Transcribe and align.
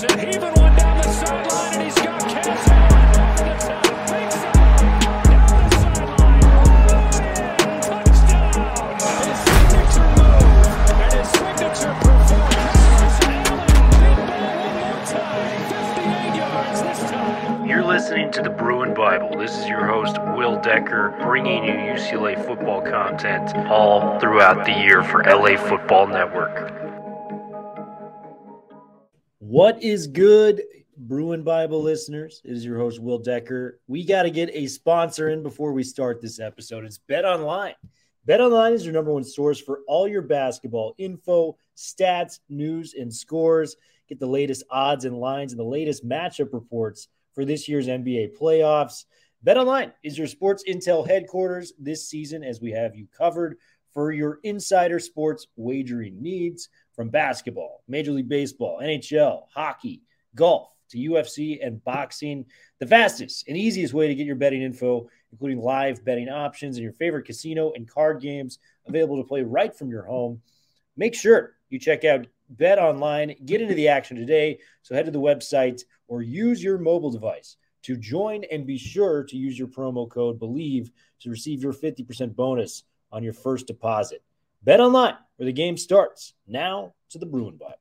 Anderson 0.00 0.28
heaving 0.28 0.54
one 0.54 0.76
down 0.76 0.96
the 0.98 1.02
sideline, 1.10 1.74
and 1.74 1.82
he's 1.82 1.94
got 1.96 2.20
Cass 2.20 2.68
Allen 2.68 3.18
over 3.18 3.44
the 3.50 3.56
top. 3.66 3.82
Big 4.06 4.30
side, 4.30 4.62
down 5.28 5.48
the 5.58 5.70
sideline. 5.74 6.40
Touchdown! 7.82 8.54
His 9.26 9.38
signature 9.42 10.08
move 10.14 10.66
and 11.02 11.12
his 11.14 11.28
signature 11.28 11.94
performance. 11.98 13.18
Allen, 13.26 13.58
deep 13.98 14.22
ball 14.28 14.46
one 14.62 14.74
more 14.78 15.02
time. 15.04 15.66
58 15.66 16.36
yards 16.36 16.78
this 16.82 17.00
time. 17.10 17.66
You're 17.66 17.84
listening 17.84 18.30
to 18.32 18.42
the 18.42 18.50
Bruin 18.50 18.94
Bible. 18.94 19.36
This 19.36 19.58
is 19.58 19.66
your 19.66 19.84
host, 19.84 20.16
Will 20.36 20.60
Decker, 20.60 21.16
bringing 21.22 21.64
you 21.64 21.72
UCLA 21.72 22.36
football 22.46 22.82
content 22.82 23.52
all 23.68 24.20
throughout 24.20 24.64
the 24.64 24.78
year 24.78 25.02
for 25.02 25.24
LA 25.24 25.56
Football 25.56 26.06
Network. 26.06 26.77
What 29.48 29.82
is 29.82 30.06
good, 30.06 30.62
Bruin 30.98 31.42
Bible 31.42 31.80
listeners? 31.82 32.42
It 32.44 32.52
is 32.52 32.66
your 32.66 32.76
host, 32.76 33.00
Will 33.00 33.18
Decker. 33.18 33.80
We 33.86 34.04
got 34.04 34.24
to 34.24 34.30
get 34.30 34.50
a 34.52 34.66
sponsor 34.66 35.30
in 35.30 35.42
before 35.42 35.72
we 35.72 35.84
start 35.84 36.20
this 36.20 36.38
episode. 36.38 36.84
It's 36.84 36.98
Bet 36.98 37.24
Online. 37.24 37.72
Bet 38.26 38.42
Online 38.42 38.74
is 38.74 38.84
your 38.84 38.92
number 38.92 39.10
one 39.10 39.24
source 39.24 39.58
for 39.58 39.80
all 39.88 40.06
your 40.06 40.20
basketball 40.20 40.94
info, 40.98 41.56
stats, 41.74 42.40
news, 42.50 42.92
and 42.92 43.10
scores. 43.10 43.74
Get 44.06 44.20
the 44.20 44.26
latest 44.26 44.64
odds 44.68 45.06
and 45.06 45.16
lines 45.16 45.54
and 45.54 45.58
the 45.58 45.64
latest 45.64 46.06
matchup 46.06 46.52
reports 46.52 47.08
for 47.34 47.46
this 47.46 47.70
year's 47.70 47.86
NBA 47.86 48.36
playoffs. 48.38 49.06
Bet 49.42 49.56
Online 49.56 49.94
is 50.02 50.18
your 50.18 50.26
sports 50.26 50.62
intel 50.68 51.08
headquarters 51.08 51.72
this 51.78 52.06
season 52.06 52.44
as 52.44 52.60
we 52.60 52.72
have 52.72 52.94
you 52.94 53.06
covered 53.16 53.56
for 53.94 54.12
your 54.12 54.40
insider 54.42 55.00
sports 55.00 55.46
wagering 55.56 56.20
needs 56.20 56.68
from 56.98 57.10
basketball, 57.10 57.84
Major 57.86 58.10
League 58.10 58.28
Baseball, 58.28 58.80
NHL, 58.82 59.44
hockey, 59.54 60.02
golf 60.34 60.74
to 60.90 60.98
UFC 60.98 61.64
and 61.64 61.82
boxing. 61.84 62.44
The 62.80 62.88
fastest 62.88 63.46
and 63.46 63.56
easiest 63.56 63.94
way 63.94 64.08
to 64.08 64.16
get 64.16 64.26
your 64.26 64.34
betting 64.34 64.62
info, 64.62 65.08
including 65.30 65.60
live 65.60 66.04
betting 66.04 66.28
options 66.28 66.76
and 66.76 66.82
your 66.82 66.94
favorite 66.94 67.24
casino 67.24 67.70
and 67.76 67.88
card 67.88 68.20
games 68.20 68.58
available 68.84 69.16
to 69.18 69.28
play 69.28 69.42
right 69.42 69.72
from 69.72 69.90
your 69.90 70.02
home. 70.02 70.42
Make 70.96 71.14
sure 71.14 71.54
you 71.70 71.78
check 71.78 72.04
out 72.04 72.26
Bet 72.50 72.80
Online, 72.80 73.36
get 73.44 73.62
into 73.62 73.76
the 73.76 73.86
action 73.86 74.16
today. 74.16 74.58
So 74.82 74.96
head 74.96 75.04
to 75.04 75.12
the 75.12 75.20
website 75.20 75.84
or 76.08 76.22
use 76.22 76.60
your 76.60 76.78
mobile 76.78 77.12
device 77.12 77.58
to 77.82 77.96
join 77.96 78.42
and 78.50 78.66
be 78.66 78.76
sure 78.76 79.22
to 79.22 79.36
use 79.36 79.56
your 79.56 79.68
promo 79.68 80.10
code 80.10 80.40
BELIEVE 80.40 80.90
to 81.20 81.30
receive 81.30 81.62
your 81.62 81.72
50% 81.72 82.34
bonus 82.34 82.82
on 83.12 83.22
your 83.22 83.34
first 83.34 83.68
deposit. 83.68 84.24
Bet 84.62 84.80
online 84.80 85.14
where 85.36 85.46
the 85.46 85.52
game 85.52 85.76
starts. 85.76 86.34
Now 86.46 86.94
to 87.10 87.18
the 87.18 87.26
Bruin 87.26 87.56
Bible. 87.56 87.74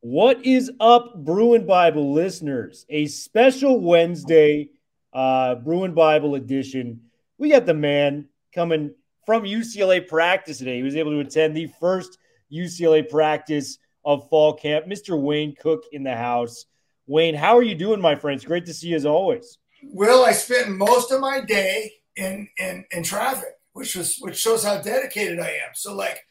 What 0.00 0.44
is 0.46 0.70
up, 0.80 1.14
Bruin 1.24 1.66
Bible 1.66 2.12
listeners? 2.12 2.86
A 2.88 3.06
special 3.06 3.80
Wednesday 3.80 4.70
uh, 5.12 5.56
Bruin 5.56 5.94
Bible 5.94 6.34
edition. 6.34 7.02
We 7.38 7.50
got 7.50 7.66
the 7.66 7.74
man 7.74 8.28
coming 8.54 8.94
from 9.26 9.44
UCLA 9.44 10.06
practice 10.06 10.58
today. 10.58 10.76
He 10.76 10.82
was 10.82 10.96
able 10.96 11.12
to 11.12 11.20
attend 11.20 11.56
the 11.56 11.70
first 11.80 12.18
UCLA 12.52 13.08
practice 13.08 13.78
of 14.04 14.28
fall 14.28 14.54
camp. 14.54 14.86
Mr. 14.86 15.20
Wayne 15.20 15.54
Cook 15.54 15.84
in 15.92 16.02
the 16.02 16.16
house. 16.16 16.64
Wayne, 17.06 17.34
how 17.34 17.56
are 17.56 17.62
you 17.62 17.74
doing, 17.74 18.00
my 18.00 18.14
friends? 18.14 18.44
Great 18.44 18.66
to 18.66 18.74
see 18.74 18.88
you 18.88 18.96
as 18.96 19.06
always. 19.06 19.58
Will, 19.82 20.24
I 20.24 20.32
spent 20.32 20.70
most 20.70 21.10
of 21.10 21.20
my 21.20 21.40
day 21.40 21.92
in 22.16 22.48
in, 22.58 22.84
in 22.90 23.02
traffic, 23.02 23.59
which 23.80 23.96
was 23.96 24.18
which 24.20 24.36
shows 24.36 24.62
how 24.62 24.76
dedicated 24.76 25.40
I 25.40 25.48
am. 25.48 25.72
So 25.74 25.94
like 25.94 26.26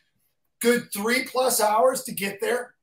good 0.61 0.93
three 0.93 1.23
plus 1.23 1.59
hours 1.59 2.03
to 2.03 2.13
get 2.13 2.39
there 2.39 2.75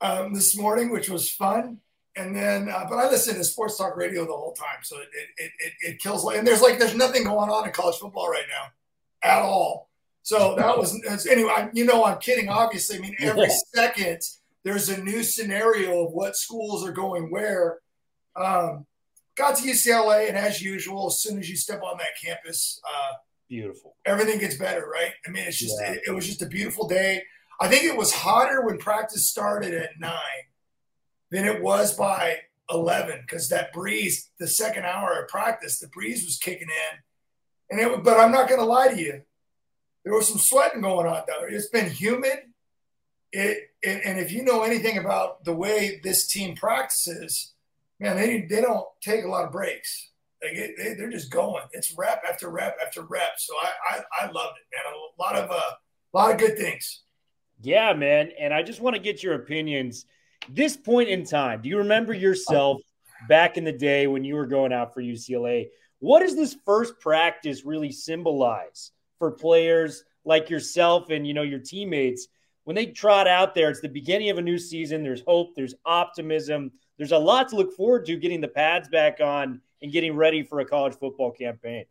um, 0.00 0.32
this 0.32 0.56
morning, 0.56 0.90
which 0.90 1.10
was 1.10 1.30
fun. 1.30 1.80
And 2.16 2.34
then, 2.34 2.70
uh, 2.70 2.86
but 2.88 2.96
I 2.96 3.10
listened 3.10 3.36
to 3.36 3.44
sports 3.44 3.76
talk 3.76 3.96
radio 3.98 4.24
the 4.24 4.32
whole 4.32 4.54
time, 4.54 4.78
so 4.82 4.96
it 4.96 5.08
it, 5.36 5.50
it 5.58 5.72
it 5.82 5.98
kills. 6.00 6.24
And 6.32 6.46
there's 6.46 6.62
like 6.62 6.78
there's 6.78 6.94
nothing 6.94 7.24
going 7.24 7.50
on 7.50 7.66
in 7.66 7.72
college 7.72 7.98
football 7.98 8.30
right 8.30 8.46
now, 8.48 9.30
at 9.30 9.42
all. 9.42 9.90
So 10.22 10.56
that 10.56 10.78
was 10.78 11.26
anyway. 11.30 11.68
You 11.74 11.84
know, 11.84 12.06
I'm 12.06 12.18
kidding. 12.18 12.48
Obviously, 12.48 12.96
I 12.96 13.00
mean 13.00 13.16
every 13.20 13.50
second 13.74 14.22
there's 14.64 14.88
a 14.88 15.02
new 15.04 15.22
scenario 15.22 16.06
of 16.06 16.12
what 16.12 16.34
schools 16.34 16.84
are 16.86 16.92
going 16.92 17.30
where. 17.30 17.80
Um, 18.34 18.86
got 19.36 19.56
to 19.56 19.62
UCLA, 19.68 20.28
and 20.28 20.36
as 20.36 20.60
usual, 20.62 21.06
as 21.08 21.20
soon 21.20 21.38
as 21.38 21.48
you 21.48 21.56
step 21.56 21.82
on 21.82 21.98
that 21.98 22.08
campus, 22.22 22.80
uh, 22.84 23.12
Beautiful. 23.48 23.96
everything 24.04 24.38
gets 24.38 24.56
better, 24.56 24.86
right? 24.86 25.12
I 25.26 25.30
mean, 25.30 25.44
it's 25.46 25.58
just 25.58 25.76
Yeah. 25.80 25.92
it, 25.92 26.02
it 26.08 26.10
was 26.10 26.26
just 26.26 26.42
a 26.42 26.46
beautiful 26.46 26.86
day. 26.86 27.22
I 27.60 27.68
think 27.68 27.84
it 27.84 27.96
was 27.96 28.12
hotter 28.12 28.64
when 28.64 28.78
practice 28.78 29.26
started 29.28 29.74
at 29.74 29.98
nine 29.98 30.44
than 31.30 31.44
it 31.44 31.62
was 31.62 31.94
by 31.94 32.38
eleven 32.70 33.20
because 33.22 33.48
that 33.48 33.72
breeze, 33.72 34.30
the 34.38 34.46
second 34.46 34.84
hour 34.84 35.22
of 35.22 35.28
practice, 35.28 35.78
the 35.78 35.88
breeze 35.88 36.24
was 36.24 36.36
kicking 36.38 36.68
in, 36.68 36.98
and 37.70 37.80
it. 37.80 38.04
But 38.04 38.20
I'm 38.20 38.30
not 38.32 38.48
going 38.48 38.60
to 38.60 38.66
lie 38.66 38.88
to 38.88 39.00
you, 39.00 39.22
there 40.04 40.14
was 40.14 40.28
some 40.28 40.38
sweating 40.38 40.82
going 40.82 41.06
on 41.06 41.22
though. 41.26 41.46
It's 41.48 41.68
been 41.68 41.90
humid. 41.90 42.38
It, 43.32 43.70
it 43.82 44.02
and 44.04 44.18
if 44.18 44.32
you 44.32 44.42
know 44.42 44.62
anything 44.62 44.98
about 44.98 45.44
the 45.44 45.54
way 45.54 46.00
this 46.02 46.26
team 46.26 46.54
practices, 46.54 47.52
man, 47.98 48.16
they 48.16 48.42
they 48.42 48.60
don't 48.60 48.86
take 49.00 49.24
a 49.24 49.28
lot 49.28 49.44
of 49.44 49.52
breaks. 49.52 50.07
Like 50.42 50.52
it, 50.52 50.74
they, 50.78 50.94
they're 50.94 51.10
just 51.10 51.30
going. 51.30 51.64
It's 51.72 51.94
rep 51.96 52.22
after 52.28 52.48
rep 52.50 52.76
after 52.84 53.02
rep. 53.02 53.32
So 53.38 53.54
I 53.60 53.96
I, 53.96 54.24
I 54.24 54.30
loved 54.30 54.56
it, 54.58 54.76
man. 54.76 54.92
A 54.92 55.22
lot 55.22 55.36
of 55.36 55.50
uh, 55.50 55.74
a 56.14 56.16
lot 56.16 56.30
of 56.30 56.38
good 56.38 56.56
things. 56.56 57.02
Yeah, 57.60 57.92
man. 57.92 58.30
And 58.38 58.54
I 58.54 58.62
just 58.62 58.80
want 58.80 58.94
to 58.94 59.02
get 59.02 59.22
your 59.22 59.34
opinions. 59.34 60.06
This 60.48 60.76
point 60.76 61.08
in 61.08 61.24
time, 61.24 61.60
do 61.62 61.68
you 61.68 61.78
remember 61.78 62.14
yourself 62.14 62.80
back 63.28 63.56
in 63.56 63.64
the 63.64 63.72
day 63.72 64.06
when 64.06 64.24
you 64.24 64.36
were 64.36 64.46
going 64.46 64.72
out 64.72 64.94
for 64.94 65.02
UCLA? 65.02 65.68
What 65.98 66.20
does 66.20 66.36
this 66.36 66.56
first 66.64 67.00
practice 67.00 67.64
really 67.64 67.90
symbolize 67.90 68.92
for 69.18 69.32
players 69.32 70.04
like 70.24 70.48
yourself 70.48 71.10
and 71.10 71.26
you 71.26 71.34
know 71.34 71.42
your 71.42 71.58
teammates 71.58 72.28
when 72.64 72.76
they 72.76 72.86
trot 72.86 73.26
out 73.26 73.54
there? 73.54 73.70
It's 73.70 73.80
the 73.80 73.88
beginning 73.88 74.30
of 74.30 74.38
a 74.38 74.42
new 74.42 74.58
season. 74.58 75.02
There's 75.02 75.22
hope. 75.26 75.56
There's 75.56 75.74
optimism. 75.84 76.70
There's 76.96 77.12
a 77.12 77.18
lot 77.18 77.48
to 77.48 77.56
look 77.56 77.74
forward 77.74 78.06
to. 78.06 78.16
Getting 78.16 78.40
the 78.40 78.48
pads 78.48 78.88
back 78.88 79.20
on 79.20 79.60
and 79.82 79.92
getting 79.92 80.16
ready 80.16 80.42
for 80.42 80.60
a 80.60 80.64
college 80.64 80.94
football 80.94 81.30
campaign. 81.30 81.84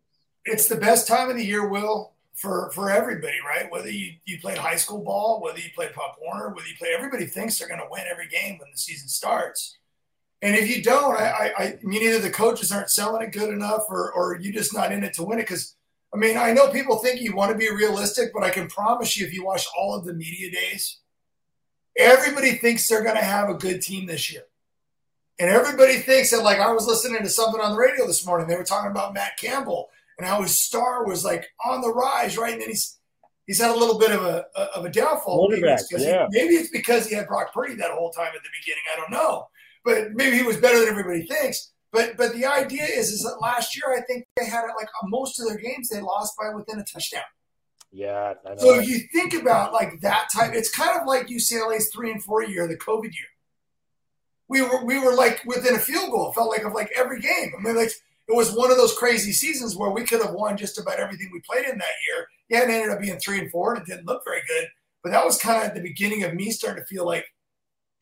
It's 0.45 0.67
the 0.67 0.75
best 0.75 1.07
time 1.07 1.29
of 1.29 1.35
the 1.35 1.45
year, 1.45 1.67
Will, 1.67 2.13
for 2.33 2.71
for 2.71 2.89
everybody, 2.89 3.37
right? 3.45 3.71
Whether 3.71 3.89
you 3.89 4.13
you 4.25 4.39
played 4.39 4.57
high 4.57 4.75
school 4.75 5.03
ball, 5.03 5.41
whether 5.41 5.59
you 5.59 5.69
played 5.75 5.93
Pop 5.93 6.17
Warner, 6.21 6.53
whether 6.53 6.67
you 6.67 6.75
play, 6.77 6.89
everybody 6.95 7.25
thinks 7.25 7.57
they're 7.57 7.67
going 7.67 7.81
to 7.81 7.87
win 7.89 8.03
every 8.09 8.27
game 8.27 8.57
when 8.57 8.69
the 8.71 8.77
season 8.77 9.07
starts. 9.07 9.77
And 10.41 10.55
if 10.55 10.69
you 10.69 10.83
don't, 10.83 11.17
I, 11.17 11.51
I, 11.57 11.63
I 11.63 11.79
mean, 11.81 12.03
either 12.03 12.19
the 12.19 12.29
coaches 12.29 12.71
aren't 12.71 12.91
selling 12.91 13.23
it 13.23 13.33
good 13.33 13.49
enough, 13.49 13.85
or 13.89 14.11
or 14.11 14.37
you're 14.39 14.53
just 14.53 14.73
not 14.73 14.91
in 14.91 15.03
it 15.03 15.13
to 15.15 15.23
win 15.23 15.39
it. 15.39 15.43
Because 15.43 15.75
I 16.13 16.17
mean, 16.17 16.37
I 16.37 16.53
know 16.53 16.69
people 16.69 16.97
think 16.97 17.21
you 17.21 17.35
want 17.35 17.51
to 17.51 17.57
be 17.57 17.69
realistic, 17.69 18.31
but 18.33 18.43
I 18.43 18.51
can 18.51 18.67
promise 18.67 19.17
you, 19.17 19.25
if 19.25 19.33
you 19.33 19.43
watch 19.43 19.65
all 19.77 19.95
of 19.95 20.05
the 20.05 20.13
media 20.13 20.51
days, 20.51 20.99
everybody 21.97 22.51
thinks 22.51 22.87
they're 22.87 23.03
going 23.03 23.17
to 23.17 23.23
have 23.23 23.49
a 23.49 23.55
good 23.55 23.81
team 23.81 24.05
this 24.05 24.31
year. 24.31 24.43
And 25.39 25.49
everybody 25.49 25.97
thinks 25.99 26.31
that, 26.31 26.41
like, 26.43 26.59
I 26.59 26.71
was 26.71 26.87
listening 26.87 27.21
to 27.21 27.29
something 27.29 27.61
on 27.61 27.71
the 27.73 27.77
radio 27.77 28.07
this 28.07 28.25
morning. 28.25 28.47
They 28.47 28.55
were 28.55 28.63
talking 28.63 28.89
about 28.91 29.13
Matt 29.13 29.37
Campbell 29.37 29.89
and 30.17 30.27
how 30.27 30.41
his 30.41 30.59
star 30.59 31.05
was 31.05 31.23
like 31.23 31.45
on 31.63 31.81
the 31.81 31.93
rise, 31.93 32.37
right? 32.37 32.53
And 32.53 32.61
then 32.61 32.69
he's 32.69 32.97
he's 33.45 33.61
had 33.61 33.69
a 33.69 33.77
little 33.77 33.99
bit 33.99 34.11
of 34.11 34.23
a 34.23 34.45
of 34.75 34.85
a 34.85 34.89
downfall. 34.89 35.37
Maybe 35.57 35.61
it's, 35.81 35.87
'cause 35.89 36.01
he- 36.03 36.07
maybe 36.31 36.55
it's 36.55 36.71
because 36.71 37.07
he 37.07 37.15
had 37.15 37.27
Brock 37.27 37.53
Purdy 37.53 37.75
that 37.75 37.91
whole 37.91 38.09
time 38.11 38.27
at 38.35 38.41
the 38.41 38.49
beginning. 38.59 38.83
I 38.91 38.95
don't 38.99 39.11
know, 39.11 39.47
but 39.85 40.11
maybe 40.13 40.37
he 40.37 40.43
was 40.43 40.57
better 40.57 40.79
than 40.79 40.89
everybody 40.89 41.27
thinks. 41.27 41.71
But 41.91 42.17
but 42.17 42.33
the 42.33 42.45
idea 42.47 42.83
is 42.85 43.09
is 43.11 43.21
that 43.23 43.37
last 43.39 43.75
year 43.77 43.93
I 43.95 44.01
think 44.01 44.25
they 44.37 44.45
had 44.45 44.63
like 44.75 44.89
most 45.05 45.39
of 45.39 45.47
their 45.47 45.57
games 45.57 45.87
they 45.89 46.01
lost 46.01 46.33
by 46.37 46.49
within 46.53 46.79
a 46.79 46.83
touchdown. 46.83 47.21
Yeah, 47.91 48.33
I 48.45 48.49
know. 48.49 48.55
So 48.57 48.79
if 48.79 48.89
you 48.89 48.99
think 49.13 49.33
about 49.35 49.71
like 49.71 50.01
that 50.01 50.29
type, 50.35 50.53
it's 50.53 50.69
kind 50.75 50.99
of 50.99 51.07
like 51.07 51.27
UCLA's 51.27 51.89
three 51.93 52.11
and 52.11 52.21
four 52.23 52.43
year, 52.43 52.67
the 52.67 52.75
COVID 52.77 53.03
year. 53.03 53.29
We 54.49 54.61
were 54.61 54.85
we 54.85 54.99
were 54.99 55.13
like 55.13 55.41
within 55.45 55.75
a 55.75 55.79
field 55.79 56.11
goal. 56.11 56.29
It 56.29 56.35
felt 56.35 56.49
like 56.49 56.63
of 56.63 56.73
like 56.73 56.91
every 56.95 57.19
game. 57.19 57.51
I 57.57 57.61
mean, 57.61 57.75
like 57.75 57.91
it 58.27 58.35
was 58.35 58.51
one 58.51 58.71
of 58.71 58.77
those 58.77 58.97
crazy 58.97 59.31
seasons 59.31 59.75
where 59.75 59.91
we 59.91 60.03
could 60.03 60.21
have 60.21 60.33
won 60.33 60.57
just 60.57 60.79
about 60.79 60.99
everything 60.99 61.29
we 61.31 61.41
played 61.41 61.65
in 61.65 61.77
that 61.77 61.93
year. 62.07 62.27
Yeah, 62.49 62.63
it 62.63 62.69
ended 62.69 62.91
up 62.91 63.01
being 63.01 63.19
three 63.19 63.39
and 63.39 63.51
four, 63.51 63.73
and 63.73 63.81
it 63.81 63.89
didn't 63.89 64.05
look 64.05 64.23
very 64.25 64.41
good. 64.47 64.67
But 65.03 65.11
that 65.11 65.25
was 65.25 65.37
kind 65.37 65.67
of 65.67 65.75
the 65.75 65.81
beginning 65.81 66.23
of 66.23 66.33
me 66.33 66.51
starting 66.51 66.83
to 66.83 66.87
feel 66.87 67.05
like 67.05 67.25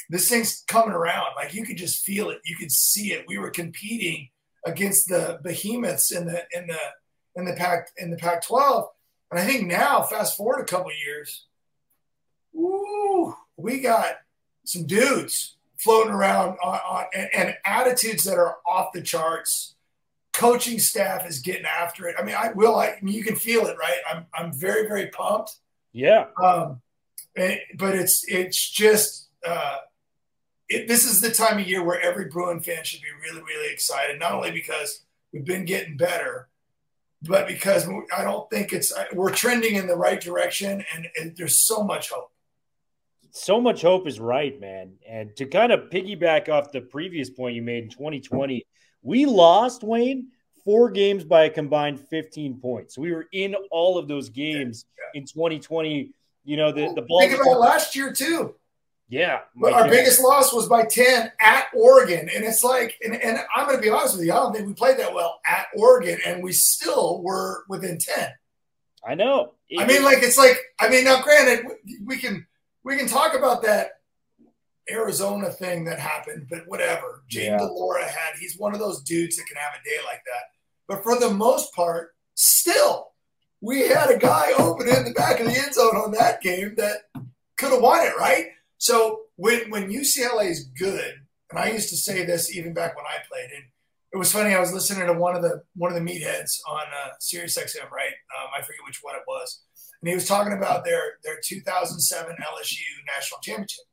this 0.10 0.30
thing's 0.30 0.64
coming 0.68 0.94
around. 0.94 1.28
Like 1.36 1.54
you 1.54 1.66
could 1.66 1.78
just 1.78 2.04
feel 2.04 2.30
it, 2.30 2.40
you 2.46 2.56
could 2.58 2.72
see 2.72 3.12
it. 3.14 3.26
We 3.28 3.38
were 3.38 3.50
competing 3.50 4.30
against 4.66 5.08
the 5.08 5.40
behemoths 5.44 6.12
in 6.12 6.26
the 6.26 6.44
in 6.54 6.68
the 6.68 6.80
in 7.36 7.46
the 7.46 7.54
pack 7.54 7.90
in 7.98 8.12
the 8.12 8.18
Pac-12. 8.18 8.88
And 9.32 9.40
I 9.40 9.46
think 9.46 9.68
now, 9.68 10.04
fast 10.04 10.38
forward 10.38 10.62
a 10.62 10.66
couple 10.66 10.92
years, 11.06 11.46
woo, 12.54 13.36
we 13.58 13.80
got 13.80 14.16
some 14.66 14.86
dudes 14.86 15.55
floating 15.86 16.12
around 16.12 16.58
on, 16.64 16.80
on 16.90 17.06
and, 17.14 17.30
and 17.34 17.56
attitudes 17.64 18.24
that 18.26 18.38
are 18.38 18.58
off 18.68 18.92
the 18.92 19.02
charts. 19.02 19.76
Coaching 20.34 20.80
staff 20.80 21.26
is 21.26 21.40
getting 21.40 21.66
after 21.66 22.08
it. 22.10 22.16
I 22.20 22.24
mean, 22.24 22.36
I 22.36 22.52
will. 22.52 22.76
I, 22.76 22.88
I 22.88 23.00
mean, 23.02 23.16
you 23.16 23.24
can 23.24 23.38
feel 23.38 23.68
it, 23.68 23.78
right? 23.78 24.00
I'm 24.12 24.26
I'm 24.34 24.52
very 24.52 24.86
very 24.88 25.08
pumped. 25.08 25.52
yeah, 25.94 26.26
Um, 26.44 26.82
and- 27.38 27.60
but 27.78 27.96
it's 27.96 28.26
it's 28.28 28.70
just 28.70 29.30
uh, 29.48 29.78
it, 30.68 30.88
this 30.90 31.06
is 31.06 31.22
the 31.22 31.32
time 31.32 31.60
of 31.60 31.68
year 31.68 31.84
where 31.84 32.02
every 32.02 32.26
Bruin 32.26 32.60
fan 32.60 32.84
should 32.84 33.02
be 33.02 33.08
really, 33.24 33.44
really 33.44 33.72
excited. 33.72 34.20
Not 34.20 34.34
only 34.34 34.52
because 34.52 35.06
we've 35.32 35.46
been 35.46 35.64
getting 35.64 35.96
better, 35.96 36.50
but 37.22 37.48
because 37.48 37.88
I 38.18 38.24
don't 38.24 38.50
think 38.50 38.74
it's 38.74 38.92
we're 39.14 39.32
trending 39.34 39.76
in 39.76 39.88
the 39.88 39.96
right 39.96 40.20
direction, 40.20 40.84
and, 40.94 41.08
and 41.18 41.38
there's 41.38 41.66
so 41.66 41.82
much 41.84 42.10
hope. 42.10 42.32
So 43.36 43.60
much 43.60 43.82
hope 43.82 44.08
is 44.08 44.18
right, 44.18 44.58
man. 44.62 44.94
And 45.06 45.36
to 45.36 45.46
kind 45.46 45.74
of 45.74 45.90
piggyback 45.90 46.48
off 46.48 46.72
the 46.72 46.80
previous 46.80 47.30
point 47.30 47.54
you 47.54 47.62
made 47.62 47.84
in 47.84 47.90
2020, 47.90 48.66
we 49.02 49.26
lost 49.26 49.84
Wayne 49.84 50.30
four 50.64 50.90
games 50.90 51.26
by 51.26 51.44
a 51.44 51.50
combined 51.50 52.00
15 52.00 52.62
points. 52.62 52.96
So 52.96 53.02
we 53.02 53.12
were 53.12 53.28
in 53.34 53.54
all 53.72 53.98
of 53.98 54.08
those 54.08 54.30
games 54.30 54.86
yeah, 54.98 55.04
yeah. 55.14 55.20
in 55.20 55.28
2020. 55.28 56.12
You 56.46 56.58
know, 56.58 56.72
the, 56.72 56.94
the 56.96 57.02
ball. 57.02 57.20
Think 57.20 57.34
about 57.34 57.60
last 57.60 57.94
year, 57.94 58.14
too. 58.14 58.56
Yeah. 59.10 59.42
But 59.54 59.74
our 59.74 59.90
biggest 59.90 60.24
loss 60.24 60.54
was 60.54 60.70
by 60.70 60.86
10 60.86 61.30
at 61.42 61.66
Oregon. 61.76 62.30
And 62.34 62.46
it's 62.46 62.64
like, 62.64 62.98
and, 63.04 63.22
and 63.22 63.40
I'm 63.54 63.68
going 63.68 63.78
to 63.78 63.82
be 63.82 63.90
honest 63.90 64.16
with 64.16 64.26
you, 64.26 64.32
I 64.32 64.38
don't 64.38 64.54
think 64.54 64.66
we 64.66 64.74
played 64.74 64.98
that 65.00 65.14
well 65.14 65.42
at 65.46 65.68
Oregon, 65.76 66.20
and 66.26 66.42
we 66.42 66.54
still 66.54 67.22
were 67.22 67.66
within 67.68 67.98
10. 67.98 68.30
I 69.06 69.16
know. 69.16 69.56
It, 69.68 69.82
I 69.82 69.86
mean, 69.86 70.04
like, 70.04 70.24
it's 70.24 70.38
like, 70.38 70.58
I 70.80 70.88
mean, 70.88 71.04
now 71.04 71.22
granted, 71.22 71.66
we 72.06 72.18
can, 72.18 72.48
we 72.86 72.96
can 72.96 73.08
talk 73.08 73.36
about 73.36 73.64
that 73.64 74.00
Arizona 74.90 75.50
thing 75.50 75.84
that 75.86 76.00
happened, 76.00 76.46
but 76.50 76.62
whatever. 76.68 77.24
James 77.28 77.46
yeah. 77.48 77.58
de 77.58 77.66
Laura 77.66 78.04
had, 78.04 78.36
he's 78.40 78.58
one 78.58 78.74
of 78.74 78.80
those 78.80 79.02
dudes 79.02 79.36
that 79.36 79.48
can 79.48 79.58
have 79.58 79.74
a 79.74 79.84
day 79.84 79.98
like 80.06 80.22
that. 80.26 80.44
But 80.88 81.04
for 81.04 81.20
the 81.20 81.32
most 81.32 81.74
part, 81.74 82.16
still, 82.36 83.08
we 83.60 83.88
had 83.88 84.12
a 84.12 84.20
guy 84.20 84.52
open 84.60 84.88
in 84.88 85.04
the 85.04 85.14
back 85.14 85.40
of 85.40 85.48
the 85.48 85.58
end 85.58 85.74
zone 85.74 85.96
on 85.96 86.12
that 86.12 86.42
game 86.42 86.76
that 86.78 86.98
could 87.58 87.72
have 87.72 87.82
won 87.82 88.06
it, 88.06 88.16
right? 88.18 88.50
So 88.78 89.22
when 89.38 89.72
when 89.72 89.92
UCLA 89.92 90.52
is 90.52 90.66
good, 90.78 91.14
and 91.50 91.60
I 91.60 91.72
used 91.72 91.90
to 91.90 91.98
say 91.98 92.24
this 92.24 92.56
even 92.56 92.74
back 92.74 92.96
when 92.96 93.06
I 93.06 93.18
played, 93.28 93.50
and 93.56 93.64
it 94.14 94.18
was 94.18 94.32
funny. 94.32 94.54
I 94.54 94.60
was 94.60 94.74
listening 94.74 95.08
to 95.08 95.14
one 95.14 95.36
of 95.36 95.42
the 95.42 95.64
one 95.76 95.92
of 95.92 95.98
the 95.98 96.08
meatheads 96.08 96.60
on 96.68 96.82
uh, 96.82 97.12
Sirius 97.20 97.58
XM, 97.58 97.90
right? 97.90 98.14
Um, 98.38 98.50
I 98.56 98.62
forget 98.62 98.82
which 98.86 99.00
one 99.02 99.16
it 99.16 99.24
was, 99.28 99.64
and 100.06 100.12
he 100.12 100.16
was 100.16 100.28
talking 100.28 100.54
about 100.54 100.86
their 100.86 101.18
their 101.24 101.40
2007 101.44 102.36
LSU 102.36 102.80
national 103.16 103.40
championship. 103.42 103.86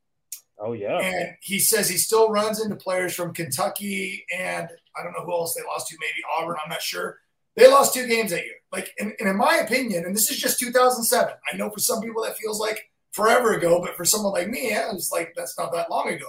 Oh 0.59 0.73
yeah, 0.73 0.99
and 0.99 1.31
he 1.41 1.57
says 1.57 1.89
he 1.89 1.97
still 1.97 2.29
runs 2.29 2.63
into 2.63 2.75
players 2.75 3.15
from 3.15 3.33
Kentucky 3.33 4.23
and 4.31 4.69
I 4.95 5.03
don't 5.03 5.13
know 5.13 5.25
who 5.25 5.33
else 5.33 5.55
they 5.55 5.63
lost 5.63 5.87
to, 5.87 5.97
maybe 5.99 6.21
Auburn. 6.37 6.57
I'm 6.63 6.69
not 6.69 6.83
sure. 6.83 7.17
They 7.55 7.67
lost 7.67 7.95
two 7.95 8.07
games 8.07 8.29
that 8.29 8.43
year. 8.43 8.55
Like, 8.71 8.91
and, 8.99 9.13
and 9.19 9.27
in 9.27 9.37
my 9.37 9.57
opinion, 9.57 10.05
and 10.05 10.15
this 10.15 10.29
is 10.29 10.37
just 10.37 10.59
2007. 10.59 11.33
I 11.51 11.57
know 11.57 11.71
for 11.71 11.79
some 11.79 11.99
people 11.99 12.23
that 12.23 12.37
feels 12.37 12.59
like 12.59 12.91
forever 13.11 13.53
ago, 13.53 13.81
but 13.81 13.95
for 13.95 14.05
someone 14.05 14.33
like 14.33 14.49
me, 14.49 14.69
yeah, 14.69 14.91
it's 14.93 15.11
like 15.11 15.33
that's 15.35 15.57
not 15.57 15.73
that 15.73 15.89
long 15.89 16.09
ago. 16.09 16.27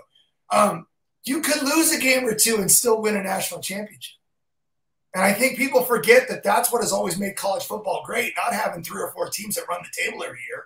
Um, 0.50 0.86
you 1.25 1.42
could 1.42 1.62
lose 1.62 1.92
a 1.92 2.00
game 2.00 2.25
or 2.25 2.34
two 2.34 2.56
and 2.56 2.70
still 2.70 3.02
win 3.02 3.16
a 3.16 3.22
national 3.22 3.60
championship. 3.60 4.16
And 5.14 5.22
I 5.22 5.32
think 5.32 5.56
people 5.56 5.82
forget 5.82 6.28
that 6.28 6.43
that's 6.43 6.72
what 6.72 6.82
has 6.82 6.93
always 6.93 7.19
made 7.19 7.37
college 7.37 7.64
football 7.64 8.02
great, 8.05 8.32
not 8.37 8.52
having 8.52 8.82
three 8.82 9.00
or 9.00 9.12
four 9.12 9.28
teams 9.28 9.55
that 9.55 9.69
run 9.69 9.82
the 9.82 10.02
table 10.02 10.25
every 10.25 10.40
year. 10.49 10.64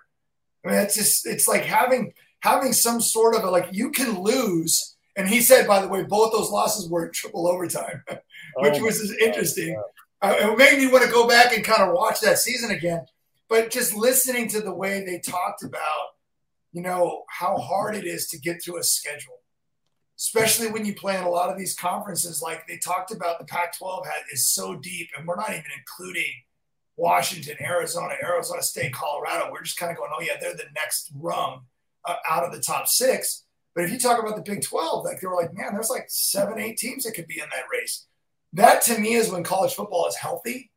I 0.64 0.68
mean, 0.68 0.78
it's 0.84 0.96
just 0.96 1.26
it's 1.26 1.46
like 1.46 1.64
having 1.64 2.14
having 2.40 2.72
some 2.72 3.00
sort 3.00 3.34
of 3.34 3.44
a 3.44 3.50
like 3.50 3.68
you 3.72 3.90
can 3.90 4.20
lose. 4.22 4.96
And 5.16 5.28
he 5.28 5.40
said, 5.40 5.66
by 5.66 5.80
the 5.82 5.88
way, 5.88 6.04
both 6.04 6.32
those 6.32 6.50
losses 6.50 6.88
were 6.88 7.08
triple 7.08 7.48
overtime, 7.48 8.04
which 8.08 8.74
oh 8.76 8.82
was 8.82 9.14
interesting. 9.20 9.80
Uh, 10.22 10.34
it 10.38 10.58
made 10.58 10.78
me 10.78 10.90
want 10.90 11.04
to 11.04 11.10
go 11.10 11.28
back 11.28 11.54
and 11.54 11.64
kind 11.64 11.82
of 11.82 11.94
watch 11.94 12.20
that 12.20 12.38
season 12.38 12.70
again 12.70 13.04
but 13.48 13.70
just 13.70 13.96
listening 13.96 14.48
to 14.48 14.60
the 14.60 14.74
way 14.74 15.04
they 15.04 15.18
talked 15.18 15.64
about, 15.64 16.14
you 16.72 16.82
know, 16.82 17.24
how 17.28 17.56
hard 17.56 17.96
it 17.96 18.04
is 18.04 18.28
to 18.28 18.38
get 18.38 18.62
through 18.62 18.78
a 18.78 18.82
schedule, 18.82 19.40
especially 20.18 20.70
when 20.70 20.84
you 20.84 20.94
play 20.94 21.16
in 21.16 21.22
a 21.22 21.28
lot 21.28 21.50
of 21.50 21.58
these 21.58 21.74
conferences. 21.74 22.42
Like 22.42 22.66
they 22.66 22.78
talked 22.78 23.12
about, 23.12 23.38
the 23.38 23.44
Pac-12 23.44 24.04
had, 24.06 24.22
is 24.32 24.48
so 24.48 24.76
deep, 24.76 25.08
and 25.16 25.26
we're 25.26 25.36
not 25.36 25.50
even 25.50 25.64
including 25.78 26.32
Washington, 26.96 27.56
Arizona, 27.60 28.14
Arizona 28.22 28.62
State, 28.62 28.92
Colorado. 28.92 29.50
We're 29.52 29.62
just 29.62 29.78
kind 29.78 29.92
of 29.92 29.98
going, 29.98 30.10
oh 30.14 30.22
yeah, 30.22 30.34
they're 30.40 30.54
the 30.54 30.64
next 30.74 31.12
rung 31.14 31.62
uh, 32.04 32.16
out 32.28 32.44
of 32.44 32.52
the 32.52 32.60
top 32.60 32.88
six. 32.88 33.44
But 33.74 33.84
if 33.84 33.92
you 33.92 33.98
talk 33.98 34.20
about 34.20 34.34
the 34.34 34.50
Big 34.50 34.62
12, 34.62 35.04
like 35.04 35.20
they 35.20 35.26
were 35.28 35.36
like, 35.36 35.54
man, 35.54 35.72
there's 35.72 35.90
like 35.90 36.06
seven, 36.08 36.58
eight 36.58 36.78
teams 36.78 37.04
that 37.04 37.12
could 37.12 37.28
be 37.28 37.40
in 37.40 37.46
that 37.52 37.70
race. 37.70 38.06
That 38.54 38.82
to 38.82 38.98
me 38.98 39.14
is 39.14 39.30
when 39.30 39.44
college 39.44 39.74
football 39.74 40.08
is 40.08 40.16
healthy 40.16 40.70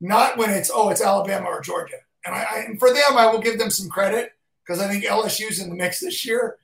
not 0.00 0.36
when 0.36 0.50
it's 0.50 0.70
oh 0.72 0.90
it's 0.90 1.02
Alabama 1.02 1.46
or 1.46 1.60
Georgia. 1.60 1.96
And 2.24 2.34
I, 2.34 2.46
I 2.50 2.58
and 2.60 2.78
for 2.78 2.92
them 2.92 3.16
I 3.16 3.26
will 3.26 3.40
give 3.40 3.58
them 3.58 3.70
some 3.70 3.88
credit 3.88 4.32
because 4.64 4.80
I 4.80 4.88
think 4.88 5.04
LSU's 5.04 5.60
in 5.60 5.70
the 5.70 5.76
mix 5.76 6.00
this 6.00 6.24
year, 6.26 6.58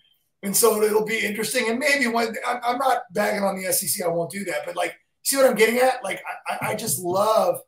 and 0.44 0.54
so 0.54 0.82
it'll 0.82 1.06
be 1.06 1.18
interesting. 1.18 1.70
And 1.70 1.78
maybe 1.78 2.06
when 2.06 2.34
I'm 2.46 2.78
not 2.78 3.02
bagging 3.12 3.42
on 3.42 3.56
the 3.56 3.72
SEC, 3.72 4.04
I 4.04 4.10
won't 4.10 4.30
do 4.30 4.44
that. 4.44 4.66
But 4.66 4.76
like, 4.76 4.94
see 5.22 5.38
what 5.38 5.46
I'm 5.46 5.56
getting 5.56 5.78
at? 5.78 6.04
Like, 6.04 6.22
I, 6.46 6.70
I 6.70 6.74
just 6.74 7.00
love 7.00 7.60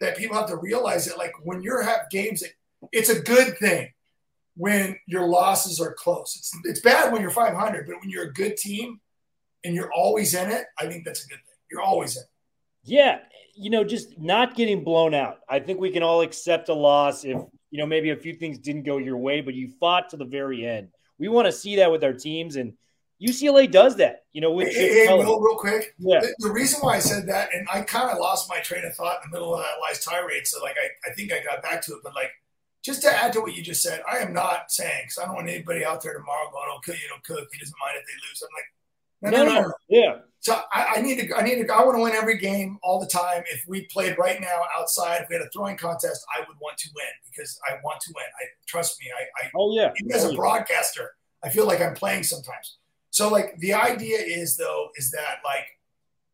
that 0.00 0.16
people 0.16 0.36
have 0.36 0.48
to 0.48 0.56
realize 0.56 1.06
that 1.06 1.18
like 1.18 1.32
when 1.44 1.62
you 1.62 1.80
have 1.80 2.10
games, 2.10 2.42
it's 2.92 3.10
a 3.10 3.20
good 3.20 3.56
thing 3.58 3.92
when 4.56 4.98
your 5.06 5.26
losses 5.28 5.80
are 5.80 5.94
close. 5.94 6.34
It's 6.36 6.52
it's 6.64 6.80
bad 6.80 7.12
when 7.12 7.22
you're 7.22 7.30
500, 7.30 7.86
but 7.86 8.00
when 8.00 8.10
you're 8.10 8.24
a 8.24 8.32
good 8.32 8.56
team 8.56 9.00
and 9.64 9.72
you're 9.72 9.92
always 9.92 10.34
in 10.34 10.50
it, 10.50 10.64
I 10.78 10.88
think 10.88 11.04
that's 11.04 11.24
a 11.24 11.28
good 11.28 11.36
thing. 11.36 11.54
You're 11.70 11.82
always 11.82 12.16
in. 12.16 12.22
It. 12.22 12.28
Yeah, 12.82 13.18
you 13.54 13.70
know, 13.70 13.84
just 13.84 14.18
not 14.18 14.56
getting 14.56 14.82
blown 14.82 15.14
out. 15.14 15.38
I 15.48 15.60
think 15.60 15.80
we 15.80 15.90
can 15.90 16.02
all 16.02 16.22
accept 16.22 16.68
a 16.68 16.74
loss 16.74 17.24
if, 17.24 17.36
you 17.70 17.78
know, 17.78 17.86
maybe 17.86 18.10
a 18.10 18.16
few 18.16 18.34
things 18.34 18.58
didn't 18.58 18.82
go 18.82 18.98
your 18.98 19.16
way, 19.16 19.40
but 19.40 19.54
you 19.54 19.68
fought 19.80 20.10
to 20.10 20.16
the 20.16 20.24
very 20.24 20.66
end. 20.66 20.88
We 21.18 21.28
want 21.28 21.46
to 21.46 21.52
see 21.52 21.76
that 21.76 21.90
with 21.90 22.04
our 22.04 22.12
teams, 22.12 22.56
and 22.56 22.74
UCLA 23.22 23.70
does 23.70 23.96
that. 23.96 24.24
You 24.32 24.40
know, 24.40 24.52
with 24.52 24.68
hey, 24.68 25.06
hey, 25.06 25.08
Will, 25.08 25.40
real 25.40 25.56
quick. 25.56 25.94
Yeah. 25.98 26.20
The, 26.20 26.34
the, 26.38 26.50
reason 26.50 26.80
why 26.80 26.96
I 26.96 26.98
said 26.98 27.26
that, 27.28 27.54
and 27.54 27.66
I 27.72 27.82
kind 27.82 28.10
of 28.10 28.18
lost 28.18 28.48
my 28.48 28.60
train 28.60 28.84
of 28.84 28.94
thought 28.94 29.20
in 29.24 29.30
the 29.30 29.36
middle 29.36 29.54
of 29.54 29.60
that 29.60 29.82
last 29.82 30.04
tirade, 30.04 30.46
so 30.46 30.62
like 30.62 30.76
I, 30.76 31.10
I 31.10 31.14
think 31.14 31.32
I 31.32 31.42
got 31.42 31.62
back 31.62 31.82
to 31.86 31.92
it, 31.94 32.00
but 32.02 32.14
like 32.14 32.30
just 32.84 33.02
to 33.02 33.10
add 33.10 33.32
to 33.32 33.40
what 33.40 33.54
you 33.54 33.62
just 33.62 33.82
said, 33.82 34.02
I 34.10 34.18
am 34.18 34.32
not 34.32 34.70
saying 34.70 35.02
because 35.04 35.18
I 35.18 35.26
don't 35.26 35.34
want 35.34 35.48
anybody 35.48 35.84
out 35.84 36.02
there 36.02 36.12
tomorrow 36.12 36.50
going, 36.52 36.70
"Okay, 36.78 36.92
you 37.02 37.08
know, 37.08 37.16
Cook, 37.24 37.48
he 37.52 37.58
doesn't 37.58 37.74
mind 37.80 37.98
if 37.98 38.06
they 38.06 38.14
lose." 38.28 38.42
I'm 38.42 38.54
like, 38.54 38.70
no, 39.22 39.30
no, 39.30 39.44
no, 39.44 39.60
no. 39.62 39.72
yeah. 39.88 40.18
So 40.46 40.54
I, 40.72 40.94
I, 40.96 41.00
need 41.00 41.18
to, 41.18 41.36
I 41.36 41.42
need 41.42 41.66
to, 41.66 41.74
I 41.74 41.84
want 41.84 41.96
to 41.96 42.02
win 42.02 42.12
every 42.12 42.38
game 42.38 42.78
all 42.84 43.00
the 43.00 43.06
time. 43.08 43.42
If 43.50 43.64
we 43.66 43.86
played 43.86 44.16
right 44.16 44.40
now 44.40 44.62
outside, 44.78 45.22
if 45.22 45.28
we 45.28 45.34
had 45.34 45.44
a 45.44 45.48
throwing 45.50 45.76
contest, 45.76 46.24
I 46.36 46.40
would 46.46 46.56
want 46.60 46.78
to 46.78 46.88
win 46.94 47.06
because 47.28 47.58
I 47.68 47.78
want 47.82 48.00
to 48.02 48.12
win. 48.14 48.24
I 48.24 48.44
trust 48.66 49.00
me. 49.00 49.06
I, 49.18 49.44
I 49.44 49.50
oh 49.56 49.74
yeah. 49.74 49.92
Even 49.98 50.12
as 50.12 50.24
a 50.24 50.28
oh, 50.28 50.36
broadcaster, 50.36 51.10
I 51.42 51.48
feel 51.48 51.66
like 51.66 51.80
I'm 51.80 51.94
playing 51.94 52.22
sometimes. 52.22 52.76
So 53.10 53.28
like 53.28 53.56
the 53.58 53.74
idea 53.74 54.18
is 54.18 54.56
though 54.56 54.90
is 54.94 55.10
that 55.10 55.38
like, 55.44 55.66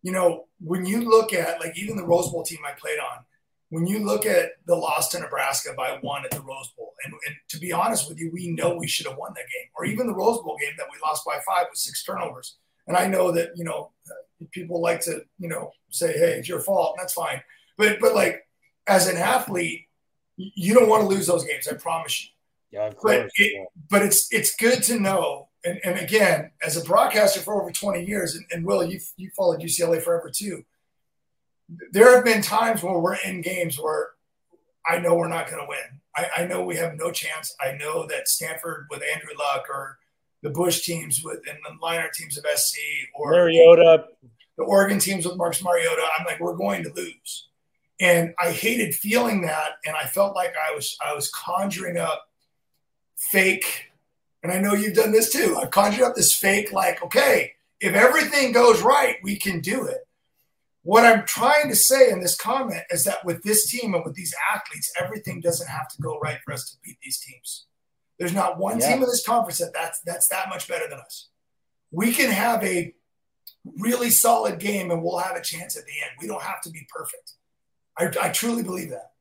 you 0.03 0.12
know, 0.12 0.45
when 0.61 0.85
you 0.85 1.09
look 1.09 1.33
at 1.33 1.59
like 1.61 1.79
even 1.79 1.97
the 1.97 2.05
Rose 2.05 2.31
Bowl 2.31 2.43
team 2.43 2.59
I 2.67 2.73
played 2.79 2.99
on, 2.99 3.25
when 3.71 3.87
you 3.87 4.01
look 4.01 4.27
at 4.27 4.51
the 4.67 4.77
loss 4.77 5.09
to 5.11 5.21
Nebraska 5.21 5.71
by 5.75 5.97
one 6.03 6.27
at 6.27 6.33
the 6.33 6.43
Rose 6.43 6.71
Bowl, 6.77 6.93
and, 7.07 7.15
and 7.27 7.37
to 7.49 7.59
be 7.59 7.73
honest 7.73 8.11
with 8.11 8.21
you, 8.21 8.31
we 8.31 8.51
know 8.51 8.77
we 8.77 8.89
should 8.89 9.07
have 9.07 9.17
won 9.17 9.33
that 9.37 9.49
game, 9.49 9.71
or 9.75 9.87
even 9.87 10.07
the 10.07 10.15
Rose 10.15 10.43
Bowl 10.43 10.59
game 10.61 10.75
that 10.77 10.89
we 10.93 10.99
lost 11.03 11.25
by 11.25 11.39
five 11.47 11.69
with 11.71 11.79
six 11.79 12.05
turnovers 12.05 12.59
and 12.87 12.97
I 12.97 13.07
know 13.07 13.33
that, 13.33 13.57
you 13.57 13.65
know, 13.65 13.91
people 14.51 14.81
like 14.81 15.01
to, 15.03 15.25
you 15.39 15.49
know, 15.49 15.73
say, 15.91 16.12
hey, 16.12 16.39
it's 16.39 16.49
your 16.49 16.61
fault. 16.61 16.97
That's 16.99 17.12
fine. 17.12 17.43
But, 17.77 18.01
but 18.01 18.15
like, 18.15 18.47
as 18.87 19.09
an 19.09 19.17
athlete, 19.17 19.87
you 20.37 20.75
don't 20.75 20.89
want 20.89 21.03
to 21.03 21.09
lose 21.09 21.27
those 21.27 21.45
games. 21.45 21.69
I 21.69 21.75
promise 21.75 22.25
you. 22.25 22.31
Yeah, 22.73 22.87
of 22.87 22.97
course. 22.97 23.17
But, 23.17 23.31
it, 23.37 23.53
yeah. 23.55 23.65
but 23.91 24.03
it's 24.03 24.33
it's 24.33 24.57
good 24.57 24.83
to 24.85 24.99
know. 24.99 25.49
And, 25.65 25.79
and 25.85 25.99
again, 25.99 26.51
as 26.65 26.77
a 26.77 26.85
broadcaster 26.85 27.41
for 27.41 27.61
over 27.61 27.71
20 27.71 28.05
years, 28.05 28.35
and, 28.35 28.45
and 28.51 28.65
Will, 28.65 28.83
you 28.83 28.99
you 29.17 29.31
followed 29.37 29.61
UCLA 29.61 30.03
forever 30.03 30.31
too. 30.35 30.65
There 31.93 32.15
have 32.15 32.25
been 32.25 32.43
times 32.43 32.83
where 32.83 32.99
we're 32.99 33.17
in 33.17 33.41
games 33.41 33.79
where 33.79 34.11
I 34.87 34.99
know 34.99 35.15
we're 35.15 35.29
not 35.29 35.49
going 35.49 35.62
to 35.62 35.69
win. 35.69 36.01
I, 36.17 36.43
I 36.43 36.47
know 36.47 36.65
we 36.65 36.77
have 36.77 36.97
no 36.97 37.11
chance. 37.12 37.55
I 37.61 37.73
know 37.73 38.07
that 38.07 38.29
Stanford 38.29 38.87
with 38.91 39.03
Andrew 39.15 39.33
Luck 39.39 39.67
or 39.71 39.99
the 40.43 40.51
Bush 40.51 40.85
teams 40.85 41.23
with 41.25 41.41
and 41.49 41.59
the 41.65 41.75
minor 41.81 42.11
teams 42.15 42.37
of 42.37 42.45
SC 42.55 42.77
or 43.15 43.31
Mariota, 43.31 44.07
the 44.57 44.65
Oregon 44.65 44.99
teams 44.99 45.27
with 45.27 45.37
Marcus 45.37 45.63
Mariota. 45.63 46.03
I'm 46.19 46.27
like, 46.27 46.41
we're 46.41 46.57
going 46.57 46.83
to 46.85 46.93
lose. 46.93 47.49
And 48.01 48.35
I 48.39 48.51
hated 48.51 48.95
feeling 48.95 49.43
that. 49.43 49.77
And 49.87 49.95
I 49.95 50.07
felt 50.07 50.35
like 50.35 50.55
I 50.71 50.75
was 50.75 50.97
I 51.05 51.15
was 51.15 51.31
conjuring 51.31 51.97
up 51.97 52.29
fake, 53.17 53.91
and 54.43 54.53
I 54.53 54.59
know 54.59 54.75
you've 54.75 54.97
done 54.97 55.13
this 55.13 55.33
too. 55.33 55.57
I've 55.61 55.71
conjured 55.71 56.03
up 56.03 56.17
this 56.17 56.35
fake, 56.35 56.73
like, 56.73 57.03
okay, 57.05 57.53
if 57.81 57.95
everything 57.95 58.53
goes 58.53 58.83
right, 58.83 59.17
we 59.23 59.37
can 59.37 59.61
do 59.61 59.87
it. 59.87 60.07
What 60.83 61.05
I'm 61.05 61.25
trying 61.25 61.69
to 61.69 61.77
say 61.77 62.11
in 62.11 62.21
this 62.21 62.37
comment 62.37 62.83
is 62.91 63.05
that 63.05 63.25
with 63.25 63.45
this 63.45 63.71
team 63.71 63.95
and 63.95 64.05
with 64.05 64.15
these 64.15 64.35
athletes, 64.53 64.93
everything 65.01 65.41
doesn't 65.41 65.69
have 65.69 65.89
to 65.89 66.03
go 66.03 66.19
right 66.19 66.39
for 66.45 66.53
us 66.53 66.69
to 66.71 66.77
beat 66.83 66.99
these 67.03 67.21
teams. 67.21 67.67
There's 68.19 68.35
not 68.35 68.59
one 68.59 68.78
yeah. 68.78 68.88
team 68.88 69.02
in 69.02 69.09
this 69.09 69.25
conference 69.26 69.59
that 69.59 69.73
that's, 69.73 70.00
that's 70.00 70.28
that 70.28 70.49
much 70.49 70.69
better 70.69 70.88
than 70.88 70.99
us. 70.99 71.28
We 71.90 72.12
can 72.12 72.31
have 72.31 72.62
a 72.64 72.95
really 73.78 74.11
solid 74.11 74.59
game 74.59 74.90
and 74.90 75.02
we'll 75.02 75.19
have 75.19 75.37
a 75.37 75.42
chance 75.42 75.76
at 75.76 75.85
the 75.85 75.92
end. 76.02 76.12
We 76.21 76.26
don't 76.28 76.42
have 76.42 76.61
to 76.62 76.71
be 76.71 76.87
perfect. 76.95 77.33
I, 77.99 78.26
I 78.26 78.28
truly 78.31 78.62
believe 78.62 78.90
that. 78.90 79.12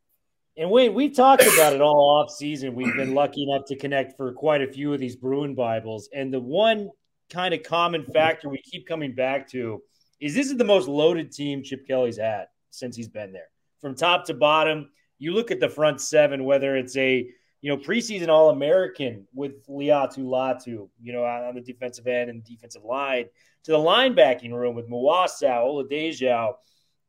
And 0.58 0.70
we 0.70 0.90
we 0.90 1.10
talked 1.10 1.44
about 1.44 1.74
it 1.74 1.82
all 1.82 2.22
off 2.22 2.30
season. 2.30 2.76
We've 2.76 2.96
been 2.96 3.14
lucky 3.14 3.44
enough 3.44 3.64
to 3.68 3.78
connect 3.78 4.18
for 4.18 4.34
quite 4.34 4.62
a 4.62 4.68
few 4.68 4.94
of 4.94 5.00
these 5.00 5.16
Bruin 5.16 5.56
Bibles, 5.56 6.10
and 6.14 6.32
the 6.32 6.42
one 6.42 6.90
kind 7.30 7.54
of 7.54 7.64
common 7.64 8.04
factor 8.04 8.50
we 8.50 8.62
keep 8.62 8.86
coming 8.86 9.16
back 9.16 9.50
to 9.52 9.82
is 10.20 10.36
this 10.36 10.52
is 10.52 10.58
the 10.58 10.66
most 10.66 10.90
loaded 10.90 11.32
team 11.32 11.64
Chip 11.64 11.88
Kelly's 11.88 12.18
had 12.18 12.48
since 12.70 12.98
he's 12.98 13.08
been 13.08 13.32
there. 13.32 13.48
From 13.80 13.96
top 13.96 14.26
to 14.26 14.34
bottom, 14.34 14.90
you 15.20 15.34
look 15.34 15.52
at 15.52 15.62
the 15.62 15.70
front 15.70 16.02
seven, 16.02 16.44
whether 16.44 16.76
it's 16.76 16.98
a 16.98 17.30
you 17.62 17.70
know 17.70 17.78
preseason 17.78 18.28
All 18.28 18.50
American 18.50 19.28
with 19.34 19.66
Laiatu 19.68 20.20
Latu, 20.20 20.90
you 21.02 21.14
know, 21.14 21.24
on 21.24 21.56
the 21.56 21.62
defensive 21.62 22.08
end 22.08 22.30
and 22.30 22.44
defensive 22.44 22.84
line, 22.84 23.26
to 23.64 23.72
the 23.72 23.78
linebacking 23.78 24.52
room 24.52 24.76
with 24.76 24.90
Mawasau, 24.90 25.66
Oladejo, 25.66 26.56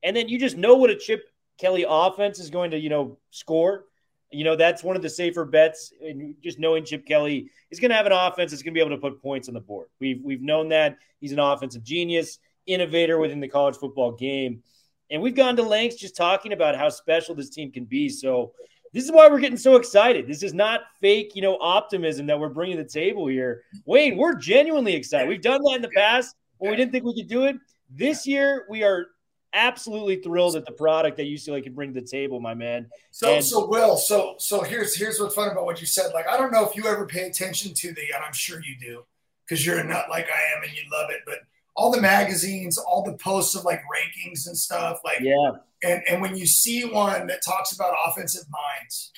and 0.03 0.15
then 0.15 0.29
you 0.29 0.39
just 0.39 0.57
know 0.57 0.77
what 0.77 0.91
a 0.91 0.97
Chip 0.97 1.25
Kelly 1.59 1.85
offense 1.89 2.39
is 2.39 2.51
going 2.51 2.71
to 2.73 2.79
you 2.79 2.91
know 2.91 3.19
score. 3.31 3.87
You 4.31 4.45
know, 4.45 4.57
that's 4.57 4.83
one 4.83 4.97
of 4.97 5.03
the 5.03 5.11
safer 5.11 5.45
bets. 5.45 5.93
And 6.01 6.35
just 6.43 6.59
knowing 6.59 6.87
Chip 6.87 7.05
Kelly 7.05 7.51
is 7.71 7.79
going 7.79 7.91
to 7.91 7.97
have 7.97 8.07
an 8.07 8.13
offense 8.13 8.51
that's 8.51 8.63
going 8.63 8.73
to 8.73 8.79
be 8.79 8.81
able 8.81 8.97
to 8.97 9.01
put 9.01 9.21
points 9.21 9.49
on 9.49 9.55
the 9.55 9.61
board. 9.61 9.89
We've 10.01 10.23
we've 10.23 10.43
known 10.43 10.69
that 10.71 10.99
he's 11.21 11.33
an 11.33 11.39
offensive 11.39 11.83
genius, 11.83 12.39
innovator 12.67 13.19
within 13.19 13.41
the 13.41 13.49
college 13.49 13.77
football 13.77 14.13
game, 14.13 14.63
and 15.11 15.23
we've 15.23 15.35
gone 15.35 15.57
to 15.57 15.63
lengths 15.63 15.97
just 15.97 16.17
talking 16.17 16.53
about 16.53 16.77
how 16.77 16.91
special 16.91 17.35
this 17.35 17.51
team 17.51 17.73
can 17.73 17.85
be. 17.85 18.09
So 18.11 18.53
this 18.93 19.05
is 19.05 19.13
why 19.13 19.29
we're 19.29 19.41
getting 19.41 19.57
so 19.57 19.77
excited. 19.77 20.27
This 20.27 20.43
is 20.43 20.53
not 20.53 20.83
fake, 21.01 21.33
you 21.35 21.43
know, 21.43 21.59
optimism 21.61 22.27
that 22.27 22.39
we're 22.39 22.51
bringing 22.51 22.77
to 22.77 22.83
the 22.83 22.89
table 22.89 23.27
here. 23.27 23.63
Wayne, 23.87 24.17
we're 24.17 24.35
genuinely 24.35 24.95
excited. 24.95 25.29
We've 25.29 25.41
done 25.41 25.63
that 25.63 25.77
in 25.77 25.83
the 25.83 25.89
past 25.89 26.37
when 26.59 26.71
we 26.71 26.77
didn't 26.77 26.93
think 26.93 27.05
we 27.05 27.15
could 27.15 27.29
do 27.29 27.45
it. 27.45 27.57
This 27.91 28.27
year, 28.27 28.67
we 28.69 28.83
are 28.83 29.07
absolutely 29.55 30.17
thrilled 30.17 30.57
at 30.57 30.65
the 30.65 30.73
product 30.73 31.17
that 31.19 31.25
UCLA 31.25 31.63
can 31.63 31.75
bring 31.75 31.93
to 31.93 32.01
the 32.01 32.07
table, 32.07 32.41
my 32.41 32.55
man. 32.55 32.89
So, 33.11 33.35
And- 33.35 33.45
so 33.45 33.67
Will, 33.67 33.97
so 33.97 34.35
so 34.39 34.63
here's 34.63 34.97
here's 34.97 35.21
what's 35.21 35.35
fun 35.35 35.51
about 35.51 35.65
what 35.65 35.81
you 35.81 35.87
said. 35.87 36.13
Like, 36.15 36.27
I 36.29 36.37
don't 36.37 36.53
know 36.53 36.67
if 36.69 36.77
you 36.77 36.87
ever 36.87 37.07
pay 37.07 37.23
attention 37.27 37.75
to 37.75 37.93
the, 37.93 38.03
and 38.15 38.25
I'm 38.25 38.33
sure 38.33 38.63
you 38.63 38.77
do, 38.81 39.05
because 39.45 39.65
you're 39.65 39.79
a 39.79 39.85
nut 39.85 40.07
like 40.11 40.27
I 40.27 40.57
am 40.57 40.63
and 40.63 40.73
you 40.73 40.83
love 40.91 41.11
it. 41.11 41.21
But 41.27 41.39
all 41.75 41.91
the 41.91 42.01
magazines, 42.01 42.79
all 42.79 43.03
the 43.03 43.17
posts 43.17 43.55
of 43.55 43.65
like 43.65 43.81
rankings 43.81 44.47
and 44.47 44.57
stuff, 44.57 45.01
like, 45.05 45.21
Yeah, 45.21 45.53
and 45.83 46.03
and 46.09 46.23
when 46.23 46.37
you 46.37 46.47
see 46.47 46.85
one 46.85 47.27
that 47.29 47.41
talks 47.45 47.73
about 47.73 47.95
offensive 48.07 48.45
minds, 48.51 49.13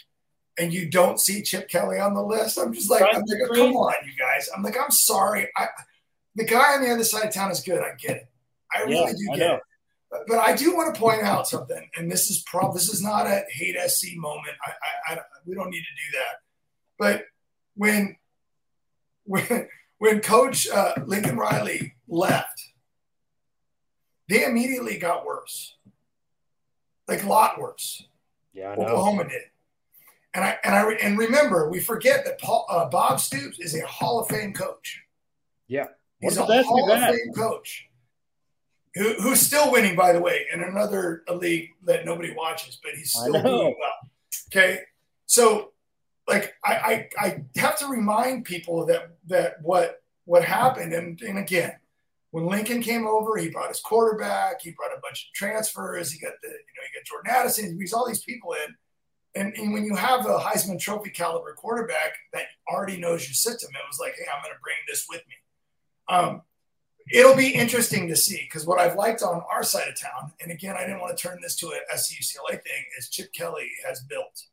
and 0.58 0.72
you 0.72 0.88
don't 0.88 1.20
see 1.20 1.42
Chip 1.42 1.68
Kelly 1.68 1.98
on 1.98 2.14
the 2.14 2.22
list, 2.22 2.58
I'm 2.58 2.72
just 2.72 2.90
like, 2.90 3.02
I'm 3.02 3.22
like, 3.22 3.40
oh, 3.50 3.54
come 3.54 3.76
on, 3.76 3.94
you 4.04 4.12
guys. 4.18 4.48
I'm 4.54 4.62
like, 4.62 4.76
I'm 4.80 4.90
sorry. 4.90 5.48
I, 5.56 5.66
the 6.36 6.44
guy 6.44 6.74
on 6.74 6.82
the 6.82 6.90
other 6.90 7.04
side 7.04 7.26
of 7.26 7.34
town 7.34 7.50
is 7.50 7.60
good. 7.60 7.80
I 7.80 7.92
get 7.98 8.16
it. 8.16 8.28
I 8.74 8.82
really 8.82 9.12
yeah, 9.18 9.34
do 9.34 9.38
get 9.38 9.54
it. 9.54 9.60
But, 10.10 10.20
but 10.28 10.38
I 10.38 10.54
do 10.54 10.74
want 10.74 10.94
to 10.94 11.00
point 11.00 11.22
out 11.22 11.48
something, 11.48 11.88
and 11.96 12.10
this 12.10 12.30
is 12.30 12.42
prob 12.46 12.74
this 12.74 12.88
is 12.88 13.02
not 13.02 13.26
a 13.26 13.42
hate 13.50 13.76
SC 13.88 14.16
moment. 14.16 14.54
I, 14.64 14.70
I, 15.08 15.14
I 15.14 15.18
we 15.44 15.54
don't 15.54 15.70
need 15.70 15.82
to 15.82 15.82
do 15.82 16.18
that. 16.18 16.34
But 16.98 17.24
when 17.74 18.16
when 19.24 19.68
when 19.98 20.20
Coach 20.20 20.68
uh, 20.68 20.94
Lincoln 21.06 21.36
Riley 21.36 21.94
left, 22.08 22.62
they 24.28 24.44
immediately 24.44 24.98
got 24.98 25.26
worse, 25.26 25.76
like 27.06 27.22
a 27.22 27.28
lot 27.28 27.58
worse. 27.58 28.06
Yeah, 28.52 28.70
I 28.70 28.76
know. 28.76 28.82
Oklahoma 28.82 29.28
did. 29.28 29.42
And 30.32 30.44
I 30.44 30.58
and 30.64 30.74
I 30.74 30.92
and 30.94 31.18
remember, 31.18 31.70
we 31.70 31.78
forget 31.78 32.24
that 32.24 32.40
Paul, 32.40 32.66
uh, 32.68 32.88
Bob 32.88 33.20
Stoops 33.20 33.60
is 33.60 33.74
a 33.74 33.86
Hall 33.86 34.20
of 34.20 34.28
Fame 34.28 34.52
coach. 34.52 35.02
Yeah. 35.68 35.86
He's 36.20 36.38
One 36.38 36.38
a 36.38 36.42
of 36.42 36.48
the 36.48 36.54
best 36.54 36.68
Hall 36.68 36.92
of 36.92 36.98
had. 36.98 37.14
Fame 37.14 37.32
coach, 37.34 37.88
who, 38.94 39.14
who's 39.20 39.40
still 39.40 39.70
winning, 39.70 39.94
by 39.94 40.12
the 40.12 40.20
way, 40.20 40.46
in 40.52 40.62
another 40.62 41.22
league 41.30 41.70
that 41.84 42.04
nobody 42.04 42.32
watches, 42.34 42.78
but 42.82 42.94
he's 42.94 43.12
still 43.12 43.32
doing 43.32 43.76
well. 43.78 44.10
Okay, 44.50 44.80
so 45.26 45.73
like 46.26 46.54
I, 46.64 46.74
I 46.74 47.08
I 47.26 47.44
have 47.60 47.78
to 47.78 47.86
remind 47.86 48.44
people 48.44 48.86
that 48.86 49.16
that 49.26 49.56
what 49.62 50.02
what 50.24 50.44
happened, 50.44 50.92
and 50.92 51.20
and 51.20 51.38
again, 51.38 51.72
when 52.30 52.46
Lincoln 52.46 52.82
came 52.82 53.06
over, 53.06 53.36
he 53.36 53.50
brought 53.50 53.68
his 53.68 53.80
quarterback, 53.80 54.62
he 54.62 54.70
brought 54.70 54.96
a 54.96 55.00
bunch 55.02 55.28
of 55.28 55.34
transfers, 55.34 56.10
he 56.10 56.18
got 56.18 56.32
the 56.42 56.48
you 56.48 56.54
know 56.54 56.82
he 56.92 56.98
got 56.98 57.04
Jordan 57.04 57.32
Addison, 57.34 57.66
he 57.66 57.74
brings 57.74 57.92
all 57.92 58.06
these 58.06 58.24
people 58.24 58.54
in. 58.66 58.74
And, 59.36 59.52
and 59.56 59.72
when 59.72 59.84
you 59.84 59.96
have 59.96 60.26
a 60.26 60.38
Heisman 60.38 60.78
Trophy 60.78 61.10
caliber 61.10 61.54
quarterback 61.54 62.12
that 62.32 62.44
already 62.68 62.96
knows 62.98 63.26
your 63.26 63.34
system, 63.34 63.70
it 63.74 63.82
was 63.88 63.98
like, 63.98 64.14
hey, 64.16 64.26
I'm 64.32 64.40
going 64.44 64.54
to 64.54 64.60
bring 64.62 64.76
this 64.88 65.06
with 65.10 65.22
me. 65.26 65.34
Um, 66.08 66.42
it'll 67.12 67.34
be 67.34 67.48
interesting 67.48 68.06
to 68.08 68.16
see 68.16 68.46
because 68.48 68.64
what 68.64 68.78
I've 68.78 68.94
liked 68.94 69.24
on 69.24 69.42
our 69.50 69.64
side 69.64 69.88
of 69.88 70.00
town, 70.00 70.32
and 70.40 70.52
again, 70.52 70.76
I 70.76 70.82
didn't 70.82 71.00
want 71.00 71.16
to 71.16 71.20
turn 71.20 71.40
this 71.42 71.56
to 71.56 71.66
a 71.66 71.96
SCUCLA 71.96 72.62
thing, 72.62 72.84
is 72.96 73.08
Chip 73.08 73.32
Kelly 73.32 73.70
has 73.86 74.02
built 74.02 74.44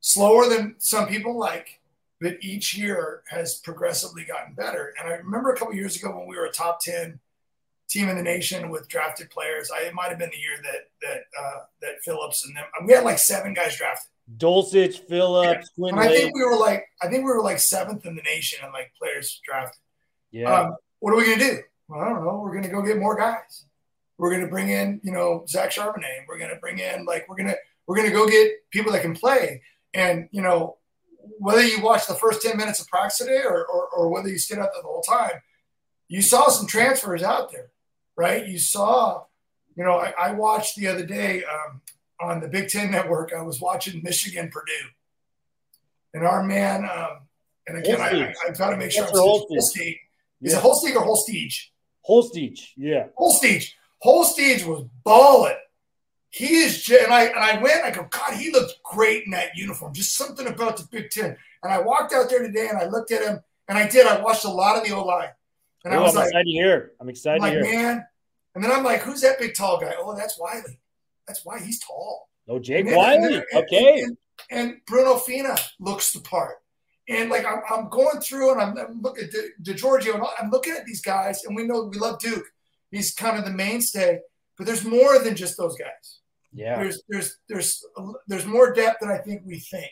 slower 0.00 0.48
than 0.48 0.74
some 0.78 1.06
people 1.06 1.38
like, 1.38 1.80
but 2.20 2.36
each 2.42 2.76
year 2.76 3.22
has 3.28 3.56
progressively 3.56 4.24
gotten 4.24 4.54
better. 4.54 4.94
And 4.98 5.12
I 5.12 5.16
remember 5.16 5.52
a 5.52 5.56
couple 5.56 5.74
years 5.74 5.96
ago 5.96 6.16
when 6.16 6.26
we 6.26 6.36
were 6.36 6.46
a 6.46 6.52
top 6.52 6.80
ten 6.80 7.20
team 7.88 8.08
in 8.08 8.16
the 8.16 8.22
nation 8.22 8.70
with 8.70 8.88
drafted 8.88 9.30
players. 9.30 9.70
I, 9.70 9.86
it 9.86 9.94
might 9.94 10.10
have 10.10 10.18
been 10.18 10.30
the 10.30 10.38
year 10.38 10.56
that 10.62 10.88
that 11.02 11.22
uh, 11.40 11.60
that 11.82 12.02
Phillips 12.02 12.44
and 12.44 12.56
them. 12.56 12.64
We 12.86 12.92
had 12.92 13.04
like 13.04 13.18
seven 13.18 13.54
guys 13.54 13.76
drafted. 13.76 14.10
Dulcich, 14.38 15.08
Phillips, 15.08 15.70
Quinn 15.74 15.98
I 15.98 16.06
think 16.06 16.34
we 16.34 16.44
were 16.44 16.56
like, 16.56 16.84
I 17.02 17.08
think 17.08 17.24
we 17.24 17.32
were 17.32 17.42
like 17.42 17.58
seventh 17.58 18.06
in 18.06 18.14
the 18.14 18.22
nation 18.22 18.64
in 18.64 18.72
like 18.72 18.92
players 18.96 19.40
drafted. 19.44 19.80
Yeah. 20.30 20.52
Um, 20.52 20.76
what 21.00 21.12
are 21.12 21.16
we 21.16 21.24
going 21.24 21.38
to 21.40 21.44
do? 21.44 21.58
Well, 21.88 22.00
I 22.00 22.08
don't 22.08 22.24
know. 22.24 22.38
We're 22.40 22.52
going 22.52 22.62
to 22.62 22.68
go 22.70 22.82
get 22.82 22.98
more 22.98 23.16
guys. 23.16 23.64
We're 24.18 24.30
going 24.30 24.42
to 24.42 24.48
bring 24.48 24.68
in, 24.68 25.00
you 25.02 25.10
know, 25.10 25.44
Zach 25.48 25.70
Charbonnet. 25.70 26.26
We're 26.28 26.38
going 26.38 26.50
to 26.50 26.60
bring 26.60 26.78
in, 26.78 27.06
like, 27.06 27.28
we're 27.28 27.38
to 27.38 27.56
we're 27.86 27.96
going 27.96 28.08
to 28.08 28.14
go 28.14 28.28
get 28.28 28.52
people 28.70 28.92
that 28.92 29.02
can 29.02 29.16
play. 29.16 29.62
And 29.94 30.28
you 30.30 30.42
know, 30.42 30.76
whether 31.38 31.62
you 31.64 31.80
watch 31.82 32.06
the 32.06 32.14
first 32.14 32.42
ten 32.42 32.56
minutes 32.56 32.80
of 32.80 32.88
practice 32.88 33.18
today 33.18 33.42
or 33.44 33.64
or, 33.66 33.88
or 33.88 34.08
whether 34.08 34.28
you 34.28 34.38
stayed 34.38 34.58
out 34.58 34.70
there 34.72 34.82
the 34.82 34.88
whole 34.88 35.02
time, 35.02 35.42
you 36.08 36.22
saw 36.22 36.48
some 36.48 36.66
transfers 36.66 37.22
out 37.22 37.50
there, 37.52 37.70
right? 38.16 38.46
You 38.46 38.58
saw, 38.58 39.24
you 39.76 39.84
know, 39.84 39.94
I, 39.98 40.12
I 40.18 40.32
watched 40.32 40.76
the 40.76 40.86
other 40.88 41.04
day 41.04 41.42
um, 41.44 41.80
on 42.20 42.40
the 42.40 42.48
Big 42.48 42.68
Ten 42.68 42.90
Network. 42.90 43.32
I 43.32 43.42
was 43.42 43.60
watching 43.60 44.02
Michigan 44.02 44.50
Purdue, 44.52 44.88
and 46.14 46.24
our 46.26 46.42
man. 46.44 46.84
Um, 46.84 47.26
and 47.66 47.78
again, 47.78 48.00
I, 48.00 48.08
I, 48.10 48.34
I've 48.48 48.58
got 48.58 48.70
to 48.70 48.76
make 48.76 48.90
sure 48.90 49.04
I'm 49.04 49.08
That's 49.10 49.20
Holstein. 49.20 49.94
Is 50.42 50.52
Yeah. 50.52 50.58
it 50.58 50.62
Holstein 50.62 50.96
or 50.96 51.04
Holstein? 51.04 51.50
Holstich. 52.08 52.70
Yeah. 52.76 53.06
Holstein. 53.16 53.60
Holstein 53.98 54.66
was 54.68 54.86
balling. 55.04 55.54
He 56.30 56.46
is, 56.58 56.88
and 56.88 57.12
I 57.12 57.24
and 57.24 57.38
I 57.38 57.60
went. 57.60 57.84
I 57.84 57.90
go, 57.90 58.06
God, 58.08 58.34
he 58.34 58.50
looked 58.52 58.82
great 58.84 59.24
in 59.24 59.32
that 59.32 59.56
uniform. 59.56 59.92
Just 59.92 60.14
something 60.14 60.46
about 60.46 60.76
the 60.76 60.86
Big 60.90 61.10
Ten. 61.10 61.36
And 61.62 61.72
I 61.72 61.80
walked 61.80 62.12
out 62.12 62.30
there 62.30 62.40
today, 62.42 62.68
and 62.68 62.78
I 62.78 62.86
looked 62.86 63.10
at 63.10 63.22
him, 63.22 63.40
and 63.68 63.76
I 63.76 63.88
did. 63.88 64.06
I 64.06 64.20
watched 64.22 64.44
a 64.44 64.50
lot 64.50 64.76
of 64.76 64.84
the 64.84 64.94
O 64.94 65.04
line, 65.04 65.30
and 65.84 65.92
I 65.92 65.96
Oh, 65.96 66.02
was 66.02 66.12
I'm 66.12 66.16
like, 66.20 66.26
excited 66.28 66.44
to 66.44 66.50
hear. 66.50 66.92
I'm 67.00 67.06
I'm 67.06 67.08
excited 67.10 67.40
like, 67.42 67.60
man. 67.60 68.06
And 68.54 68.64
then 68.64 68.72
I'm 68.72 68.84
like, 68.84 69.00
who's 69.02 69.20
that 69.22 69.38
big 69.38 69.54
tall 69.54 69.78
guy? 69.80 69.94
Oh, 69.98 70.14
that's 70.16 70.38
Wiley. 70.38 70.78
That's 71.26 71.44
why 71.44 71.60
he's 71.60 71.80
tall. 71.80 72.28
Oh, 72.48 72.58
Jake 72.58 72.86
And 72.86 72.96
Wiley. 72.96 73.34
and 73.36 73.44
Okay. 73.54 74.04
And, 74.50 74.76
Bruno 74.86 75.16
Fina 75.16 75.56
looks 75.78 76.12
the 76.12 76.20
part. 76.20 76.56
And 77.08 77.28
like 77.30 77.44
I'm, 77.44 77.60
I'm 77.70 77.88
going 77.88 78.20
through 78.20 78.52
and 78.52 78.60
I'm, 78.60 78.76
I'm 78.78 79.00
looking 79.02 79.24
at 79.24 79.30
De, 79.30 79.74
DiGiorgio 79.74 80.14
and 80.14 80.24
I'm 80.40 80.50
looking 80.50 80.72
at 80.74 80.84
these 80.84 81.00
guys, 81.00 81.44
and 81.44 81.54
we 81.54 81.64
know 81.64 81.84
we 81.84 81.98
love 81.98 82.18
Duke. 82.20 82.44
He's 82.90 83.14
kind 83.14 83.38
of 83.38 83.44
the 83.44 83.50
mainstay, 83.52 84.20
but 84.56 84.66
there's 84.66 84.84
more 84.84 85.18
than 85.20 85.36
just 85.36 85.56
those 85.56 85.76
guys. 85.76 86.19
Yeah. 86.52 86.82
There's 86.82 87.02
there's 87.08 87.36
there's 87.48 87.84
there's 88.26 88.46
more 88.46 88.72
depth 88.72 88.98
than 89.00 89.10
I 89.10 89.18
think 89.18 89.42
we 89.44 89.58
think. 89.58 89.90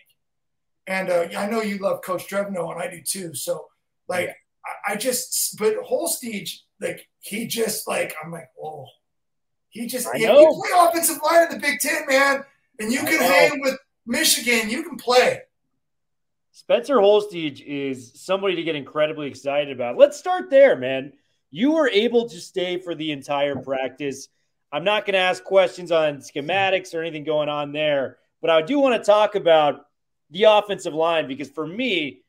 And 0.86 1.10
uh, 1.10 1.28
I 1.36 1.46
know 1.46 1.62
you 1.62 1.78
love 1.78 2.02
Coach 2.02 2.28
Drevno, 2.28 2.72
and 2.72 2.80
I 2.80 2.90
do 2.90 3.02
too. 3.02 3.34
So 3.34 3.66
like 4.08 4.28
Yeah. 4.28 4.34
I, 4.88 4.92
I 4.92 4.96
just 4.96 5.56
but 5.58 5.74
Holstege, 5.84 6.60
like 6.80 7.08
he 7.20 7.46
just 7.46 7.86
like 7.86 8.14
I'm 8.22 8.32
like 8.32 8.48
whoa. 8.56 8.86
He 9.70 9.86
just 9.86 10.06
know. 10.06 10.40
you 10.40 10.62
play 10.62 10.70
offensive 10.74 11.18
line 11.22 11.44
in 11.44 11.50
the 11.50 11.58
Big 11.58 11.78
Ten, 11.78 12.06
man, 12.08 12.42
and 12.80 12.90
you 12.90 13.00
can 13.00 13.20
hang 13.20 13.60
with 13.60 13.78
Michigan, 14.06 14.70
you 14.70 14.82
can 14.82 14.96
play. 14.96 15.42
Spencer 16.52 16.96
Holstege 16.96 17.62
is 17.64 18.12
somebody 18.16 18.56
to 18.56 18.62
get 18.62 18.74
incredibly 18.74 19.28
excited 19.28 19.70
about. 19.70 19.96
Let's 19.96 20.18
start 20.18 20.50
there, 20.50 20.74
man. 20.74 21.12
You 21.50 21.72
were 21.72 21.88
able 21.88 22.28
to 22.28 22.40
stay 22.40 22.78
for 22.78 22.94
the 22.94 23.12
entire 23.12 23.56
practice. 23.56 24.28
I'm 24.72 24.84
not 24.84 25.06
going 25.06 25.14
to 25.14 25.20
ask 25.20 25.42
questions 25.44 25.90
on 25.90 26.18
schematics 26.18 26.94
or 26.94 27.00
anything 27.00 27.24
going 27.24 27.48
on 27.48 27.72
there, 27.72 28.18
but 28.40 28.50
I 28.50 28.62
do 28.62 28.78
want 28.78 29.02
to 29.02 29.06
talk 29.06 29.34
about 29.34 29.86
the 30.30 30.44
offensive 30.44 30.94
line 30.94 31.26
because 31.26 31.48
for 31.48 31.66
me, 31.66 32.20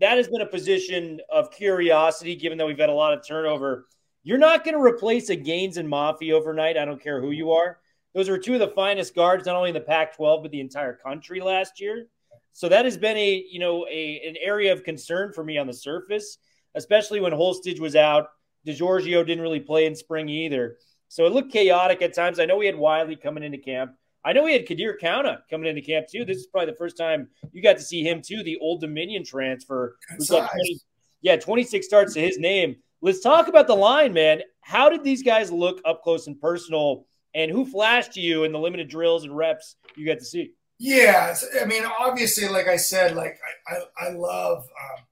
that 0.00 0.16
has 0.16 0.28
been 0.28 0.42
a 0.42 0.46
position 0.46 1.20
of 1.30 1.50
curiosity 1.50 2.36
given 2.36 2.58
that 2.58 2.66
we've 2.66 2.78
had 2.78 2.90
a 2.90 2.94
lot 2.94 3.14
of 3.14 3.26
turnover. 3.26 3.86
You're 4.22 4.38
not 4.38 4.64
going 4.64 4.74
to 4.74 4.82
replace 4.82 5.30
a 5.30 5.36
Gaines 5.36 5.76
and 5.76 5.90
Mafi 5.90 6.32
overnight. 6.32 6.76
I 6.76 6.84
don't 6.84 7.02
care 7.02 7.20
who 7.20 7.30
you 7.30 7.52
are. 7.52 7.78
Those 8.14 8.28
are 8.28 8.38
two 8.38 8.54
of 8.54 8.60
the 8.60 8.68
finest 8.68 9.14
guards, 9.14 9.46
not 9.46 9.56
only 9.56 9.70
in 9.70 9.74
the 9.74 9.80
Pac 9.80 10.16
12, 10.16 10.42
but 10.42 10.50
the 10.50 10.60
entire 10.60 10.94
country 10.94 11.40
last 11.40 11.80
year. 11.80 12.08
So 12.52 12.68
that 12.68 12.84
has 12.84 12.96
been 12.96 13.16
a 13.16 13.44
you 13.48 13.60
know 13.60 13.86
a 13.88 14.20
an 14.26 14.34
area 14.40 14.72
of 14.72 14.82
concern 14.82 15.32
for 15.32 15.44
me 15.44 15.58
on 15.58 15.66
the 15.66 15.72
surface, 15.72 16.38
especially 16.74 17.20
when 17.20 17.32
Holstege 17.32 17.78
was 17.78 17.94
out. 17.94 18.30
DiGiorgio 18.66 19.24
didn't 19.24 19.42
really 19.42 19.60
play 19.60 19.86
in 19.86 19.94
spring 19.94 20.28
either, 20.28 20.76
so 21.08 21.26
it 21.26 21.32
looked 21.32 21.52
chaotic 21.52 22.02
at 22.02 22.14
times. 22.14 22.38
I 22.38 22.44
know 22.44 22.56
we 22.56 22.66
had 22.66 22.76
Wiley 22.76 23.16
coming 23.16 23.42
into 23.42 23.58
camp. 23.58 23.92
I 24.24 24.32
know 24.32 24.44
we 24.44 24.52
had 24.52 24.66
Khadere 24.66 24.94
Kounta 25.00 25.38
coming 25.48 25.68
into 25.68 25.80
camp 25.80 26.06
too. 26.08 26.24
This 26.24 26.38
is 26.38 26.46
probably 26.46 26.72
the 26.72 26.76
first 26.76 26.96
time 26.96 27.28
you 27.52 27.62
got 27.62 27.76
to 27.78 27.82
see 27.82 28.02
him 28.02 28.20
too. 28.20 28.42
The 28.42 28.58
Old 28.58 28.80
Dominion 28.80 29.24
transfer, 29.24 29.96
who's 30.10 30.28
got 30.28 30.50
20, 30.50 30.80
yeah, 31.22 31.36
26 31.36 31.86
starts 31.86 32.14
to 32.14 32.20
his 32.20 32.38
name. 32.38 32.76
let's 33.00 33.20
talk 33.20 33.48
about 33.48 33.66
the 33.66 33.74
line, 33.74 34.12
man. 34.12 34.42
How 34.60 34.90
did 34.90 35.02
these 35.02 35.22
guys 35.22 35.50
look 35.50 35.80
up 35.84 36.02
close 36.02 36.26
and 36.26 36.38
personal? 36.40 37.06
And 37.34 37.50
who 37.50 37.64
flashed 37.64 38.12
to 38.14 38.20
you 38.20 38.44
in 38.44 38.52
the 38.52 38.58
limited 38.58 38.88
drills 38.88 39.24
and 39.24 39.36
reps 39.36 39.76
you 39.96 40.06
got 40.06 40.18
to 40.18 40.24
see? 40.24 40.52
Yeah, 40.78 41.34
I 41.60 41.64
mean, 41.64 41.84
obviously, 41.98 42.48
like 42.48 42.68
I 42.68 42.76
said, 42.76 43.16
like 43.16 43.38
I, 43.68 43.74
I, 43.74 44.08
I 44.08 44.10
love 44.10 44.58
um, 44.58 45.04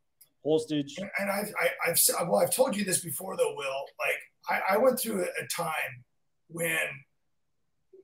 Holstege, 0.44 0.92
and 1.18 1.30
I've, 1.30 1.52
I, 1.60 1.88
have 1.88 1.98
well, 2.28 2.40
I've 2.40 2.54
told 2.54 2.76
you 2.76 2.84
this 2.84 3.00
before, 3.00 3.36
though, 3.36 3.54
Will. 3.56 3.84
Like 3.98 4.20
I, 4.48 4.74
I 4.74 4.76
went 4.78 5.00
through 5.00 5.22
a, 5.22 5.46
time 5.48 6.04
when, 6.48 6.78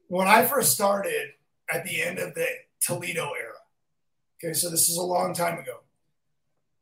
when 0.09 0.29
I 0.29 0.45
first 0.45 0.73
started 0.73 1.31
at 1.73 1.85
the 1.85 2.03
end 2.03 2.19
of 2.19 2.35
the 2.35 2.47
Toledo 2.81 3.33
era. 3.39 3.55
Okay, 4.43 4.55
so 4.55 4.71
this 4.71 4.89
is 4.89 4.97
a 4.97 5.03
long 5.03 5.35
time 5.35 5.59
ago. 5.59 5.81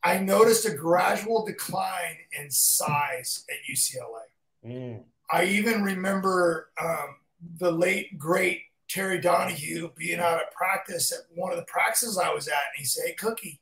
I 0.03 0.19
noticed 0.19 0.67
a 0.67 0.75
gradual 0.75 1.45
decline 1.45 2.17
in 2.39 2.51
size 2.51 3.45
at 3.51 3.57
UCLA. 3.71 4.67
Mm. 4.67 5.05
I 5.31 5.45
even 5.45 5.83
remember 5.83 6.71
um, 6.81 7.17
the 7.59 7.71
late 7.71 8.19
great 8.19 8.63
Terry 8.89 9.21
Donahue 9.21 9.91
being 9.97 10.19
out 10.19 10.41
at 10.41 10.53
practice 10.53 11.13
at 11.13 11.21
one 11.35 11.53
of 11.53 11.59
the 11.59 11.65
practices 11.65 12.19
I 12.19 12.33
was 12.33 12.49
at, 12.49 12.55
and 12.55 12.79
he 12.79 12.85
said, 12.85 13.05
"Hey, 13.07 13.15
Cookie, 13.15 13.61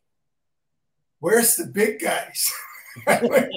where's 1.18 1.54
the 1.56 1.66
big 1.66 2.00
guys?" 2.00 2.50
I, 3.06 3.48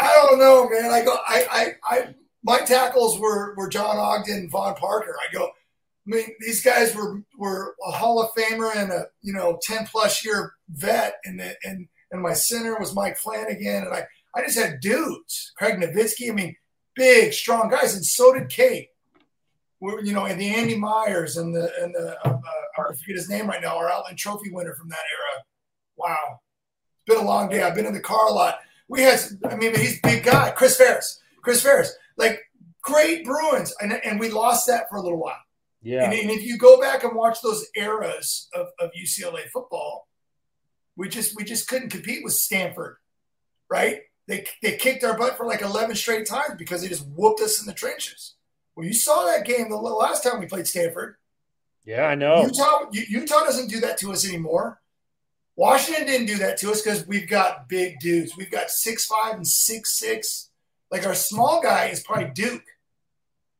don't 0.00 0.38
know, 0.38 0.68
man. 0.68 0.90
I 0.90 1.04
go, 1.04 1.16
I, 1.26 1.46
I, 1.50 1.72
I, 1.84 2.14
my 2.42 2.58
tackles 2.58 3.18
were 3.18 3.54
were 3.56 3.68
John 3.68 3.96
Ogden, 3.96 4.50
Vaughn 4.50 4.74
Parker. 4.74 5.16
I 5.20 5.32
go, 5.32 5.44
I 5.46 5.50
mean, 6.04 6.26
these 6.40 6.62
guys 6.62 6.94
were 6.94 7.22
were 7.38 7.74
a 7.86 7.90
Hall 7.90 8.22
of 8.22 8.30
Famer 8.36 8.74
and 8.76 8.92
a 8.92 9.06
you 9.22 9.32
know 9.32 9.58
ten 9.62 9.86
plus 9.86 10.24
year 10.24 10.52
vet, 10.68 11.14
and 11.24 11.40
the, 11.40 11.56
and 11.64 11.88
and 12.10 12.22
my 12.22 12.34
center 12.34 12.78
was 12.78 12.94
Mike 12.94 13.16
Flanagan, 13.16 13.84
and 13.84 13.94
I 13.94 14.06
I 14.34 14.42
just 14.42 14.58
had 14.58 14.80
dudes, 14.80 15.52
Craig 15.56 15.76
Novitzky. 15.76 16.30
I 16.30 16.34
mean, 16.34 16.56
big, 16.94 17.32
strong 17.32 17.70
guys, 17.70 17.94
and 17.94 18.04
so 18.04 18.32
did 18.34 18.48
Kate 18.48 18.88
We're, 19.80 20.02
you 20.02 20.12
know, 20.12 20.26
and 20.26 20.40
the 20.40 20.48
Andy 20.48 20.76
Myers 20.76 21.36
and 21.36 21.54
the 21.54 21.72
and 21.80 21.94
the 21.94 22.16
uh, 22.24 22.30
uh, 22.30 22.40
I 22.76 22.94
forget 22.94 23.16
his 23.16 23.28
name 23.28 23.46
right 23.46 23.62
now, 23.62 23.76
our 23.76 23.90
Outland 23.90 24.18
Trophy 24.18 24.50
winner 24.50 24.74
from 24.74 24.88
that 24.88 24.96
era. 24.96 25.44
Wow, 25.96 26.40
been 27.06 27.18
a 27.18 27.24
long 27.24 27.48
day. 27.48 27.62
I've 27.62 27.74
been 27.74 27.86
in 27.86 27.94
the 27.94 28.00
car 28.00 28.28
a 28.28 28.32
lot. 28.32 28.58
We 28.88 29.02
had, 29.02 29.20
I 29.48 29.56
mean, 29.56 29.74
he's 29.74 29.98
a 29.98 30.00
big 30.02 30.24
guy, 30.24 30.50
Kris 30.50 30.76
Farris. 30.76 31.20
Kris 31.42 31.62
Farris, 31.62 31.94
like 32.16 32.40
great 32.82 33.24
Bruins, 33.24 33.74
and 33.80 33.92
and 33.92 34.18
we 34.18 34.30
lost 34.30 34.66
that 34.66 34.88
for 34.88 34.96
a 34.96 35.02
little 35.02 35.20
while. 35.20 35.36
Yeah. 35.82 36.04
And, 36.04 36.14
and 36.14 36.30
if 36.30 36.42
you 36.42 36.56
go 36.56 36.80
back 36.80 37.04
and 37.04 37.14
watch 37.14 37.42
those 37.42 37.66
eras 37.76 38.48
of, 38.54 38.68
of 38.80 38.90
UCLA 38.98 39.48
football, 39.52 40.08
we 40.96 41.08
just 41.08 41.36
we 41.36 41.44
just 41.44 41.68
couldn't 41.68 41.90
compete 41.90 42.24
with 42.24 42.32
Stanford, 42.32 42.96
right? 43.68 44.00
They 44.26 44.46
they 44.62 44.76
kicked 44.76 45.04
our 45.04 45.16
butt 45.18 45.36
for 45.36 45.44
like 45.44 45.60
eleven 45.60 45.94
straight 45.94 46.26
times 46.26 46.54
because 46.56 46.80
they 46.80 46.88
just 46.88 47.06
whooped 47.08 47.40
us 47.40 47.60
in 47.60 47.66
the 47.66 47.74
trenches. 47.74 48.34
Well, 48.74 48.86
you 48.86 48.94
saw 48.94 49.26
that 49.26 49.44
game 49.44 49.68
the 49.68 49.76
last 49.76 50.22
time 50.22 50.40
we 50.40 50.46
played 50.46 50.66
Stanford. 50.66 51.16
Yeah, 51.84 52.04
I 52.04 52.14
know. 52.14 52.42
Utah, 52.42 52.86
Utah 52.92 53.44
doesn't 53.44 53.68
do 53.68 53.80
that 53.80 53.98
to 53.98 54.12
us 54.12 54.26
anymore. 54.26 54.80
Washington 55.56 56.06
didn't 56.06 56.26
do 56.26 56.38
that 56.38 56.58
to 56.58 56.70
us 56.70 56.82
because 56.82 57.06
we've 57.06 57.28
got 57.28 57.68
big 57.68 57.98
dudes. 58.00 58.36
We've 58.36 58.50
got 58.50 58.70
six 58.70 59.06
five 59.06 59.34
and 59.34 59.46
six 59.46 59.98
six. 59.98 60.50
Like 60.90 61.06
our 61.06 61.14
small 61.14 61.60
guy 61.62 61.86
is 61.86 62.02
probably 62.02 62.30
Duke. 62.34 62.62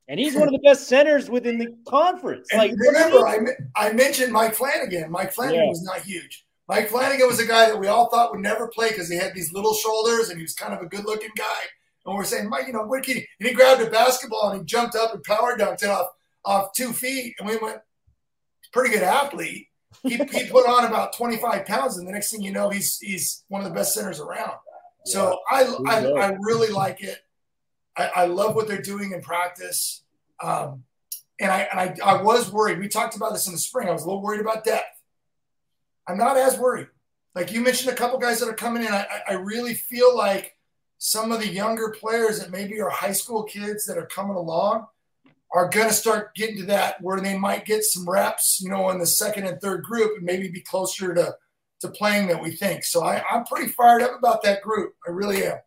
And 0.06 0.20
he's 0.20 0.34
one 0.34 0.48
of 0.48 0.52
the 0.52 0.60
best 0.60 0.86
centers 0.86 1.30
within 1.30 1.58
the 1.58 1.74
conference. 1.88 2.48
And 2.52 2.58
like 2.58 2.72
remember, 2.76 3.26
I, 3.26 3.38
I 3.74 3.92
mentioned 3.92 4.32
Mike 4.32 4.54
Flanagan. 4.54 5.10
Mike 5.10 5.32
Flanagan 5.32 5.62
yeah. 5.62 5.68
was 5.68 5.82
not 5.82 6.02
huge. 6.02 6.44
Mike 6.68 6.88
Flanagan 6.88 7.26
was 7.26 7.40
a 7.40 7.46
guy 7.46 7.66
that 7.66 7.78
we 7.78 7.88
all 7.88 8.10
thought 8.10 8.32
would 8.32 8.40
never 8.40 8.68
play 8.68 8.90
because 8.90 9.08
he 9.08 9.16
had 9.16 9.34
these 9.34 9.52
little 9.52 9.74
shoulders 9.74 10.28
and 10.28 10.38
he 10.38 10.42
was 10.42 10.54
kind 10.54 10.74
of 10.74 10.80
a 10.80 10.86
good 10.86 11.04
looking 11.04 11.30
guy. 11.36 11.62
And 12.04 12.14
we're 12.14 12.24
saying, 12.24 12.48
Mike, 12.48 12.66
you 12.66 12.72
know, 12.72 12.84
what 12.84 13.02
can 13.02 13.16
he? 13.16 13.26
And 13.40 13.48
he 13.48 13.54
grabbed 13.54 13.82
a 13.82 13.90
basketball 13.90 14.50
and 14.50 14.60
he 14.60 14.64
jumped 14.66 14.94
up 14.94 15.14
and 15.14 15.22
power 15.24 15.56
dunked 15.56 15.82
it 15.82 15.88
off 15.88 16.08
off 16.44 16.72
two 16.74 16.92
feet. 16.92 17.34
And 17.38 17.48
we 17.48 17.56
went, 17.56 17.78
pretty 18.72 18.92
good 18.92 19.02
athlete. 19.02 19.68
He, 20.04 20.16
he 20.16 20.46
put 20.50 20.68
on 20.68 20.84
about 20.84 21.16
25 21.16 21.64
pounds, 21.64 21.96
and 21.96 22.06
the 22.06 22.12
next 22.12 22.30
thing 22.30 22.42
you 22.42 22.52
know, 22.52 22.68
he's 22.68 22.98
he's 22.98 23.44
one 23.48 23.62
of 23.62 23.68
the 23.68 23.74
best 23.74 23.94
centers 23.94 24.20
around. 24.20 24.52
So 25.06 25.40
I, 25.50 25.64
I, 25.86 26.06
I 26.06 26.36
really 26.40 26.70
like 26.70 27.02
it. 27.02 27.18
I, 27.96 28.10
I 28.16 28.26
love 28.26 28.54
what 28.54 28.68
they're 28.68 28.80
doing 28.80 29.12
in 29.12 29.20
practice. 29.20 30.02
Um, 30.42 30.84
and 31.40 31.50
I 31.50 31.68
and 31.72 31.80
I, 31.80 31.96
I 32.04 32.22
was 32.22 32.50
worried. 32.50 32.78
We 32.78 32.88
talked 32.88 33.16
about 33.16 33.32
this 33.32 33.46
in 33.46 33.52
the 33.52 33.58
spring. 33.58 33.88
I 33.88 33.92
was 33.92 34.02
a 34.02 34.06
little 34.06 34.22
worried 34.22 34.40
about 34.40 34.64
depth. 34.64 34.84
I'm 36.06 36.18
not 36.18 36.36
as 36.36 36.58
worried. 36.58 36.88
Like 37.34 37.50
you 37.52 37.60
mentioned, 37.60 37.92
a 37.92 37.96
couple 37.96 38.18
guys 38.18 38.40
that 38.40 38.48
are 38.48 38.54
coming 38.54 38.82
in. 38.82 38.92
I, 38.92 39.06
I 39.28 39.32
really 39.34 39.74
feel 39.74 40.16
like 40.16 40.56
some 40.98 41.32
of 41.32 41.40
the 41.40 41.48
younger 41.48 41.90
players 41.90 42.40
that 42.40 42.50
maybe 42.50 42.80
are 42.80 42.90
high 42.90 43.12
school 43.12 43.42
kids 43.42 43.84
that 43.86 43.98
are 43.98 44.06
coming 44.06 44.36
along 44.36 44.86
are 45.54 45.68
going 45.68 45.88
to 45.88 45.94
start 45.94 46.34
getting 46.34 46.58
to 46.58 46.66
that 46.66 47.00
where 47.00 47.20
they 47.20 47.38
might 47.38 47.64
get 47.64 47.84
some 47.84 48.08
reps, 48.08 48.60
you 48.60 48.68
know, 48.68 48.90
in 48.90 48.98
the 48.98 49.06
second 49.06 49.46
and 49.46 49.60
third 49.60 49.84
group 49.84 50.16
and 50.16 50.26
maybe 50.26 50.48
be 50.48 50.60
closer 50.60 51.14
to, 51.14 51.34
to 51.80 51.88
playing 51.88 52.26
than 52.26 52.42
we 52.42 52.50
think. 52.50 52.84
So 52.84 53.04
I, 53.04 53.22
I'm 53.30 53.44
pretty 53.44 53.70
fired 53.70 54.02
up 54.02 54.18
about 54.18 54.42
that 54.42 54.62
group. 54.62 54.94
I 55.06 55.10
really 55.10 55.44
am. 55.44 55.58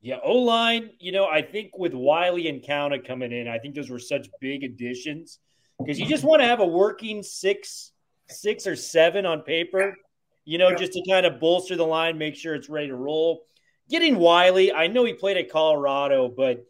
Yeah, 0.00 0.18
O 0.22 0.34
line, 0.34 0.90
you 0.98 1.12
know, 1.12 1.26
I 1.26 1.40
think 1.40 1.78
with 1.78 1.94
Wiley 1.94 2.48
and 2.48 2.62
Kounta 2.62 3.06
coming 3.06 3.32
in, 3.32 3.48
I 3.48 3.58
think 3.58 3.74
those 3.74 3.88
were 3.88 3.98
such 3.98 4.28
big 4.40 4.62
additions 4.62 5.38
because 5.78 5.98
you 5.98 6.06
just 6.06 6.24
want 6.24 6.42
to 6.42 6.46
have 6.46 6.60
a 6.60 6.66
working 6.66 7.22
six, 7.22 7.92
six 8.28 8.66
or 8.66 8.76
seven 8.76 9.24
on 9.24 9.40
paper, 9.42 9.96
you 10.44 10.58
know, 10.58 10.70
yeah. 10.70 10.76
just 10.76 10.92
to 10.92 11.02
kind 11.08 11.24
of 11.24 11.40
bolster 11.40 11.76
the 11.76 11.86
line, 11.86 12.18
make 12.18 12.36
sure 12.36 12.54
it's 12.54 12.68
ready 12.68 12.88
to 12.88 12.96
roll 12.96 13.44
getting 13.88 14.16
Wiley, 14.16 14.72
I 14.72 14.86
know 14.86 15.04
he 15.04 15.12
played 15.12 15.36
at 15.36 15.50
Colorado, 15.50 16.28
but 16.28 16.64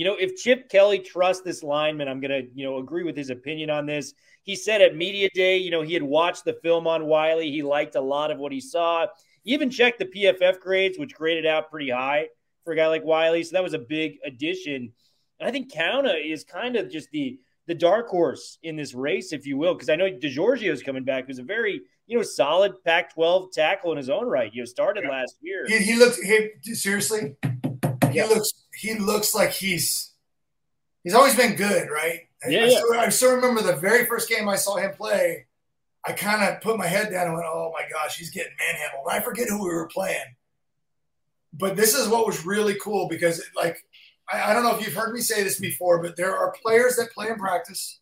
you 0.00 0.06
know, 0.06 0.16
if 0.18 0.34
Chip 0.34 0.70
Kelly 0.70 0.98
trusts 0.98 1.42
this 1.42 1.62
lineman, 1.62 2.08
I'm 2.08 2.20
gonna, 2.20 2.40
you 2.54 2.64
know, 2.64 2.78
agree 2.78 3.02
with 3.02 3.14
his 3.14 3.28
opinion 3.28 3.68
on 3.68 3.84
this. 3.84 4.14
He 4.44 4.56
said 4.56 4.80
at 4.80 4.96
media 4.96 5.28
day, 5.34 5.58
you 5.58 5.70
know, 5.70 5.82
he 5.82 5.92
had 5.92 6.02
watched 6.02 6.46
the 6.46 6.54
film 6.62 6.86
on 6.86 7.04
Wiley. 7.04 7.50
He 7.50 7.62
liked 7.62 7.96
a 7.96 8.00
lot 8.00 8.30
of 8.30 8.38
what 8.38 8.50
he 8.50 8.62
saw. 8.62 9.08
He 9.44 9.52
even 9.52 9.68
checked 9.68 9.98
the 9.98 10.06
PFF 10.06 10.58
grades, 10.58 10.98
which 10.98 11.12
graded 11.12 11.44
out 11.44 11.70
pretty 11.70 11.90
high 11.90 12.28
for 12.64 12.72
a 12.72 12.76
guy 12.76 12.86
like 12.86 13.04
Wiley. 13.04 13.42
So 13.42 13.50
that 13.52 13.62
was 13.62 13.74
a 13.74 13.78
big 13.78 14.16
addition. 14.24 14.90
And 15.38 15.46
I 15.46 15.52
think 15.52 15.70
Kounta 15.70 16.14
is 16.18 16.44
kind 16.44 16.76
of 16.76 16.90
just 16.90 17.10
the 17.10 17.38
the 17.66 17.74
dark 17.74 18.08
horse 18.08 18.56
in 18.62 18.76
this 18.76 18.94
race, 18.94 19.34
if 19.34 19.46
you 19.46 19.58
will, 19.58 19.74
because 19.74 19.90
I 19.90 19.96
know 19.96 20.10
DiGiorgio 20.10 20.72
is 20.72 20.82
coming 20.82 21.04
back, 21.04 21.26
who's 21.26 21.38
a 21.38 21.42
very 21.42 21.82
you 22.06 22.16
know 22.16 22.22
solid 22.22 22.82
Pac-12 22.86 23.52
tackle 23.52 23.92
in 23.92 23.98
his 23.98 24.08
own 24.08 24.28
right. 24.28 24.50
You 24.50 24.62
know, 24.62 24.64
started 24.64 25.04
yeah. 25.04 25.10
last 25.10 25.36
year. 25.42 25.66
He, 25.68 25.76
he 25.76 25.96
looks. 25.96 26.16
He 26.16 26.74
seriously. 26.74 27.36
He 28.12 28.18
yeah. 28.18 28.26
looks. 28.26 28.52
He 28.74 28.94
looks 28.94 29.34
like 29.34 29.50
he's. 29.50 30.12
He's 31.02 31.14
always 31.14 31.34
been 31.34 31.54
good, 31.54 31.88
right? 31.90 32.20
Yeah, 32.46 32.60
I, 32.60 32.64
yeah. 32.64 32.78
Still, 32.78 33.00
I 33.00 33.08
still 33.08 33.36
remember 33.36 33.62
the 33.62 33.76
very 33.76 34.06
first 34.06 34.28
game 34.28 34.48
I 34.48 34.56
saw 34.56 34.76
him 34.76 34.92
play. 34.92 35.46
I 36.06 36.12
kind 36.12 36.42
of 36.42 36.60
put 36.62 36.78
my 36.78 36.86
head 36.86 37.10
down 37.10 37.26
and 37.26 37.34
went, 37.34 37.46
"Oh 37.46 37.72
my 37.74 37.84
gosh, 37.90 38.16
he's 38.16 38.30
getting 38.30 38.52
manhandled." 38.58 39.06
I 39.10 39.20
forget 39.20 39.48
who 39.48 39.62
we 39.62 39.74
were 39.74 39.88
playing, 39.88 40.36
but 41.52 41.76
this 41.76 41.94
is 41.94 42.08
what 42.08 42.26
was 42.26 42.46
really 42.46 42.74
cool 42.82 43.08
because, 43.08 43.42
like, 43.54 43.84
I, 44.30 44.50
I 44.50 44.54
don't 44.54 44.62
know 44.62 44.76
if 44.76 44.84
you've 44.84 44.94
heard 44.94 45.12
me 45.12 45.20
say 45.20 45.42
this 45.42 45.58
before, 45.58 46.02
but 46.02 46.16
there 46.16 46.36
are 46.36 46.54
players 46.62 46.96
that 46.96 47.12
play 47.12 47.28
in 47.28 47.36
practice, 47.36 48.00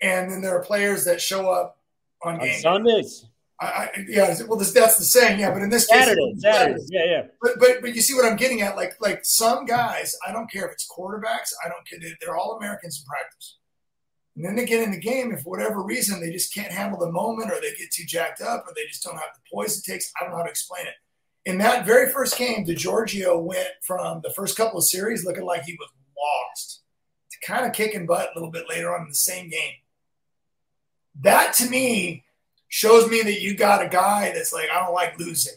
and 0.00 0.30
then 0.30 0.42
there 0.42 0.56
are 0.58 0.64
players 0.64 1.04
that 1.06 1.20
show 1.20 1.50
up 1.50 1.78
on, 2.22 2.40
on 2.40 2.48
Sundays. 2.60 3.26
I, 3.62 3.64
I, 3.64 4.04
yeah, 4.08 4.34
well, 4.48 4.58
this, 4.58 4.72
that's 4.72 4.96
the 4.96 5.04
saying, 5.04 5.38
yeah. 5.38 5.52
But 5.52 5.62
in 5.62 5.70
this 5.70 5.86
case, 5.86 6.00
Saturday, 6.00 6.34
Saturday, 6.38 6.80
yeah, 6.88 7.04
yeah. 7.04 7.22
But 7.40 7.52
but 7.58 7.80
but 7.80 7.94
you 7.94 8.00
see 8.00 8.14
what 8.14 8.24
I'm 8.24 8.36
getting 8.36 8.62
at? 8.62 8.76
Like 8.76 8.94
like 9.00 9.20
some 9.22 9.64
guys, 9.64 10.16
I 10.26 10.32
don't 10.32 10.50
care 10.50 10.66
if 10.66 10.72
it's 10.72 10.88
quarterbacks. 10.88 11.52
I 11.64 11.68
don't 11.68 11.86
care. 11.88 11.98
They're 12.20 12.36
all 12.36 12.56
Americans 12.56 13.00
in 13.00 13.06
practice, 13.06 13.58
and 14.36 14.44
then 14.44 14.56
they 14.56 14.64
get 14.64 14.82
in 14.82 14.90
the 14.90 15.00
game. 15.00 15.32
If 15.32 15.42
for 15.42 15.50
whatever 15.50 15.82
reason 15.82 16.20
they 16.20 16.32
just 16.32 16.54
can't 16.54 16.72
handle 16.72 16.98
the 16.98 17.12
moment, 17.12 17.50
or 17.50 17.60
they 17.60 17.70
get 17.70 17.92
too 17.92 18.04
jacked 18.06 18.40
up, 18.40 18.64
or 18.66 18.72
they 18.74 18.86
just 18.88 19.02
don't 19.02 19.16
have 19.16 19.30
the 19.34 19.40
poise 19.52 19.78
it 19.78 19.90
takes, 19.90 20.10
I 20.20 20.24
don't 20.24 20.32
know 20.32 20.38
how 20.38 20.44
to 20.44 20.50
explain 20.50 20.86
it 20.86 20.94
in 21.44 21.58
that 21.58 21.84
very 21.84 22.10
first 22.10 22.38
game, 22.38 22.64
DiGiorgio 22.64 23.42
went 23.42 23.68
from 23.82 24.20
the 24.22 24.30
first 24.30 24.56
couple 24.56 24.78
of 24.78 24.84
series 24.84 25.24
looking 25.24 25.44
like 25.44 25.64
he 25.64 25.76
was 25.78 25.88
lost 26.16 26.82
to 27.32 27.46
kind 27.46 27.66
of 27.66 27.72
kicking 27.72 28.06
butt 28.06 28.30
a 28.30 28.38
little 28.38 28.50
bit 28.50 28.68
later 28.68 28.94
on 28.94 29.02
in 29.02 29.08
the 29.08 29.14
same 29.14 29.48
game. 29.48 29.74
That 31.20 31.52
to 31.54 31.68
me 31.68 32.24
shows 32.72 33.06
me 33.10 33.20
that 33.20 33.42
you 33.42 33.54
got 33.54 33.84
a 33.84 33.88
guy 33.88 34.32
that's 34.34 34.50
like, 34.50 34.70
I 34.72 34.82
don't 34.82 34.94
like 34.94 35.18
losing. 35.18 35.52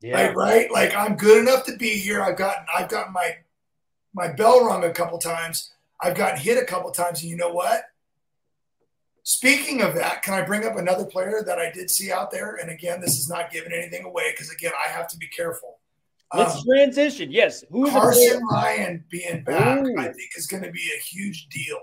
Yeah. 0.00 0.20
Like, 0.20 0.36
right? 0.36 0.72
Like 0.72 0.96
I'm 0.96 1.14
good 1.14 1.38
enough 1.38 1.64
to 1.66 1.76
be 1.76 1.90
here. 1.90 2.20
I've 2.20 2.36
gotten 2.36 2.66
I've 2.76 2.88
gotten 2.88 3.12
my 3.12 3.36
my 4.12 4.32
bell 4.32 4.66
rung 4.66 4.82
a 4.82 4.90
couple 4.90 5.18
times. 5.18 5.72
I've 6.00 6.16
gotten 6.16 6.40
hit 6.40 6.60
a 6.60 6.66
couple 6.66 6.90
times, 6.90 7.22
and 7.22 7.30
you 7.30 7.36
know 7.36 7.52
what? 7.52 7.84
Speaking 9.22 9.82
of 9.82 9.94
that, 9.94 10.22
can 10.22 10.34
I 10.34 10.42
bring 10.42 10.64
up 10.64 10.76
another 10.76 11.04
player 11.04 11.44
that 11.46 11.60
I 11.60 11.70
did 11.70 11.88
see 11.88 12.10
out 12.10 12.32
there? 12.32 12.56
And 12.56 12.72
again, 12.72 13.00
this 13.00 13.20
is 13.20 13.28
not 13.28 13.52
giving 13.52 13.72
anything 13.72 14.04
away 14.04 14.32
because 14.32 14.50
again, 14.50 14.72
I 14.84 14.90
have 14.90 15.06
to 15.10 15.16
be 15.16 15.28
careful. 15.28 15.78
Let's 16.34 16.56
um, 16.56 16.64
transition. 16.66 17.30
Yes, 17.30 17.62
who 17.70 17.86
is 17.86 17.92
Carsen 17.92 18.42
Ryan 18.50 19.04
being 19.08 19.44
back? 19.44 19.78
Ooh. 19.78 19.96
I 19.96 20.06
think 20.06 20.30
is 20.34 20.48
going 20.48 20.64
to 20.64 20.72
be 20.72 20.90
a 20.96 21.00
huge 21.00 21.46
deal. 21.46 21.78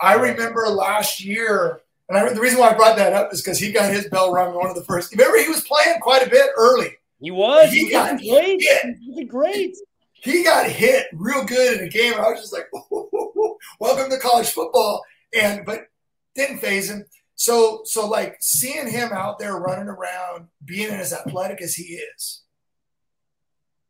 I 0.00 0.14
remember 0.14 0.66
last 0.68 1.22
year, 1.22 1.82
and 2.08 2.18
I, 2.18 2.32
the 2.32 2.40
reason 2.40 2.58
why 2.58 2.70
I 2.70 2.74
brought 2.74 2.96
that 2.96 3.12
up 3.12 3.32
is 3.32 3.40
because 3.42 3.58
he 3.58 3.72
got 3.72 3.92
his 3.92 4.08
bell 4.08 4.32
rung 4.32 4.54
one 4.54 4.68
of 4.68 4.76
the 4.76 4.84
first. 4.84 5.12
Remember, 5.12 5.38
he 5.38 5.48
was 5.48 5.62
playing 5.64 6.00
quite 6.00 6.26
a 6.26 6.30
bit 6.30 6.50
early. 6.56 6.90
He 7.20 7.30
was. 7.30 7.70
He 7.70 7.86
He, 7.86 7.90
got 7.90 8.18
great. 8.18 8.60
hit. 8.62 8.96
He 9.00 9.10
was 9.12 9.24
great. 9.28 9.76
he 10.12 10.42
got 10.44 10.68
hit 10.70 11.06
real 11.14 11.44
good 11.44 11.80
in 11.80 11.86
a 11.86 11.90
game. 11.90 12.12
And 12.12 12.22
I 12.22 12.30
was 12.30 12.40
just 12.40 12.52
like, 12.52 12.68
welcome 13.80 14.10
to 14.10 14.18
college 14.18 14.50
football. 14.50 15.02
And 15.34 15.64
but 15.64 15.86
didn't 16.34 16.58
phase 16.58 16.90
him. 16.90 17.06
So 17.36 17.80
so 17.84 18.06
like 18.08 18.36
seeing 18.40 18.88
him 18.88 19.10
out 19.12 19.38
there 19.38 19.56
running 19.56 19.88
around, 19.88 20.48
being 20.64 20.90
as 20.90 21.12
athletic 21.12 21.62
as 21.62 21.74
he 21.74 21.94
is, 21.94 22.42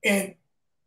and 0.04 0.34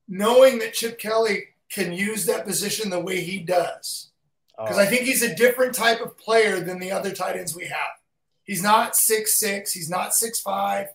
knowing 0.08 0.60
that 0.60 0.74
Chip 0.74 0.98
Kelly 1.00 1.44
can 1.70 1.92
use 1.94 2.26
that 2.26 2.46
position 2.46 2.90
the 2.90 3.00
way 3.00 3.20
he 3.22 3.40
does. 3.40 4.12
Because 4.58 4.78
I 4.78 4.86
think 4.86 5.04
he's 5.04 5.22
a 5.22 5.36
different 5.36 5.76
type 5.76 6.02
of 6.02 6.18
player 6.18 6.60
than 6.60 6.80
the 6.80 6.92
other 6.92 7.12
tight 7.14 7.36
ends 7.36 7.56
we 7.56 7.66
have. 7.66 7.78
He's 8.44 8.64
not 8.64 8.96
six 8.96 9.38
six. 9.40 9.72
He's 9.72 9.90
not 9.90 10.14
six 10.14 10.40
five. 10.40 10.88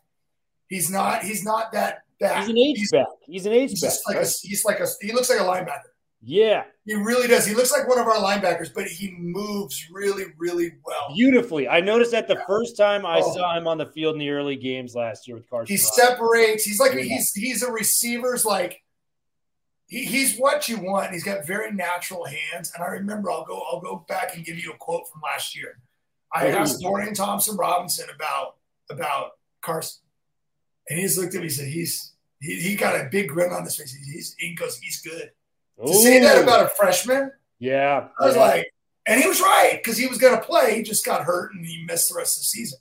He's 0.68 0.90
not. 0.90 1.22
He's 1.22 1.44
not 1.44 1.70
that. 1.72 2.03
that 2.20 2.40
he's 2.40 2.48
an 2.48 2.59
H 2.59 2.79
he's, 2.79 2.90
back. 2.90 3.07
He's 3.27 3.46
an 3.46 3.53
H 3.53 3.70
he's 3.70 3.81
back. 3.81 3.90
just 3.90 4.09
like 4.09 4.16
a. 4.16 4.27
He's 4.42 4.64
like 4.64 4.81
a. 4.81 4.87
He 5.01 5.12
looks 5.12 5.29
like 5.31 5.38
a 5.38 5.42
linebacker. 5.42 5.90
yeah, 6.22 6.64
He 6.87 6.94
really 6.94 7.29
does. 7.29 7.44
He 7.46 7.55
looks 7.55 7.70
like 7.72 7.87
one 7.88 7.98
of 7.98 8.07
our 8.07 8.14
linebackers, 8.16 8.72
but 8.75 8.87
he 8.87 9.14
moves 9.18 9.87
really, 9.92 10.25
really 10.38 10.72
well. 10.85 11.14
beautifully. 11.14 11.68
I 11.68 11.81
noticed 11.81 12.12
that 12.12 12.27
the 12.29 12.42
first 12.46 12.77
time 12.77 13.05
I 13.05 13.20
Oh. 13.20 13.35
saw 13.35 13.57
him 13.57 13.66
on 13.68 13.77
the 13.79 13.87
field 13.87 14.14
in 14.14 14.18
the 14.20 14.31
early 14.31 14.57
games 14.57 14.94
last 14.94 15.27
year 15.29 15.37
with 15.37 15.48
Carsen. 15.51 15.72
He 15.72 15.77
separates. 15.77 16.64
He's 16.64 16.81
like 16.81 16.94
Yeah. 16.94 17.03
he's 17.03 17.33
he's 17.35 17.62
a 17.62 17.70
receiver's 17.70 18.44
like 18.44 18.81
he, 19.92 20.07
he's 20.07 20.38
what 20.38 20.70
you 20.70 20.78
want. 20.78 21.12
He's 21.12 21.22
got 21.22 21.46
very 21.46 21.70
natural 21.70 22.24
hands. 22.24 22.72
And 22.74 22.83
I 22.83 22.87
remember 22.88 23.31
I'll 23.31 23.44
go 23.44 23.62
I'll 23.70 23.81
go 23.81 24.07
back 24.09 24.35
and 24.35 24.44
give 24.44 24.59
you 24.59 24.72
a 24.72 24.76
quote 24.78 25.07
from 25.12 25.20
last 25.20 25.55
year. 25.55 25.78
I 26.33 26.48
Ooh. 26.48 26.52
asked 26.52 26.81
Dorian 26.81 27.12
Thompson 27.12 27.59
Robinson 27.59 28.07
about 28.12 28.57
about 28.90 29.33
Carsen, 29.61 30.00
and 30.88 30.98
he 30.98 31.05
just 31.05 31.18
looked 31.18 31.35
at 31.35 31.40
me 31.40 31.48
and 31.48 31.52
said 31.52 31.68
he's 31.68 32.14
he, 32.40 32.59
he 32.59 32.74
got 32.74 32.98
a 32.98 33.11
big 33.11 33.28
grin 33.28 33.52
on 33.52 33.64
his 33.64 33.76
face. 33.76 33.92
He's 33.92 34.35
he 34.38 34.55
goes 34.55 34.78
he's 34.78 35.02
good. 35.02 35.31
To 35.85 35.94
say 35.94 36.20
that 36.20 36.42
about 36.42 36.64
a 36.64 36.68
freshman, 36.70 37.31
yeah, 37.59 38.09
I 38.18 38.26
was 38.26 38.35
yeah. 38.35 38.40
like, 38.40 38.72
and 39.07 39.20
he 39.20 39.28
was 39.28 39.42
right 39.42 39.78
because 39.83 39.98
he 39.98 40.07
was 40.07 40.16
going 40.16 40.35
to 40.35 40.42
play. 40.42 40.76
He 40.76 40.83
just 40.83 41.05
got 41.05 41.24
hurt 41.24 41.52
and 41.55 41.66
he 41.66 41.85
missed 41.87 42.09
the 42.09 42.14
rest 42.16 42.38
of 42.38 42.42
the 42.42 42.46
season. 42.46 42.78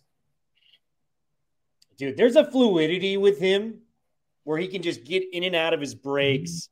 dude, 1.97 2.15
there's 2.15 2.37
a 2.37 2.49
fluidity 2.49 3.17
with 3.17 3.39
him 3.39 3.79
where 4.43 4.57
he 4.57 4.67
can 4.67 4.81
just 4.81 5.03
get 5.03 5.23
in 5.33 5.43
and 5.43 5.55
out 5.55 5.73
of 5.73 5.81
his 5.81 5.95
breaks 5.95 6.69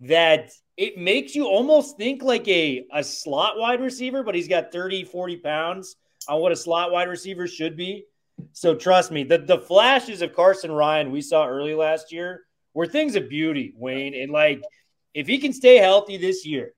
that 0.00 0.50
it 0.76 0.96
makes 0.96 1.34
you 1.34 1.46
almost 1.46 1.96
think 1.96 2.22
like 2.22 2.46
a, 2.48 2.86
a 2.92 3.02
slot 3.02 3.58
wide 3.58 3.80
receiver, 3.80 4.22
but 4.22 4.34
he's 4.34 4.48
got 4.48 4.70
30, 4.70 5.04
40 5.04 5.36
pounds 5.38 5.96
on 6.28 6.40
what 6.40 6.52
a 6.52 6.56
slot 6.56 6.92
wide 6.92 7.08
receiver 7.08 7.46
should 7.48 7.76
be. 7.76 8.04
So 8.52 8.74
trust 8.74 9.10
me, 9.10 9.24
the, 9.24 9.38
the 9.38 9.58
flashes 9.58 10.22
of 10.22 10.34
Carsen 10.34 10.70
Ryan 10.70 11.10
we 11.10 11.20
saw 11.20 11.46
early 11.46 11.74
last 11.74 12.12
year 12.12 12.42
were 12.74 12.86
things 12.86 13.16
of 13.16 13.28
beauty, 13.28 13.74
Wayne. 13.76 14.14
And 14.14 14.30
like, 14.30 14.62
if 15.14 15.26
he 15.26 15.38
can 15.38 15.52
stay 15.52 15.78
healthy 15.78 16.16
this 16.16 16.46
year, 16.46 16.74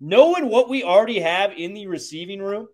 knowing 0.00 0.48
what 0.48 0.68
we 0.68 0.84
already 0.84 1.18
have 1.18 1.52
in 1.52 1.74
the 1.74 1.88
receiving 1.88 2.40
room, 2.40 2.68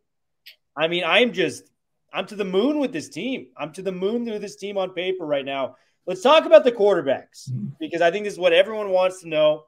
I 0.77 0.89
mean, 0.89 1.05
I'm 1.05 1.33
just 1.33 1.65
I'm 2.13 2.27
to 2.27 2.37
the 2.37 2.45
moon 2.45 2.79
with 2.79 2.93
this 2.93 3.09
team. 3.09 3.49
I'm 3.57 3.73
to 3.73 3.83
the 3.83 3.93
moon 3.93 4.25
with 4.25 4.41
this 4.41 4.57
team 4.57 4.79
on 4.79 4.91
paper 4.91 5.27
right 5.27 5.45
now. 5.45 5.77
Let's 6.07 6.23
talk 6.23 6.47
about 6.47 6.65
the 6.65 6.73
quarterbacks 6.73 7.51
mm-hmm. 7.51 7.69
because 7.79 8.01
I 8.01 8.11
think 8.11 8.25
this 8.25 8.35
is 8.35 8.39
what 8.39 8.53
everyone 8.53 8.91
wants 8.91 9.21
to 9.21 9.29
know. 9.29 9.65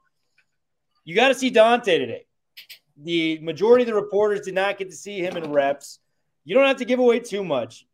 You 1.04 1.14
got 1.14 1.28
to 1.28 1.34
see 1.34 1.50
Dante 1.50 1.98
today. 1.98 2.26
The 3.02 3.38
majority 3.40 3.82
of 3.82 3.88
the 3.88 3.94
reporters 3.94 4.42
did 4.42 4.54
not 4.54 4.78
get 4.78 4.90
to 4.90 4.96
see 4.96 5.20
him 5.20 5.36
in 5.36 5.50
reps. 5.50 5.98
You 6.44 6.54
don't 6.54 6.66
have 6.66 6.76
to 6.78 6.84
give 6.84 6.98
away 6.98 7.20
too 7.20 7.44
much, 7.44 7.86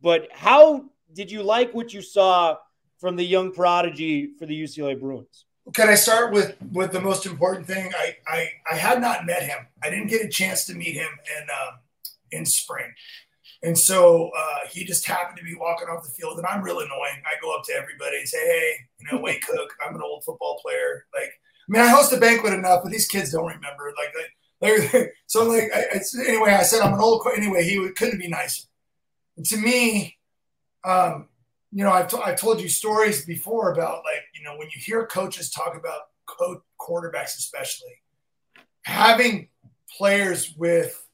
but 0.00 0.28
how 0.32 0.86
did 1.12 1.30
you 1.30 1.42
like 1.42 1.74
what 1.74 1.92
you 1.92 2.02
saw 2.02 2.56
from 2.98 3.16
the 3.16 3.24
young 3.24 3.52
prodigy 3.52 4.30
for 4.38 4.46
the 4.46 4.62
UCLA 4.62 4.98
Bruins? 4.98 5.44
Can 5.74 5.88
I 5.88 5.94
start 5.94 6.32
with 6.32 6.56
with 6.72 6.92
the 6.92 7.00
most 7.00 7.26
important 7.26 7.66
thing? 7.66 7.92
I 7.94 8.16
I, 8.26 8.48
I 8.70 8.76
had 8.76 9.00
not 9.02 9.26
met 9.26 9.42
him. 9.42 9.66
I 9.82 9.90
didn't 9.90 10.06
get 10.06 10.24
a 10.24 10.28
chance 10.28 10.64
to 10.66 10.74
meet 10.74 10.94
him 10.94 11.10
in 11.36 11.42
um, 11.50 11.74
in 12.30 12.46
spring, 12.46 12.90
and 13.62 13.76
so 13.76 14.30
uh, 14.36 14.66
he 14.70 14.84
just 14.84 15.06
happened 15.06 15.36
to 15.38 15.44
be 15.44 15.54
walking 15.54 15.88
off 15.88 16.04
the 16.04 16.10
field, 16.10 16.38
and 16.38 16.46
I'm 16.46 16.62
real 16.62 16.78
annoying. 16.78 17.22
I 17.26 17.38
go 17.42 17.54
up 17.54 17.64
to 17.64 17.74
everybody 17.74 18.16
and 18.16 18.28
say, 18.28 18.38
"Hey, 18.38 18.72
you 18.98 19.12
know, 19.12 19.22
Wayne 19.22 19.40
Cook. 19.46 19.74
I'm 19.86 19.94
an 19.94 20.00
old 20.02 20.24
football 20.24 20.58
player. 20.62 21.04
Like, 21.14 21.32
mean, 21.68 21.82
I 21.82 21.88
host 21.88 22.12
a 22.12 22.18
banquet 22.18 22.54
enough, 22.54 22.82
but 22.82 22.92
these 22.92 23.06
kids 23.06 23.32
don't 23.32 23.46
remember. 23.46 23.92
Like, 23.96 24.14
so 25.26 25.44
like, 25.44 25.70
I, 25.74 26.00
anyway, 26.26 26.52
I 26.52 26.62
said 26.62 26.80
I'm 26.80 26.94
an 26.94 27.00
old. 27.00 27.26
Anyway, 27.36 27.64
he 27.64 27.78
would, 27.78 27.94
couldn't 27.96 28.18
be 28.18 28.28
nicer. 28.28 28.64
And 29.36 29.46
to 29.46 29.56
me, 29.56 30.18
um, 30.84 31.28
you 31.70 31.84
know, 31.84 31.92
I've, 31.92 32.08
t- 32.08 32.20
I've 32.24 32.40
told 32.40 32.60
you 32.60 32.68
stories 32.68 33.24
before 33.24 33.72
about 33.72 34.04
like, 34.04 34.24
you 34.34 34.42
know, 34.42 34.56
when 34.56 34.68
you 34.68 34.80
hear 34.80 35.06
coaches 35.06 35.50
talk 35.50 35.76
about 35.76 36.00
co- 36.26 36.62
quarterbacks, 36.80 37.36
especially 37.36 38.02
having 38.82 39.48
players 39.96 40.54
with 40.56 41.06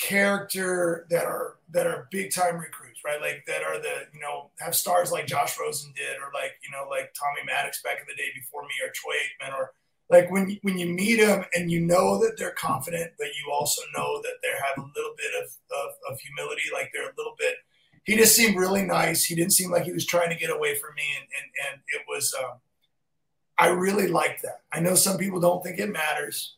character 0.00 1.06
that 1.10 1.24
are 1.24 1.58
that 1.72 1.86
are 1.86 2.08
big 2.10 2.32
time 2.32 2.56
recruits, 2.56 3.00
right? 3.04 3.20
Like 3.20 3.44
that 3.46 3.62
are 3.62 3.78
the 3.78 4.08
you 4.12 4.20
know 4.20 4.50
have 4.58 4.74
stars 4.74 5.12
like 5.12 5.26
Josh 5.26 5.58
Rosen 5.60 5.92
did, 5.94 6.16
or 6.16 6.32
like 6.32 6.52
you 6.64 6.70
know 6.70 6.88
like 6.88 7.12
Tommy 7.14 7.44
Maddox 7.46 7.82
back 7.82 8.00
in 8.00 8.06
the 8.08 8.16
day 8.16 8.30
before 8.34 8.62
me, 8.62 8.74
or 8.82 8.90
Troy 8.92 9.12
Aikman, 9.12 9.54
or 9.54 9.72
like 10.08 10.30
when 10.30 10.58
when 10.62 10.78
you 10.78 10.86
meet 10.86 11.16
them 11.16 11.44
and 11.54 11.70
you 11.70 11.80
know 11.80 12.18
that 12.18 12.36
they're 12.38 12.52
confident, 12.52 13.12
but 13.18 13.28
you 13.28 13.52
also 13.52 13.82
know 13.94 14.20
that 14.22 14.38
they 14.42 14.48
have 14.48 14.78
a 14.78 14.88
little 14.96 15.14
bit 15.16 15.42
of, 15.42 15.50
of, 15.70 16.12
of 16.12 16.20
humility, 16.20 16.62
like 16.72 16.90
they're 16.92 17.10
a 17.10 17.14
little 17.16 17.36
bit. 17.38 17.56
He 18.04 18.16
just 18.16 18.34
seemed 18.34 18.56
really 18.56 18.82
nice. 18.82 19.24
He 19.24 19.34
didn't 19.34 19.52
seem 19.52 19.70
like 19.70 19.84
he 19.84 19.92
was 19.92 20.06
trying 20.06 20.30
to 20.30 20.36
get 20.36 20.50
away 20.50 20.76
from 20.76 20.94
me, 20.94 21.04
and 21.18 21.28
and, 21.38 21.72
and 21.72 21.82
it 21.94 22.02
was. 22.08 22.34
Um, 22.38 22.58
I 23.58 23.68
really 23.68 24.08
like 24.08 24.40
that. 24.40 24.62
I 24.72 24.80
know 24.80 24.94
some 24.94 25.18
people 25.18 25.38
don't 25.38 25.62
think 25.62 25.78
it 25.78 25.92
matters, 25.92 26.56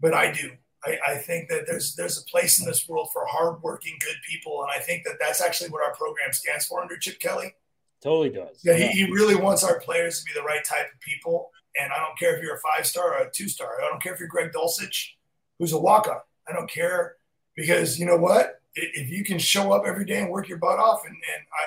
but 0.00 0.12
I 0.12 0.32
do. 0.32 0.50
I, 0.84 0.98
I 1.08 1.14
think 1.16 1.48
that 1.48 1.66
there's 1.66 1.94
there's 1.94 2.18
a 2.18 2.24
place 2.24 2.58
in 2.58 2.66
this 2.66 2.88
world 2.88 3.10
for 3.12 3.26
hardworking, 3.26 3.98
good 4.00 4.16
people, 4.28 4.62
and 4.62 4.70
I 4.70 4.82
think 4.82 5.04
that 5.04 5.16
that's 5.20 5.42
actually 5.42 5.70
what 5.70 5.82
our 5.82 5.94
program 5.94 6.32
stands 6.32 6.66
for 6.66 6.80
under 6.80 6.96
Chip 6.96 7.18
Kelly. 7.20 7.54
Totally 8.02 8.30
does. 8.30 8.60
Yeah, 8.64 8.74
he, 8.74 8.86
he 8.88 9.04
really 9.04 9.36
wants 9.36 9.62
our 9.62 9.78
players 9.78 10.20
to 10.20 10.24
be 10.24 10.32
the 10.34 10.42
right 10.44 10.64
type 10.64 10.86
of 10.92 11.00
people. 11.00 11.50
And 11.78 11.92
I 11.92 11.98
don't 11.98 12.18
care 12.18 12.36
if 12.36 12.42
you're 12.42 12.56
a 12.56 12.60
five 12.60 12.86
star 12.86 13.14
or 13.14 13.26
a 13.26 13.30
two 13.30 13.48
star. 13.48 13.68
I 13.78 13.88
don't 13.88 14.02
care 14.02 14.14
if 14.14 14.18
you're 14.18 14.28
Greg 14.28 14.52
Dulcich, 14.52 15.10
who's 15.58 15.72
a 15.72 15.78
walk 15.78 16.08
on. 16.08 16.16
I 16.48 16.52
don't 16.52 16.70
care 16.70 17.16
because 17.54 17.98
you 17.98 18.06
know 18.06 18.16
what? 18.16 18.60
If 18.74 19.10
you 19.10 19.24
can 19.24 19.38
show 19.38 19.72
up 19.72 19.84
every 19.86 20.04
day 20.04 20.20
and 20.22 20.30
work 20.30 20.48
your 20.48 20.58
butt 20.58 20.78
off, 20.78 21.02
and, 21.04 21.14
and 21.14 21.44
I, 21.52 21.64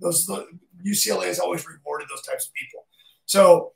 those 0.00 0.26
the, 0.26 0.46
UCLA 0.84 1.26
has 1.26 1.38
always 1.38 1.66
rewarded 1.66 2.08
those 2.08 2.22
types 2.22 2.46
of 2.46 2.54
people. 2.54 2.86
So 3.26 3.72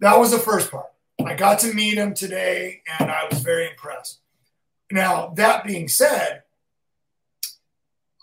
that 0.00 0.18
was 0.18 0.30
the 0.30 0.38
first 0.38 0.70
part. 0.70 0.86
I 1.26 1.34
got 1.34 1.58
to 1.60 1.72
meet 1.74 1.94
him 1.98 2.14
today, 2.14 2.82
and 2.98 3.10
I 3.10 3.26
was 3.30 3.40
very 3.40 3.68
impressed. 3.68 4.20
Now 4.90 5.32
that 5.36 5.64
being 5.64 5.88
said, 5.88 6.42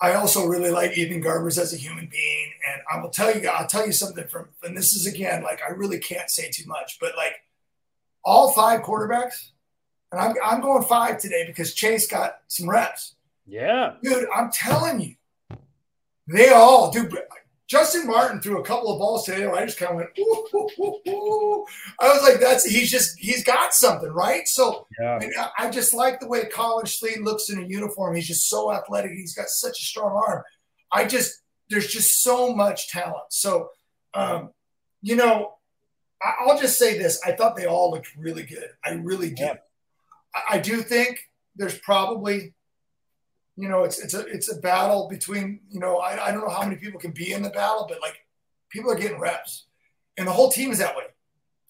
I 0.01 0.13
also 0.13 0.45
really 0.45 0.69
like 0.69 0.97
Ethan 0.97 1.23
Garbers 1.23 1.57
as 1.57 1.73
a 1.73 1.77
human 1.77 2.07
being, 2.07 2.51
and 2.71 2.81
I 2.91 3.01
will 3.01 3.09
tell 3.09 3.35
you, 3.35 3.47
I'll 3.49 3.67
tell 3.67 3.85
you 3.85 3.91
something 3.91 4.27
from, 4.27 4.49
and 4.63 4.77
this 4.77 4.93
is 4.93 5.07
again, 5.07 5.43
like 5.43 5.59
I 5.67 5.71
really 5.71 5.97
can't 5.99 6.29
say 6.29 6.49
too 6.51 6.67
much, 6.67 6.97
but 7.01 7.15
like 7.17 7.33
all 8.23 8.51
five 8.51 8.81
quarterbacks, 8.81 9.49
and 10.11 10.21
I'm 10.21 10.35
I'm 10.43 10.61
going 10.61 10.83
five 10.83 11.17
today 11.19 11.45
because 11.47 11.73
Chase 11.73 12.07
got 12.07 12.39
some 12.47 12.69
reps, 12.69 13.15
Yeah. 13.45 13.93
dude. 14.03 14.27
I'm 14.35 14.51
telling 14.51 14.99
you, 15.01 15.15
they 16.27 16.49
all 16.49 16.91
do. 16.91 17.09
Justin 17.67 18.07
Martin 18.07 18.39
threw 18.39 18.59
a 18.59 18.63
couple 18.63 18.91
of 18.93 18.99
balls 18.99 19.25
today 19.25 19.45
where 19.45 19.55
I 19.55 19.65
just 19.65 19.77
kind 19.77 19.91
of 19.91 19.97
went, 19.97 20.09
ooh, 20.17 20.47
ooh, 20.55 20.69
ooh, 20.79 21.09
ooh. 21.09 21.65
I 21.99 22.07
was 22.13 22.21
like, 22.23 22.39
that's 22.39 22.63
he's 22.65 22.89
just 22.89 23.17
he's 23.19 23.43
got 23.43 23.73
something, 23.73 24.09
right? 24.09 24.47
So 24.47 24.87
Yeah. 24.99 25.19
I, 25.37 25.67
I- 25.67 25.69
just 25.69 25.93
like 25.93 26.19
the 26.19 26.27
way 26.27 26.45
Collin 26.45 26.85
Schlee 26.85 27.21
looks 27.21 27.49
in 27.49 27.59
a 27.61 27.67
uniform. 27.67 28.15
He's 28.15 28.27
just 28.27 28.49
so 28.49 28.71
athletic. 28.73 29.11
He's 29.11 29.35
got 29.35 29.47
such 29.49 29.81
a 29.81 29.85
strong 29.85 30.21
arm. 30.27 30.43
I 30.91 31.05
just 31.05 31.41
there's 31.69 31.87
just 31.87 32.23
so 32.23 32.55
much 32.55 32.87
talent. 32.89 33.25
So, 33.31 33.69
um, 34.13 34.51
you 35.01 35.17
know, 35.17 35.55
I, 36.23 36.31
I'll 36.45 36.57
just 36.59 36.79
say 36.79 36.97
this: 36.97 37.19
I 37.25 37.33
thought 37.33 37.57
they 37.57 37.65
all 37.65 37.91
looked 37.91 38.15
really 38.17 38.43
good. 38.43 38.69
I 38.85 38.91
really 38.91 39.31
do. 39.31 39.43
Yeah. 39.43 39.53
I, 40.33 40.55
I 40.55 40.57
do 40.59 40.81
think 40.81 41.19
there's 41.57 41.77
probably, 41.79 42.53
you 43.57 43.67
know, 43.67 43.83
it's 43.83 43.99
it's 43.99 44.13
a 44.13 44.25
it's 44.27 44.51
a 44.51 44.59
battle 44.59 45.07
between 45.09 45.61
you 45.69 45.79
know 45.79 45.97
I, 45.97 46.27
I 46.27 46.31
don't 46.31 46.41
know 46.41 46.53
how 46.53 46.63
many 46.63 46.75
people 46.75 46.99
can 46.99 47.11
be 47.11 47.33
in 47.33 47.41
the 47.41 47.49
battle, 47.49 47.87
but 47.89 48.01
like 48.01 48.23
people 48.69 48.91
are 48.91 48.95
getting 48.95 49.19
reps, 49.19 49.65
and 50.15 50.27
the 50.27 50.31
whole 50.31 50.51
team 50.51 50.71
is 50.71 50.77
that 50.77 50.95
way. 50.95 51.05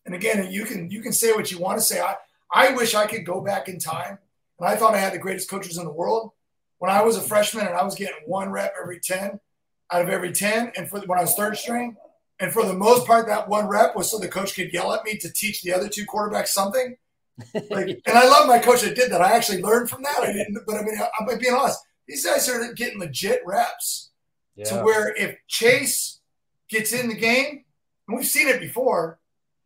And 0.05 0.13
again, 0.13 0.51
you 0.51 0.65
can 0.65 0.91
you 0.91 1.01
can 1.01 1.13
say 1.13 1.31
what 1.31 1.49
you 1.49 1.59
want 1.59 1.79
to 1.79 1.83
say. 1.83 2.01
I 2.01 2.15
I 2.51 2.71
wish 2.71 2.93
I 2.93 3.07
could 3.07 3.25
go 3.25 3.39
back 3.41 3.69
in 3.69 3.79
time, 3.79 4.19
and 4.59 4.67
I 4.67 4.75
thought 4.75 4.95
I 4.95 4.99
had 4.99 5.13
the 5.13 5.17
greatest 5.17 5.49
coaches 5.49 5.77
in 5.77 5.85
the 5.85 5.91
world 5.91 6.31
when 6.79 6.91
I 6.91 7.01
was 7.03 7.15
a 7.15 7.21
freshman, 7.21 7.65
and 7.65 7.75
I 7.75 7.83
was 7.83 7.95
getting 7.95 8.15
one 8.25 8.49
rep 8.49 8.73
every 8.79 8.99
ten 8.99 9.39
out 9.89 10.01
of 10.01 10.09
every 10.09 10.33
ten, 10.33 10.73
and 10.75 10.89
for 10.89 10.99
when 10.99 11.17
I 11.17 11.21
was 11.21 11.35
third 11.35 11.57
string, 11.57 11.95
and 12.39 12.51
for 12.51 12.65
the 12.65 12.73
most 12.73 13.07
part, 13.07 13.27
that 13.27 13.47
one 13.47 13.67
rep 13.67 13.95
was 13.95 14.11
so 14.11 14.19
the 14.19 14.27
coach 14.27 14.53
could 14.55 14.73
yell 14.73 14.93
at 14.93 15.05
me 15.05 15.17
to 15.17 15.31
teach 15.31 15.61
the 15.61 15.73
other 15.73 15.87
two 15.87 16.05
quarterbacks 16.05 16.49
something. 16.49 16.97
Like, 17.53 17.87
and 18.05 18.17
I 18.17 18.25
love 18.27 18.47
my 18.47 18.59
coach 18.59 18.81
that 18.81 18.95
did 18.95 19.11
that. 19.11 19.21
I 19.21 19.31
actually 19.35 19.61
learned 19.61 19.89
from 19.89 20.03
that. 20.03 20.19
I 20.21 20.33
didn't, 20.33 20.57
but 20.65 20.75
I 20.77 20.81
mean, 20.83 20.95
I'm 21.19 21.37
being 21.39 21.53
honest. 21.53 21.79
These 22.07 22.25
guys 22.25 22.47
are 22.49 22.73
getting 22.73 22.99
legit 22.99 23.41
reps 23.45 24.11
to 24.65 24.75
where 24.81 25.13
if 25.15 25.37
Chase 25.47 26.19
gets 26.69 26.93
in 26.93 27.09
the 27.09 27.15
game, 27.15 27.63
and 28.07 28.17
we've 28.17 28.25
seen 28.27 28.47
it 28.47 28.59
before. 28.59 29.19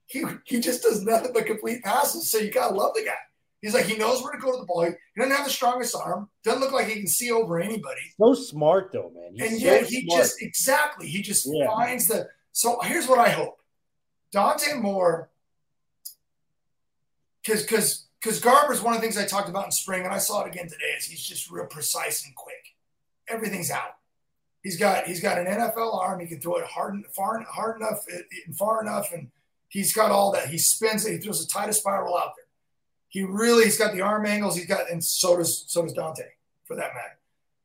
He 0.07 0.25
he 0.43 0.59
just 0.59 0.83
does 0.83 1.03
nothing 1.05 1.31
but 1.33 1.45
complete 1.45 1.81
passes. 1.83 2.29
So 2.29 2.37
you 2.37 2.51
gotta 2.51 2.75
love 2.75 2.93
the 2.95 3.05
guy. 3.05 3.15
He's 3.61 3.73
like 3.73 3.85
he 3.85 3.95
knows 3.97 4.21
where 4.21 4.33
to 4.33 4.37
go 4.39 4.51
to 4.51 4.57
the 4.59 4.65
ball. 4.65 4.83
He 4.83 4.91
doesn't 5.15 5.33
have 5.33 5.45
the 5.45 5.51
strongest 5.51 5.95
arm. 5.95 6.27
Doesn't 6.43 6.59
look 6.59 6.73
like 6.73 6.87
he 6.87 6.95
can 6.95 7.07
see 7.07 7.31
over 7.31 7.61
anybody. 7.61 8.01
So 8.19 8.33
smart 8.33 8.91
though, 8.91 9.09
man. 9.15 9.31
He's 9.35 9.51
and 9.53 9.61
so 9.61 9.65
yet 9.67 9.85
he 9.85 10.01
smart. 10.01 10.21
just 10.21 10.41
exactly 10.41 11.07
he 11.07 11.21
just 11.21 11.47
Yeah. 11.49 11.67
finds 11.67 12.07
the. 12.07 12.27
So 12.51 12.81
here's 12.81 13.07
what 13.07 13.19
I 13.19 13.29
hope: 13.29 13.61
Dante 14.33 14.73
Moore, 14.73 15.29
because 17.43 17.61
because 17.63 18.07
because 18.21 18.39
Garber's 18.39 18.81
one 18.81 18.93
of 18.93 19.01
the 19.01 19.05
things 19.05 19.17
I 19.17 19.25
talked 19.25 19.49
about 19.49 19.65
in 19.65 19.71
spring, 19.71 20.03
and 20.03 20.13
I 20.13 20.19
saw 20.19 20.43
it 20.43 20.47
again 20.47 20.67
today. 20.67 20.93
Is 20.97 21.05
he's 21.05 21.23
just 21.23 21.49
real 21.49 21.65
precise 21.65 22.25
and 22.25 22.35
quick. 22.35 22.75
Everything's 23.27 23.71
out. 23.71 23.95
He's 24.63 24.77
got 24.77 25.05
he's 25.05 25.21
got 25.21 25.39
an 25.39 25.47
NFL 25.47 25.95
arm. 25.95 26.19
He 26.19 26.27
can 26.27 26.39
throw 26.39 26.57
it 26.57 26.65
hard 26.65 26.93
and 26.93 27.05
far 27.07 27.43
hard 27.49 27.77
enough 27.77 28.05
uh, 28.13 28.19
and 28.45 28.55
far 28.55 28.81
enough, 28.81 29.11
and 29.11 29.29
he's 29.69 29.93
got 29.93 30.11
all 30.11 30.31
that. 30.33 30.49
He 30.49 30.57
spins 30.57 31.05
it. 31.05 31.13
He 31.13 31.17
throws 31.17 31.45
the 31.45 31.51
tightest 31.51 31.79
spiral 31.79 32.15
out 32.15 32.33
there. 32.37 32.45
He 33.09 33.23
really 33.23 33.65
he's 33.65 33.77
got 33.77 33.93
the 33.93 34.01
arm 34.01 34.25
angles. 34.25 34.55
He's 34.55 34.67
got 34.67 34.89
and 34.89 35.03
so 35.03 35.37
does 35.37 35.65
so 35.67 35.83
does 35.83 35.93
Dante 35.93 36.23
for 36.65 36.75
that 36.75 36.93
matter. 36.93 37.19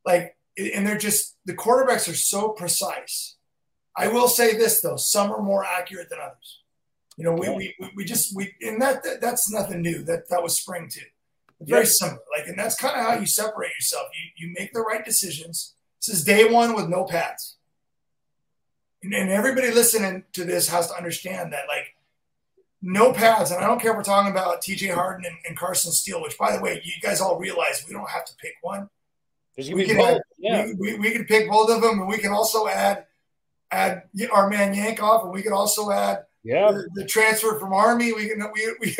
Like 0.04 0.36
and 0.56 0.86
they're 0.86 0.96
just 0.96 1.36
the 1.44 1.54
quarterbacks 1.54 2.10
are 2.10 2.16
so 2.16 2.50
precise. 2.50 3.36
I 3.96 4.08
will 4.08 4.28
say 4.28 4.56
this 4.56 4.80
though, 4.80 4.96
some 4.96 5.30
are 5.30 5.42
more 5.42 5.64
accurate 5.64 6.08
than 6.10 6.18
others. 6.18 6.62
You 7.16 7.24
know, 7.24 7.32
we, 7.32 7.48
we, 7.48 7.74
we 7.96 8.04
just 8.04 8.36
we 8.36 8.54
and 8.60 8.80
that, 8.82 9.02
that 9.04 9.20
that's 9.20 9.50
nothing 9.50 9.80
new. 9.82 10.02
That 10.02 10.28
that 10.28 10.42
was 10.42 10.60
spring 10.60 10.88
too. 10.92 11.00
Very 11.60 11.82
Yeah. 11.84 11.88
similar. 11.90 12.18
Like, 12.36 12.46
and 12.48 12.58
that's 12.58 12.76
kind 12.76 12.98
of 12.98 13.06
how 13.06 13.18
you 13.18 13.26
separate 13.26 13.70
yourself. 13.74 14.08
You 14.14 14.46
you 14.48 14.54
make 14.58 14.72
the 14.72 14.80
right 14.82 15.04
decisions. 15.04 15.74
This 16.04 16.16
is 16.16 16.24
day 16.24 16.44
one 16.44 16.74
with 16.74 16.88
no 16.88 17.04
pads. 17.04 17.56
And, 19.02 19.14
and 19.14 19.30
everybody 19.30 19.70
listening 19.70 20.24
to 20.34 20.44
this 20.44 20.68
has 20.68 20.88
to 20.88 20.94
understand 20.96 21.52
that 21.52 21.64
like 21.68 21.94
no 22.82 23.12
pads, 23.12 23.50
and 23.50 23.64
I 23.64 23.66
don't 23.66 23.80
care 23.80 23.92
if 23.92 23.96
we're 23.96 24.02
talking 24.04 24.30
about 24.30 24.60
TJ 24.62 24.92
Harden 24.94 25.24
and, 25.24 25.36
and 25.48 25.56
Carson 25.56 25.92
Steele, 25.92 26.22
which 26.22 26.36
by 26.38 26.54
the 26.54 26.62
way, 26.62 26.80
you 26.84 26.92
guys 27.00 27.20
all 27.20 27.38
realize 27.38 27.84
we 27.86 27.94
don't 27.94 28.10
have 28.10 28.26
to 28.26 28.34
pick 28.36 28.52
one 28.60 28.90
we 29.56 29.86
can, 29.86 29.98
add, 30.00 30.20
Yeah. 30.38 30.66
we, 30.78 30.92
we, 30.94 30.98
we 30.98 31.10
can 31.12 31.24
pick 31.24 31.48
both 31.48 31.70
of 31.70 31.80
them, 31.80 32.00
and 32.00 32.08
we 32.08 32.18
can 32.18 32.32
also 32.32 32.66
add 32.68 33.06
add 33.70 34.02
our 34.30 34.48
man 34.48 34.74
Yankoff, 34.74 35.24
and 35.24 35.32
we 35.32 35.42
can 35.42 35.52
also 35.52 35.90
add 35.90 36.24
Yeah. 36.46 36.70
the, 36.72 36.88
the 36.94 37.04
transfer 37.06 37.58
from 37.58 37.72
Army. 37.72 38.12
We 38.12 38.28
can 38.28 38.40
we, 38.54 38.74
we 38.80 38.96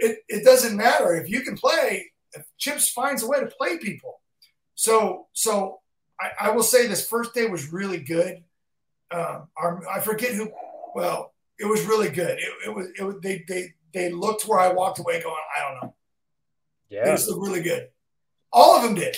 it, 0.00 0.18
it 0.28 0.44
doesn't 0.44 0.76
matter 0.76 1.14
if 1.14 1.28
you 1.28 1.40
can 1.40 1.56
play. 1.56 2.10
If 2.34 2.44
Chips 2.58 2.88
finds 2.90 3.22
a 3.22 3.26
way 3.28 3.40
to 3.40 3.46
play 3.46 3.78
people, 3.78 4.20
so 4.74 5.26
so 5.32 5.80
I, 6.20 6.48
I 6.48 6.50
will 6.50 6.62
say 6.62 6.86
this 6.86 7.06
first 7.06 7.34
day 7.34 7.46
was 7.46 7.72
really 7.72 7.98
good. 7.98 8.42
Um, 9.10 9.48
our, 9.56 9.82
I 9.88 10.00
forget 10.00 10.32
who. 10.32 10.50
Well, 10.94 11.32
it 11.58 11.66
was 11.66 11.84
really 11.84 12.08
good. 12.08 12.38
It, 12.38 12.48
it 12.66 12.74
was 12.74 12.86
it 12.98 13.02
was 13.02 13.16
they 13.22 13.44
they 13.48 13.72
they 13.92 14.10
looked 14.10 14.46
where 14.48 14.60
I 14.60 14.72
walked 14.72 14.98
away 14.98 15.22
going 15.22 15.36
I 15.58 15.70
don't 15.70 15.82
know. 15.82 15.94
It 16.90 16.96
Yeah. 16.96 17.12
was 17.12 17.28
really 17.28 17.62
good. 17.62 17.88
All 18.52 18.76
of 18.76 18.82
them 18.82 18.94
did. 18.94 19.16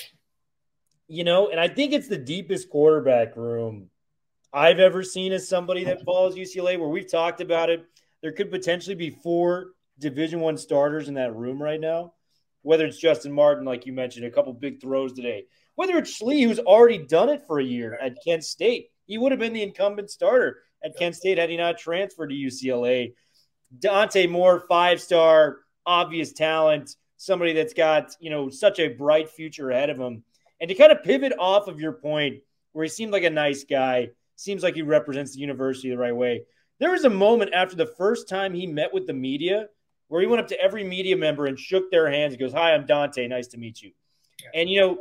You 1.07 1.22
know, 1.24 1.50
and 1.50 1.61
I 1.61 1.68
think 1.68 1.92
it's 1.92 2.09
the 2.09 2.16
deepest 2.18 2.70
quarterback 2.70 3.37
room 3.37 3.90
I've 4.54 4.78
ever 4.78 5.02
seen 5.02 5.32
as 5.32 5.48
somebody 5.48 5.82
that 5.84 6.04
follows 6.04 6.36
UCLA 6.36 6.78
where 6.78 6.88
we've 6.88 7.10
talked 7.10 7.40
about 7.40 7.70
it. 7.70 7.84
There 8.22 8.30
could 8.30 8.52
potentially 8.52 8.94
be 8.94 9.10
four 9.10 9.72
division 9.98 10.38
one 10.38 10.56
starters 10.56 11.08
in 11.08 11.14
that 11.14 11.34
room 11.34 11.60
right 11.60 11.80
now. 11.80 12.12
Whether 12.62 12.86
it's 12.86 13.00
Justin 13.00 13.32
Martin, 13.32 13.64
like 13.64 13.84
you 13.84 13.92
mentioned, 13.92 14.26
a 14.26 14.30
couple 14.30 14.52
big 14.52 14.80
throws 14.80 15.12
today. 15.12 15.46
Whether 15.74 15.98
it's 15.98 16.16
Schlee, 16.16 16.44
who's 16.44 16.60
already 16.60 16.98
done 16.98 17.30
it 17.30 17.42
for 17.48 17.58
a 17.58 17.64
year 17.64 17.98
at 18.00 18.16
Kent 18.24 18.44
State. 18.44 18.90
He 19.06 19.18
would 19.18 19.32
have 19.32 19.40
been 19.40 19.52
the 19.52 19.62
incumbent 19.64 20.08
starter 20.08 20.62
at 20.84 20.96
Kent 20.96 21.16
State 21.16 21.36
had 21.36 21.50
he 21.50 21.56
not 21.56 21.76
transferred 21.76 22.28
to 22.28 22.36
UCLA. 22.36 23.14
Dante 23.76 24.28
Moore, 24.28 24.60
five 24.68 25.00
star, 25.00 25.58
obvious 25.84 26.32
talent, 26.32 26.94
somebody 27.16 27.54
that's 27.54 27.74
got, 27.74 28.14
you 28.20 28.30
know, 28.30 28.50
such 28.50 28.78
a 28.78 28.86
bright 28.86 29.28
future 29.28 29.70
ahead 29.70 29.90
of 29.90 29.98
him. 29.98 30.22
And 30.60 30.68
to 30.68 30.76
kind 30.76 30.92
of 30.92 31.02
pivot 31.02 31.32
off 31.40 31.66
of 31.66 31.80
your 31.80 31.92
point, 31.92 32.36
where 32.72 32.84
he 32.84 32.88
seemed 32.88 33.12
like 33.12 33.24
a 33.24 33.30
nice 33.30 33.64
guy, 33.64 34.10
seems 34.37 34.62
like 34.62 34.75
he 34.75 34.83
represents 34.83 35.33
the 35.33 35.40
university 35.40 35.90
the 35.90 35.99
right 35.99 36.14
way. 36.14 36.42
There 36.81 36.90
was 36.90 37.05
a 37.05 37.11
moment 37.11 37.55
after 37.55 37.77
the 37.77 37.94
first 37.99 38.29
time 38.29 38.53
he 38.53 38.66
met 38.66 38.92
with 38.92 39.07
the 39.07 39.12
media 39.12 39.68
where 40.09 40.20
he 40.20 40.27
went 40.27 40.40
up 40.40 40.49
to 40.49 40.61
every 40.61 40.85
media 40.85 41.16
member 41.16 41.47
and 41.47 41.59
shook 41.59 41.90
their 41.90 42.11
hands. 42.11 42.35
He 42.35 42.38
goes, 42.38 42.53
Hi, 42.53 42.75
I'm 42.75 42.87
Dante. 42.87 43.27
Nice 43.27 43.49
to 43.49 43.59
meet 43.59 43.81
you. 43.81 43.92
And, 44.53 44.68
you 44.68 44.81
know, 44.81 44.99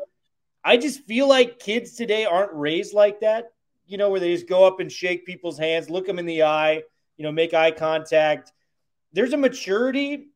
I 0.63 0.77
just 0.77 1.05
feel 1.05 1.27
like 1.27 1.59
kids 1.59 1.93
today 1.93 2.25
aren't 2.25 2.53
raised 2.53 2.93
like 2.93 3.19
that, 3.19 3.51
you 3.85 3.97
know, 3.97 4.09
where 4.09 4.19
they 4.19 4.33
just 4.33 4.47
go 4.47 4.65
up 4.65 4.79
and 4.79 4.91
shake 4.91 5.25
people's 5.25 5.57
hands, 5.57 5.89
look 5.89 6.05
them 6.05 6.19
in 6.19 6.25
the 6.25 6.43
eye, 6.43 6.83
you 7.17 7.23
know, 7.23 7.31
make 7.31 7.53
eye 7.53 7.71
contact. 7.71 8.51
There's 9.11 9.33
a 9.33 9.37
maturity 9.37 10.27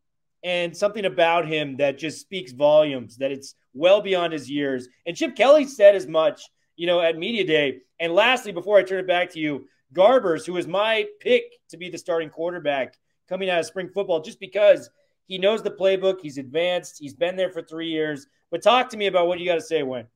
and 0.43 0.75
something 0.75 1.05
about 1.05 1.47
him 1.47 1.77
that 1.77 1.97
just 1.97 2.19
speaks 2.19 2.51
volumes, 2.51 3.17
that 3.17 3.31
it's 3.31 3.55
well 3.73 4.01
beyond 4.01 4.33
his 4.33 4.49
years. 4.49 4.87
And 5.05 5.15
Chip 5.15 5.35
Kelly 5.35 5.65
said 5.65 5.95
as 5.95 6.07
much, 6.07 6.43
you 6.75 6.87
know, 6.87 7.01
at 7.01 7.17
Media 7.17 7.45
Day. 7.45 7.79
And 7.99 8.13
lastly, 8.13 8.51
before 8.51 8.77
I 8.77 8.83
turn 8.83 8.99
it 8.99 9.07
back 9.07 9.31
to 9.31 9.39
you, 9.39 9.67
Garbers, 9.93 10.45
who 10.45 10.57
is 10.57 10.67
my 10.67 11.05
pick 11.19 11.43
to 11.69 11.77
be 11.77 11.89
the 11.89 11.97
starting 11.97 12.29
quarterback 12.29 12.97
coming 13.27 13.49
out 13.49 13.59
of 13.59 13.65
spring 13.65 13.89
football, 13.93 14.21
just 14.21 14.39
because 14.39 14.89
he 15.27 15.37
knows 15.37 15.63
the 15.63 15.71
playbook, 15.71 16.21
he's 16.21 16.37
advanced, 16.37 16.97
he's 16.99 17.13
been 17.13 17.35
there 17.35 17.51
for 17.51 17.61
three 17.61 17.89
years. 17.89 18.27
But 18.51 18.61
talk 18.61 18.89
to 18.89 18.97
me 18.97 19.07
about 19.07 19.27
what 19.27 19.39
you 19.39 19.45
got 19.45 19.55
to 19.55 19.61
say, 19.61 19.83
Wayne. 19.83 20.07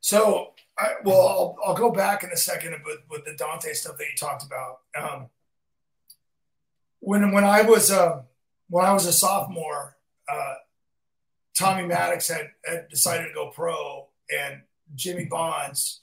So, 0.00 0.54
I, 0.78 0.94
well, 1.04 1.26
I'll, 1.28 1.56
I'll 1.66 1.76
go 1.76 1.90
back 1.90 2.22
in 2.22 2.30
a 2.30 2.36
second 2.36 2.74
with, 2.84 2.98
with 3.10 3.24
the 3.24 3.34
Dante 3.34 3.72
stuff 3.72 3.96
that 3.98 4.04
you 4.04 4.16
talked 4.16 4.44
about. 4.44 4.80
Um, 4.96 5.28
when 7.00 7.32
when 7.32 7.44
I 7.44 7.62
was 7.62 7.90
uh, 7.90 8.22
when 8.68 8.84
I 8.84 8.92
was 8.92 9.06
a 9.06 9.12
sophomore, 9.12 9.96
uh, 10.30 10.54
Tommy 11.58 11.86
Maddox 11.86 12.28
had, 12.28 12.50
had 12.64 12.88
decided 12.88 13.28
to 13.28 13.34
go 13.34 13.50
pro, 13.50 14.08
and 14.36 14.62
Jimmy 14.94 15.24
Bonds 15.24 16.02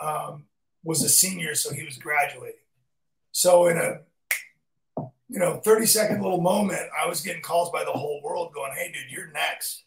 um, 0.00 0.44
was 0.82 1.02
a 1.02 1.08
senior, 1.08 1.54
so 1.54 1.72
he 1.72 1.84
was 1.84 1.96
graduating. 1.96 2.60
So 3.32 3.66
in 3.68 3.76
a 3.76 4.00
you 5.28 5.38
know 5.38 5.56
30 5.56 5.86
second 5.86 6.22
little 6.22 6.40
moment, 6.40 6.82
I 7.02 7.08
was 7.08 7.20
getting 7.20 7.42
calls 7.42 7.70
by 7.70 7.84
the 7.84 7.92
whole 7.92 8.20
world 8.22 8.52
going, 8.54 8.72
"Hey, 8.72 8.92
dude, 8.92 9.10
you're 9.10 9.32
next." 9.32 9.84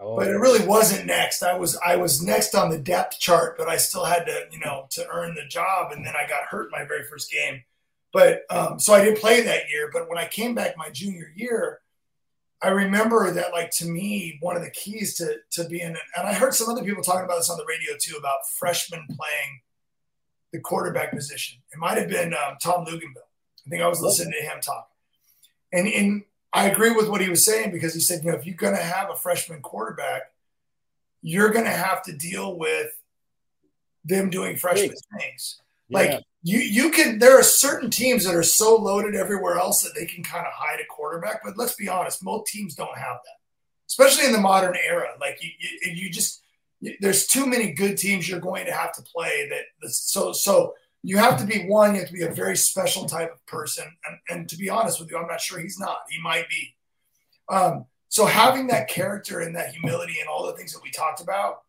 Oh, 0.00 0.16
but 0.16 0.28
it 0.28 0.38
really 0.38 0.64
wasn't 0.64 1.06
next. 1.06 1.42
I 1.42 1.54
was 1.54 1.76
I 1.84 1.96
was 1.96 2.22
next 2.22 2.54
on 2.54 2.70
the 2.70 2.78
depth 2.78 3.18
chart, 3.18 3.58
but 3.58 3.68
I 3.68 3.76
still 3.76 4.04
had 4.04 4.26
to 4.26 4.44
you 4.52 4.60
know 4.60 4.86
to 4.90 5.06
earn 5.10 5.34
the 5.34 5.46
job, 5.48 5.92
and 5.92 6.06
then 6.06 6.14
I 6.14 6.28
got 6.28 6.44
hurt 6.44 6.70
my 6.70 6.84
very 6.84 7.04
first 7.04 7.32
game. 7.32 7.62
But 8.12 8.42
um, 8.50 8.78
so 8.78 8.94
I 8.94 9.04
didn't 9.04 9.20
play 9.20 9.42
that 9.42 9.70
year. 9.70 9.90
But 9.92 10.08
when 10.08 10.18
I 10.18 10.26
came 10.26 10.54
back 10.54 10.76
my 10.76 10.90
junior 10.90 11.32
year, 11.34 11.80
I 12.60 12.68
remember 12.68 13.30
that 13.30 13.52
like 13.52 13.70
to 13.72 13.86
me 13.86 14.38
one 14.40 14.56
of 14.56 14.62
the 14.62 14.70
keys 14.70 15.14
to 15.16 15.36
to 15.52 15.68
being 15.68 15.86
and 15.86 16.26
I 16.26 16.32
heard 16.32 16.54
some 16.54 16.68
other 16.68 16.84
people 16.84 17.02
talking 17.02 17.24
about 17.24 17.36
this 17.36 17.50
on 17.50 17.56
the 17.56 17.66
radio 17.68 17.94
too 17.98 18.16
about 18.18 18.48
freshmen 18.48 19.06
playing 19.06 19.60
the 20.52 20.60
quarterback 20.60 21.12
position. 21.12 21.58
It 21.72 21.78
might 21.78 21.98
have 21.98 22.08
been 22.08 22.34
um, 22.34 22.56
Tom 22.60 22.84
Luginbill. 22.84 23.28
I 23.66 23.70
think 23.70 23.82
I 23.82 23.88
was 23.88 24.00
listening 24.00 24.32
to 24.32 24.46
him 24.46 24.60
talk, 24.60 24.90
and 25.72 25.86
in 25.86 26.24
I 26.52 26.66
agree 26.66 26.90
with 26.90 27.08
what 27.08 27.20
he 27.20 27.28
was 27.28 27.44
saying 27.44 27.72
because 27.72 27.94
he 27.94 28.00
said, 28.00 28.24
you 28.24 28.30
know, 28.30 28.36
if 28.36 28.46
you're 28.46 28.56
going 28.56 28.74
to 28.74 28.82
have 28.82 29.10
a 29.10 29.16
freshman 29.16 29.60
quarterback, 29.60 30.22
you're 31.20 31.50
going 31.50 31.66
to 31.66 31.70
have 31.70 32.02
to 32.04 32.16
deal 32.16 32.56
with 32.56 32.90
them 34.04 34.30
doing 34.30 34.56
freshman 34.56 34.94
things. 35.18 35.60
Like 35.90 36.10
Yeah. 36.10 36.20
You, 36.42 36.58
you 36.58 36.90
can. 36.90 37.18
There 37.18 37.38
are 37.38 37.42
certain 37.42 37.90
teams 37.90 38.24
that 38.24 38.34
are 38.34 38.42
so 38.42 38.76
loaded 38.76 39.14
everywhere 39.14 39.56
else 39.56 39.82
that 39.82 39.94
they 39.94 40.06
can 40.06 40.22
kind 40.22 40.46
of 40.46 40.52
hide 40.54 40.80
a 40.80 40.86
quarterback. 40.86 41.40
But 41.44 41.56
let's 41.56 41.74
be 41.74 41.88
honest, 41.88 42.22
most 42.22 42.50
teams 42.50 42.74
don't 42.74 42.96
have 42.96 43.16
that, 43.24 43.38
especially 43.88 44.26
in 44.26 44.32
the 44.32 44.40
modern 44.40 44.76
era. 44.86 45.10
Like 45.20 45.42
you, 45.42 45.50
you, 45.58 45.92
you 45.92 46.10
just 46.10 46.42
there's 47.00 47.26
too 47.26 47.44
many 47.44 47.72
good 47.72 47.98
teams 47.98 48.28
you're 48.28 48.38
going 48.38 48.66
to 48.66 48.72
have 48.72 48.92
to 48.94 49.02
play. 49.02 49.48
That 49.50 49.90
so 49.90 50.32
so 50.32 50.74
you 51.02 51.18
have 51.18 51.38
to 51.38 51.46
be 51.46 51.66
one. 51.66 51.94
You 51.94 52.00
have 52.00 52.08
to 52.08 52.14
be 52.14 52.22
a 52.22 52.30
very 52.30 52.56
special 52.56 53.06
type 53.06 53.32
of 53.32 53.44
person. 53.46 53.84
And, 54.06 54.18
and 54.28 54.48
to 54.48 54.56
be 54.56 54.68
honest 54.68 55.00
with 55.00 55.10
you, 55.10 55.18
I'm 55.18 55.26
not 55.26 55.40
sure 55.40 55.58
he's 55.58 55.78
not. 55.78 55.98
He 56.08 56.20
might 56.20 56.48
be. 56.48 56.74
Um, 57.48 57.86
so 58.08 58.26
having 58.26 58.68
that 58.68 58.88
character 58.88 59.40
and 59.40 59.54
that 59.56 59.74
humility 59.74 60.20
and 60.20 60.28
all 60.28 60.46
the 60.46 60.52
things 60.52 60.72
that 60.72 60.82
we 60.82 60.90
talked 60.90 61.20
about, 61.20 61.62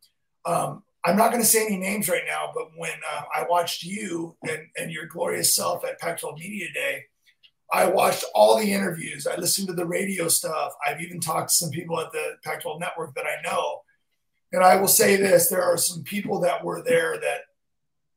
um, 0.45 0.83
I'm 1.05 1.15
not 1.15 1.31
going 1.31 1.41
to 1.41 1.47
say 1.47 1.65
any 1.65 1.77
names 1.77 2.09
right 2.09 2.23
now, 2.27 2.51
but 2.53 2.69
when 2.75 2.91
uh, 3.15 3.23
I 3.33 3.45
watched 3.49 3.83
you 3.83 4.35
and, 4.43 4.67
and 4.77 4.91
your 4.91 5.05
glorious 5.05 5.55
self 5.55 5.85
at 5.85 5.99
Pac-12 5.99 6.37
Media 6.37 6.67
Day, 6.73 7.05
I 7.71 7.85
watched 7.85 8.25
all 8.33 8.57
the 8.57 8.73
interviews. 8.73 9.27
I 9.27 9.35
listened 9.37 9.67
to 9.67 9.73
the 9.73 9.85
radio 9.85 10.27
stuff. 10.27 10.73
I've 10.85 11.01
even 11.01 11.19
talked 11.19 11.49
to 11.49 11.55
some 11.55 11.69
people 11.69 11.99
at 11.99 12.11
the 12.11 12.37
Pac-12 12.43 12.79
network 12.79 13.15
that 13.15 13.25
I 13.25 13.41
know. 13.47 13.81
And 14.51 14.63
I 14.63 14.75
will 14.75 14.87
say 14.87 15.15
this, 15.15 15.47
there 15.47 15.63
are 15.63 15.77
some 15.77 16.03
people 16.03 16.41
that 16.41 16.63
were 16.65 16.81
there 16.81 17.17
that 17.19 17.41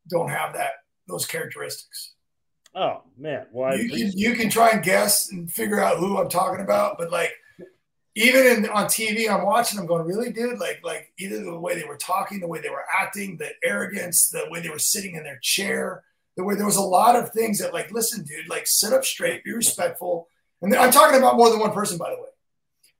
don't 0.08 0.30
have 0.30 0.54
that 0.54 0.72
those 1.06 1.26
characteristics. 1.26 2.14
Oh 2.74 3.02
man, 3.18 3.46
well, 3.52 3.76
You 3.76 3.88
can, 3.90 4.18
you 4.18 4.34
can 4.34 4.48
try 4.48 4.70
and 4.70 4.82
guess 4.82 5.30
and 5.30 5.52
figure 5.52 5.80
out 5.80 5.98
who 5.98 6.18
I'm 6.18 6.30
talking 6.30 6.64
about, 6.64 6.96
but 6.98 7.10
like 7.10 7.32
even 8.14 8.46
in 8.46 8.68
on 8.68 8.86
TV, 8.86 9.28
I'm 9.30 9.44
watching 9.46 9.78
them 9.78 9.86
going, 9.86 10.06
really, 10.06 10.32
dude? 10.32 10.58
Like, 10.58 10.80
like 10.84 11.12
either 11.18 11.42
the 11.42 11.58
way 11.58 11.74
they 11.74 11.86
were 11.86 11.96
talking, 11.96 12.40
the 12.40 12.46
way 12.46 12.60
they 12.60 12.68
were 12.68 12.84
acting, 12.94 13.38
the 13.38 13.50
arrogance, 13.64 14.28
the 14.28 14.44
way 14.50 14.60
they 14.60 14.68
were 14.68 14.78
sitting 14.78 15.14
in 15.16 15.24
their 15.24 15.38
chair, 15.42 16.04
There 16.36 16.44
were 16.44 16.56
there 16.56 16.66
was 16.66 16.76
a 16.76 16.82
lot 16.82 17.16
of 17.16 17.30
things 17.30 17.58
that 17.58 17.72
like, 17.72 17.90
listen, 17.90 18.24
dude, 18.24 18.48
like 18.48 18.66
sit 18.66 18.92
up 18.92 19.04
straight, 19.04 19.44
be 19.44 19.52
respectful. 19.52 20.28
And 20.60 20.74
I'm 20.74 20.92
talking 20.92 21.18
about 21.18 21.36
more 21.36 21.50
than 21.50 21.58
one 21.58 21.72
person, 21.72 21.98
by 21.98 22.10
the 22.10 22.16
way. 22.16 22.28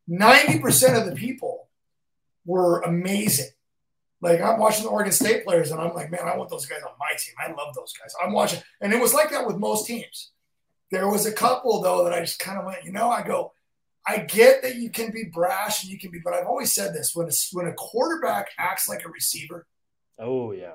Ninety 0.09 0.59
percent 0.59 0.97
of 0.97 1.07
the 1.09 1.15
people 1.15 1.69
were 2.45 2.81
amazing. 2.81 3.51
Like 4.21 4.41
I'm 4.41 4.59
watching 4.59 4.85
the 4.85 4.91
Oregon 4.91 5.13
State 5.13 5.45
players, 5.45 5.71
and 5.71 5.81
I'm 5.81 5.95
like, 5.95 6.11
man, 6.11 6.23
I 6.25 6.37
want 6.37 6.51
those 6.51 6.67
guys 6.67 6.83
on 6.83 6.93
my 6.99 7.17
team. 7.19 7.35
I 7.39 7.53
love 7.53 7.75
those 7.75 7.93
guys. 7.93 8.15
I'm 8.23 8.33
watching, 8.33 8.61
and 8.81 8.93
it 8.93 9.01
was 9.01 9.15
like 9.15 9.31
that 9.31 9.47
with 9.47 9.59
most 9.59 9.87
teams. 9.87 10.31
There 10.91 11.09
was 11.09 11.27
a 11.27 11.33
couple 11.33 11.81
though 11.83 12.05
that 12.05 12.13
I 12.13 12.21
just 12.21 12.39
kind 12.39 12.59
of 12.59 12.65
went, 12.65 12.85
you 12.85 12.93
know, 12.93 13.11
I 13.11 13.23
go, 13.23 13.53
I 14.07 14.19
get 14.19 14.63
that 14.63 14.77
you 14.77 14.91
can 14.91 15.11
be 15.13 15.25
brash 15.25 15.83
and 15.85 15.93
you 15.93 15.99
can 15.99 16.11
be, 16.11 16.19
but 16.19 16.35
I've 16.35 16.47
always 16.47 16.73
said 16.73 16.93
this: 16.95 17.15
when 17.15 17.29
a, 17.29 17.33
when 17.53 17.67
a 17.67 17.73
quarterback 17.75 18.49
acts 18.59 18.89
like 18.89 19.05
a 19.05 19.09
receiver, 19.09 19.67
Oh 20.19 20.53
yeah. 20.53 20.75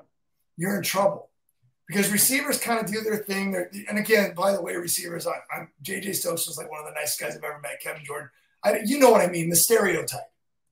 you're 0.56 0.76
in 0.76 0.82
trouble 0.82 1.30
because 1.86 2.10
receivers 2.10 2.58
kind 2.58 2.80
of 2.80 2.90
do 2.90 3.00
their 3.02 3.18
thing. 3.18 3.52
They're, 3.52 3.70
and 3.88 3.98
again, 3.98 4.34
by 4.34 4.52
the 4.52 4.60
way, 4.62 4.74
receivers, 4.76 5.26
I, 5.26 5.32
I'm 5.54 5.68
JJ 5.82 6.14
Stokes 6.16 6.46
was 6.46 6.56
like 6.58 6.70
one 6.70 6.80
of 6.80 6.86
the 6.86 6.92
nicest 6.92 7.20
guys 7.20 7.36
I've 7.36 7.44
ever 7.44 7.60
met. 7.60 7.80
Kevin 7.82 8.04
Jordan, 8.04 8.30
I, 8.64 8.80
you 8.84 8.98
know 8.98 9.10
what 9.10 9.20
I 9.20 9.26
mean? 9.28 9.50
The 9.50 9.56
stereotype. 9.56 10.20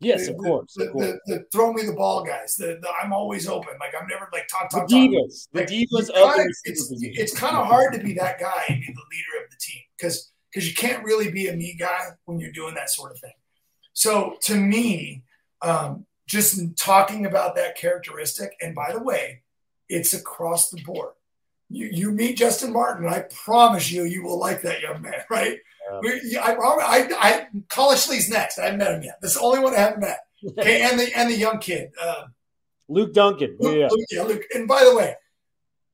Yes, 0.01 0.27
the, 0.27 0.33
of 0.33 0.39
course. 0.39 0.75
The, 0.77 0.87
of 0.89 0.93
course. 0.93 1.07
the, 1.27 1.35
the 1.35 1.45
throw 1.53 1.73
me 1.73 1.83
the 1.85 1.95
ball 1.95 2.23
guys. 2.23 2.55
The, 2.57 2.79
the 2.83 2.89
I'm 3.03 3.13
always 3.15 3.49
open. 3.49 3.75
Like 3.81 3.95
I'm 3.99 4.07
never 4.09 4.29
like 4.33 4.47
talk 4.49 4.71
The 4.71 4.79
talk 4.81 4.89
talk. 4.89 4.99
divas. 4.99 5.49
The 5.53 5.63
divas 5.63 6.07
the 6.07 6.13
kinda- 6.13 6.45
it's, 6.65 6.91
it's 7.01 7.39
kind 7.39 7.57
of 7.57 7.67
hard 7.67 7.95
to 7.95 8.01
be 8.01 8.13
that 8.15 8.39
guy 8.39 8.65
and 8.69 8.81
be 8.81 8.87
the 8.87 8.93
leader 8.93 9.45
of 9.45 9.51
the 9.51 9.57
team 9.59 9.81
because 9.99 10.33
because 10.51 10.69
you 10.69 10.75
can't 10.75 11.05
really 11.05 11.31
be 11.31 11.49
a 11.49 11.53
me 11.57 11.75
guy 11.79 12.11
when 12.25 12.39
you're 12.39 12.53
doing 12.53 12.75
that 12.75 12.91
sort 12.91 13.13
of 13.13 13.19
thing. 13.19 13.33
So 13.93 14.37
to 14.43 14.55
me, 14.55 15.23
um, 15.63 16.07
just 16.27 16.77
talking 16.77 17.27
about 17.27 17.57
that 17.57 17.77
characteristic, 17.77 18.53
and 18.61 18.75
by 18.75 18.93
the 18.93 19.03
way, 19.03 19.43
it's 19.89 20.13
across 20.15 20.71
the 20.71 20.83
board. 20.83 21.13
You, 21.69 21.89
you 21.93 22.11
meet 22.13 22.39
Justyn 22.39 22.73
Martin, 22.73 23.09
I 23.09 23.21
promise 23.45 23.91
you, 23.91 24.05
you 24.05 24.23
will 24.23 24.39
like 24.39 24.63
that 24.63 24.81
young 24.81 25.03
man, 25.03 25.21
right? 25.31 25.59
We- 26.03 26.37
I, 26.37 26.53
I, 26.53 27.09
I, 27.13 27.47
Collin 27.69 27.97
Schlee's 27.97 28.29
next. 28.29 28.59
I 28.59 28.65
haven't 28.65 28.79
met 28.79 28.95
him 28.95 29.03
yet. 29.03 29.19
That's 29.23 29.35
the 29.35 29.41
only 29.41 29.61
one 29.61 29.75
I 29.75 29.79
haven't 29.79 30.01
met. 30.01 30.19
Okay, 30.59 30.83
and 30.83 31.01
the 31.01 31.11
and 31.17 31.31
the 31.31 31.37
young 31.37 31.59
kid, 31.59 31.91
uh, 32.01 32.25
Luke 32.89 33.15
Duncan. 33.15 33.57
Luke, 33.59 33.75
yeah. 33.77 33.89
Luke, 33.91 34.07
yeah, 34.11 34.23
Luke. 34.23 34.43
And 34.55 34.69
by 34.69 34.85
the 34.85 34.95
way, 34.95 35.15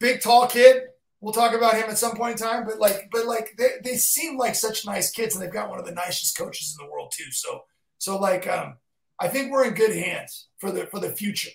big 0.00 0.20
tall 0.20 0.46
kid. 0.48 0.82
We'll 1.22 1.32
talk 1.32 1.54
about 1.54 1.74
him 1.74 1.88
at 1.88 1.96
some 1.96 2.16
point 2.16 2.38
in 2.38 2.46
time. 2.46 2.66
But 2.66 2.78
like, 2.78 3.08
but 3.10 3.24
like, 3.26 3.54
they, 3.56 3.68
they 3.82 3.94
seem 3.94 4.36
like 4.36 4.54
such 4.54 4.84
nice 4.84 5.10
kids, 5.10 5.34
and 5.34 5.42
they've 5.42 5.52
got 5.52 5.70
one 5.70 5.78
of 5.78 5.86
the 5.86 5.92
nicest 5.92 6.36
coaches 6.36 6.76
in 6.78 6.84
the 6.84 6.92
world 6.92 7.14
too. 7.16 7.30
So 7.30 7.62
so 7.98 8.18
like, 8.18 8.48
um, 8.48 8.74
I 9.20 9.28
think 9.28 9.52
we're 9.52 9.64
in 9.64 9.74
good 9.74 9.94
hands 9.94 10.48
for 10.58 10.72
the 10.72 10.86
for 10.86 10.98
the 10.98 11.10
future. 11.10 11.50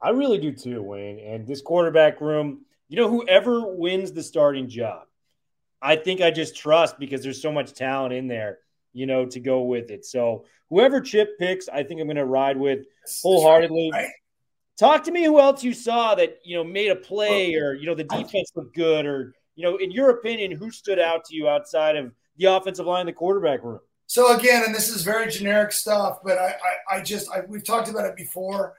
I 0.00 0.10
really 0.10 0.38
do 0.38 0.52
too, 0.52 0.80
Wayne. 0.80 1.18
And 1.18 1.46
this 1.46 1.60
quarterback 1.60 2.20
room, 2.20 2.64
you 2.88 2.96
know, 2.96 3.10
whoever 3.10 3.74
wins 3.74 4.12
the 4.12 4.22
starting 4.22 4.68
job, 4.68 5.06
I 5.82 5.96
think 5.96 6.20
I 6.20 6.30
just 6.30 6.56
trust 6.56 6.98
because 6.98 7.22
there's 7.22 7.42
so 7.42 7.50
much 7.50 7.72
talent 7.72 8.14
in 8.14 8.28
there, 8.28 8.60
you 8.92 9.06
know, 9.06 9.26
to 9.26 9.40
go 9.40 9.62
with 9.62 9.90
it. 9.90 10.04
So 10.04 10.44
whoever 10.70 11.00
Chip 11.00 11.38
picks, 11.38 11.68
I 11.68 11.82
think 11.82 12.00
I'm 12.00 12.06
going 12.06 12.16
to 12.16 12.24
ride 12.24 12.56
with 12.56 12.86
wholeheartedly. 13.22 13.90
Right. 13.92 14.08
Talk 14.78 15.04
to 15.04 15.12
me 15.12 15.24
who 15.24 15.38
else 15.40 15.62
you 15.62 15.72
saw 15.72 16.14
that, 16.16 16.38
you 16.44 16.56
know, 16.56 16.64
made 16.64 16.90
a 16.90 16.96
play 16.96 17.54
or, 17.54 17.74
you 17.74 17.86
know, 17.86 17.94
the 17.94 18.04
defense 18.04 18.50
looked 18.56 18.74
good 18.74 19.06
or, 19.06 19.32
you 19.54 19.62
know, 19.64 19.76
in 19.76 19.90
your 19.92 20.10
opinion, 20.10 20.50
who 20.50 20.70
stood 20.70 20.98
out 20.98 21.24
to 21.26 21.36
you 21.36 21.48
outside 21.48 21.96
of 21.96 22.12
the 22.38 22.46
offensive 22.46 22.86
line, 22.86 23.06
the 23.06 23.12
quarterback 23.12 23.62
room? 23.62 23.78
So 24.06 24.36
again, 24.36 24.64
and 24.66 24.74
this 24.74 24.88
is 24.88 25.02
very 25.02 25.30
generic 25.30 25.70
stuff, 25.72 26.18
but 26.24 26.38
I, 26.38 26.56
I, 26.90 26.96
I 26.96 27.00
just, 27.02 27.30
I, 27.30 27.42
we've 27.48 27.64
talked 27.64 27.88
about 27.88 28.04
it 28.06 28.16
before. 28.16 28.74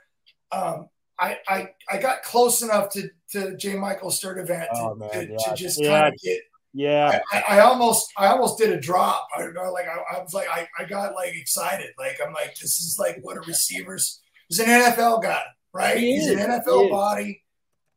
Um, 0.51 0.89
I, 1.17 1.39
I, 1.47 1.69
I 1.89 1.97
got 1.97 2.23
close 2.23 2.61
enough 2.61 2.89
to, 2.89 3.09
to 3.31 3.55
J. 3.55 3.75
Michael 3.75 4.09
Sturdivant 4.11 4.65
to, 4.65 4.75
Oh, 4.75 4.95
man, 4.95 5.09
to, 5.11 5.27
yeah. 5.31 5.37
to 5.49 5.55
just 5.55 5.81
Yeah. 5.81 6.01
kind 6.01 6.13
of 6.13 6.19
get, 6.21 6.41
Yeah. 6.73 7.19
I, 7.31 7.43
I 7.47 7.59
almost, 7.61 8.11
I 8.17 8.27
almost 8.27 8.57
did 8.57 8.69
a 8.71 8.79
drop. 8.79 9.27
I 9.35 9.41
don't 9.43 9.53
know, 9.53 9.71
like, 9.71 9.85
I, 9.87 10.17
I 10.17 10.21
was 10.21 10.33
like, 10.33 10.49
I, 10.49 10.67
I 10.77 10.83
got 10.83 11.15
like 11.15 11.33
excited. 11.35 11.91
Like, 11.97 12.19
I'm 12.25 12.33
like, 12.33 12.49
this 12.55 12.79
is 12.81 12.97
like 12.99 13.17
what 13.21 13.37
a 13.37 13.41
receiver's, 13.41 14.21
he's 14.49 14.59
an 14.59 14.67
NFL 14.67 15.23
guy, 15.23 15.41
right? 15.75 15.97
He 15.97 16.13
he's 16.13 16.27
is. 16.27 16.39
an 16.39 16.49
NFL 16.49 16.89
body. 16.89 17.43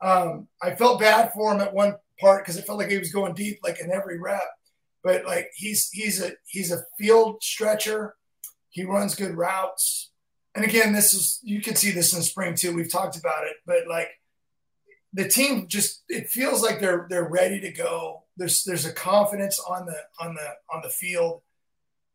Um, 0.01 0.49
I 0.61 0.75
felt 0.75 1.01
bad 1.01 1.33
for 1.33 1.55
him 1.55 1.61
at 1.61 1.73
one 1.73 1.95
part 2.21 2.45
because 2.45 2.57
it 2.57 2.67
felt 2.67 2.79
like 2.79 2.91
he 2.91 2.99
was 2.99 3.13
going 3.13 3.35
deep, 3.35 3.61
like 3.63 3.81
in 3.81 3.93
every 3.93 4.19
rep. 4.19 4.43
But 5.05 5.25
like 5.25 5.51
he's 5.55 5.89
he's 5.91 6.21
a 6.21 6.33
he's 6.47 6.73
a 6.73 6.83
field 6.99 7.43
stretcher. 7.43 8.17
He 8.71 8.85
runs 8.85 9.15
good 9.15 9.37
routes. 9.37 10.11
And 10.55 10.65
again, 10.65 10.93
this 10.93 11.15
is 11.15 11.39
you 11.43 11.61
can 11.63 11.77
see 11.77 11.93
this 11.93 12.13
in 12.13 12.23
spring 12.23 12.57
too. 12.57 12.75
We've 12.75 12.91
talked 12.91 13.17
about 13.17 13.47
it, 13.47 13.57
but 13.65 13.87
like 13.89 14.09
the 15.13 15.29
team 15.29 15.69
just 15.69 16.03
it 16.09 16.29
feels 16.29 16.63
like 16.63 16.81
they're 16.81 17.07
they're 17.09 17.29
ready 17.29 17.61
to 17.61 17.71
go. 17.71 18.25
There's 18.37 18.65
there's 18.65 18.87
a 18.87 18.93
confidence 18.93 19.61
on 19.61 19.87
the 19.87 19.97
on 20.19 20.35
the 20.35 20.49
on 20.75 20.83
the 20.83 20.91
field. 20.91 21.43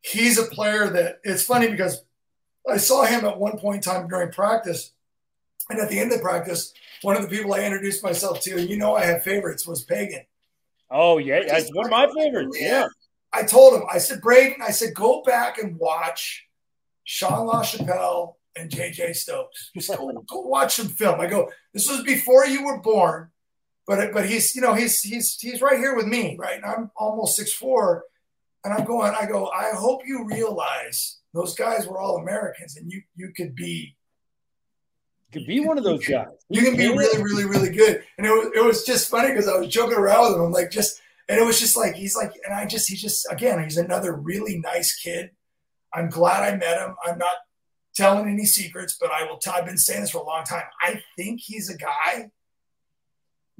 He's 0.01 0.37
a 0.37 0.43
player 0.43 0.89
that 0.89 1.19
it's 1.23 1.43
funny 1.43 1.69
because 1.69 2.03
I 2.69 2.77
saw 2.77 3.05
him 3.05 3.23
at 3.23 3.39
one 3.39 3.57
point 3.57 3.77
in 3.77 3.93
time 3.93 4.09
during 4.09 4.31
practice, 4.31 4.91
and 5.69 5.79
at 5.79 5.89
the 5.89 5.99
end 5.99 6.11
of 6.11 6.19
the 6.19 6.23
practice, 6.23 6.73
one 7.01 7.15
of 7.15 7.21
the 7.21 7.35
people 7.35 7.53
I 7.53 7.61
introduced 7.61 8.03
myself 8.03 8.41
to, 8.41 8.57
and 8.57 8.69
you 8.69 8.77
know 8.77 8.95
I 8.95 9.05
have 9.05 9.23
favorites, 9.23 9.67
was 9.67 9.83
Pegan. 9.83 10.25
Oh, 10.89 11.17
yeah. 11.17 11.43
That's 11.47 11.69
one 11.73 11.85
of 11.85 11.91
my 11.91 12.07
favorites. 12.07 12.57
Yeah. 12.59 12.87
I 13.31 13.43
told 13.43 13.73
him, 13.73 13.83
I 13.91 13.97
said, 13.97 14.21
Braden, 14.21 14.61
I 14.61 14.71
said, 14.71 14.93
go 14.93 15.23
back 15.23 15.57
and 15.57 15.77
watch 15.77 16.45
Sean 17.03 17.47
LaChapelle 17.47 18.35
and 18.55 18.69
JJ 18.69 19.15
Stokes. 19.15 19.71
Just 19.75 19.89
go, 19.89 20.11
go 20.29 20.41
watch 20.41 20.75
some 20.75 20.87
film. 20.87 21.19
I 21.19 21.27
go, 21.27 21.49
this 21.73 21.89
was 21.89 22.03
before 22.03 22.45
you 22.45 22.63
were 22.63 22.79
born, 22.79 23.29
but 23.85 24.13
but 24.13 24.27
he's 24.27 24.55
you 24.55 24.61
know 24.61 24.73
he's 24.73 25.01
he's 25.01 25.37
he's 25.39 25.61
right 25.61 25.77
here 25.77 25.95
with 25.95 26.05
me, 26.05 26.35
right? 26.39 26.55
And 26.55 26.65
I'm 26.65 26.91
almost 26.95 27.35
six 27.35 27.53
four, 27.53 28.05
and 28.63 28.73
I'm 28.73 28.85
going. 28.85 29.13
I 29.19 29.25
go. 29.25 29.49
I 29.49 29.71
hope 29.75 30.03
you 30.05 30.25
realize 30.25 31.17
those 31.33 31.55
guys 31.55 31.87
were 31.87 31.99
all 31.99 32.17
Americans, 32.17 32.77
and 32.77 32.91
you 32.91 33.01
you 33.15 33.33
could 33.35 33.55
be 33.55 33.95
Could 35.33 35.47
be 35.47 35.59
one 35.59 35.77
of 35.77 35.83
those 35.83 36.05
guys. 36.05 36.27
you 36.49 36.61
can 36.61 36.77
be 36.77 36.87
really, 36.87 37.21
really, 37.21 37.45
really 37.45 37.69
good. 37.69 38.03
And 38.17 38.27
it 38.27 38.29
was, 38.29 38.51
it 38.55 38.63
was 38.63 38.85
just 38.85 39.09
funny 39.09 39.29
because 39.29 39.47
I 39.47 39.57
was 39.57 39.67
joking 39.67 39.97
around 39.97 40.27
with 40.27 40.35
him. 40.35 40.45
I'm 40.45 40.51
like, 40.51 40.71
just, 40.71 41.01
and 41.27 41.39
it 41.39 41.43
was 41.43 41.59
just 41.59 41.75
like, 41.75 41.95
he's 41.95 42.15
like, 42.15 42.33
and 42.45 42.53
I 42.53 42.65
just, 42.65 42.89
he 42.89 42.95
just, 42.95 43.25
again, 43.31 43.61
he's 43.63 43.77
another 43.77 44.13
really 44.15 44.59
nice 44.59 44.95
kid. 44.95 45.31
I'm 45.93 46.09
glad 46.09 46.43
I 46.43 46.55
met 46.55 46.79
him. 46.79 46.95
I'm 47.05 47.17
not 47.17 47.35
telling 47.95 48.27
any 48.27 48.45
secrets, 48.45 48.97
but 48.99 49.11
I 49.11 49.25
will 49.25 49.37
tell, 49.37 49.53
I've 49.53 49.65
been 49.65 49.77
saying 49.77 50.01
this 50.01 50.11
for 50.11 50.19
a 50.19 50.25
long 50.25 50.43
time. 50.43 50.63
I 50.81 51.01
think 51.15 51.41
he's 51.41 51.69
a 51.69 51.77
guy 51.77 52.31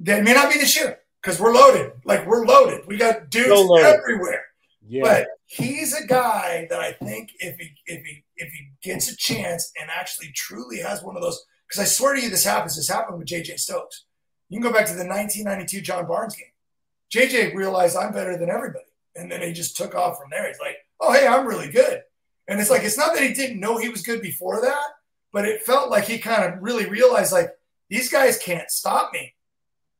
that 0.00 0.24
may 0.24 0.34
not 0.34 0.52
be 0.52 0.58
this 0.58 0.76
year 0.76 0.98
because 1.22 1.40
we're 1.40 1.54
loaded. 1.54 1.92
Like 2.04 2.26
we're 2.26 2.44
loaded. 2.44 2.82
We 2.86 2.96
got 2.96 3.30
dudes 3.30 3.48
So 3.48 3.76
everywhere. 3.78 4.44
Yeah. 4.86 5.02
But 5.02 5.28
he's 5.46 5.94
a 5.94 6.06
guy 6.06 6.66
that 6.68 6.80
I 6.80 6.92
think 6.92 7.30
if 7.38 7.56
he 7.58 7.70
if 7.86 8.04
he 8.04 8.24
if 8.36 8.52
he 8.52 8.70
gets 8.82 9.10
a 9.10 9.16
chance 9.16 9.72
and 9.80 9.90
actually 9.90 10.30
truly 10.34 10.78
has 10.80 11.02
one 11.02 11.16
of 11.16 11.22
those, 11.22 11.42
because 11.74 11.90
I 11.90 11.92
swear 11.92 12.14
to 12.14 12.22
you, 12.22 12.30
this 12.30 12.44
happens. 12.44 12.76
This 12.76 12.88
happened 12.88 13.18
with 13.18 13.26
JJ 13.28 13.58
Stokes. 13.58 14.04
You 14.48 14.60
can 14.60 14.70
go 14.70 14.72
back 14.76 14.86
to 14.86 14.92
the 14.94 15.04
1992 15.06 15.80
John 15.80 16.06
Barnes 16.06 16.36
game. 16.36 16.46
JJ 17.12 17.54
realized 17.54 17.96
I'm 17.96 18.12
better 18.12 18.38
than 18.38 18.48
everybody, 18.50 18.84
and 19.16 19.30
then 19.30 19.42
he 19.42 19.52
just 19.52 19.76
took 19.76 19.94
off 19.94 20.18
from 20.18 20.30
there. 20.30 20.46
He's 20.46 20.60
like, 20.60 20.76
"Oh, 21.00 21.12
hey, 21.12 21.26
I'm 21.26 21.46
really 21.46 21.70
good." 21.70 22.02
And 22.46 22.60
it's 22.60 22.70
like 22.70 22.82
it's 22.84 22.98
not 22.98 23.14
that 23.14 23.22
he 23.22 23.32
didn't 23.32 23.58
know 23.60 23.76
he 23.78 23.88
was 23.88 24.02
good 24.02 24.22
before 24.22 24.60
that, 24.62 24.84
but 25.32 25.44
it 25.46 25.62
felt 25.62 25.90
like 25.90 26.04
he 26.04 26.18
kind 26.18 26.44
of 26.44 26.62
really 26.62 26.86
realized 26.86 27.32
like 27.32 27.50
these 27.90 28.10
guys 28.10 28.38
can't 28.38 28.70
stop 28.70 29.12
me. 29.12 29.34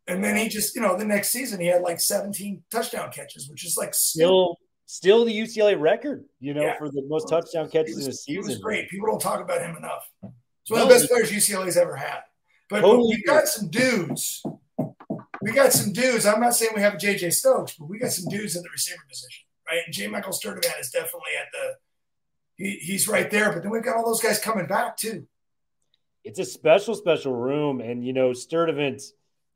And 0.06 0.22
then 0.22 0.36
he 0.36 0.48
just, 0.48 0.76
you 0.76 0.82
know, 0.82 0.96
the 0.96 1.04
next 1.06 1.30
season 1.30 1.60
he 1.60 1.66
had 1.68 1.80
like 1.82 1.98
17 1.98 2.62
touchdown 2.70 3.10
catches, 3.10 3.48
which 3.48 3.64
is 3.64 3.76
like 3.78 3.94
still 3.94 4.58
still 4.86 5.24
the 5.24 5.32
UCLA 5.36 5.80
record, 5.80 6.24
you 6.40 6.52
know, 6.52 6.62
Yeah. 6.62 6.78
for 6.78 6.90
the 6.90 7.02
most 7.08 7.28
touchdown 7.28 7.70
catches 7.70 7.96
he 7.98 8.04
in 8.04 8.10
a 8.10 8.12
season. 8.12 8.42
he 8.42 8.48
was 8.48 8.58
great. 8.58 8.90
People 8.90 9.08
don't 9.08 9.20
talk 9.20 9.40
about 9.40 9.60
him 9.62 9.76
enough. 9.76 10.06
He's 10.64 10.72
one 10.72 10.82
of 10.82 10.88
the 10.88 10.94
best 10.94 11.08
players 11.08 11.30
UCLA's 11.30 11.76
ever 11.76 11.96
had. 11.96 12.20
But, 12.68 12.80
Totally 12.80 13.16
we 13.16 13.22
got 13.22 13.46
some 13.46 13.68
dudes. 13.68 14.42
We 15.42 15.52
got 15.52 15.72
some 15.72 15.92
dudes. 15.92 16.24
I'm 16.24 16.40
not 16.40 16.54
saying 16.54 16.72
we 16.74 16.80
have 16.80 16.94
a 16.94 16.96
JJ 16.96 17.32
Stokes, 17.32 17.74
but 17.74 17.88
we 17.88 17.98
got 17.98 18.12
some 18.12 18.30
dudes 18.30 18.56
in 18.56 18.62
the 18.62 18.70
receiver 18.70 19.02
position, 19.08 19.44
right? 19.70 19.80
And 19.84 19.94
J. 19.94 20.06
Michael 20.06 20.32
Sturdivant 20.32 20.80
is 20.80 20.90
definitely 20.90 21.32
at 21.38 21.48
the 21.52 21.74
he, 22.56 22.78
he's 22.80 23.08
right 23.08 23.30
there. 23.30 23.52
But 23.52 23.62
then 23.62 23.70
we've 23.70 23.82
got 23.82 23.96
all 23.96 24.06
those 24.06 24.22
guys 24.22 24.38
coming 24.38 24.66
back 24.66 24.96
too. 24.96 25.26
It's 26.22 26.38
a 26.38 26.44
special, 26.44 26.94
special 26.94 27.34
room. 27.34 27.80
And, 27.80 28.04
you 28.04 28.12
know, 28.12 28.30
Sturdivant, 28.30 29.02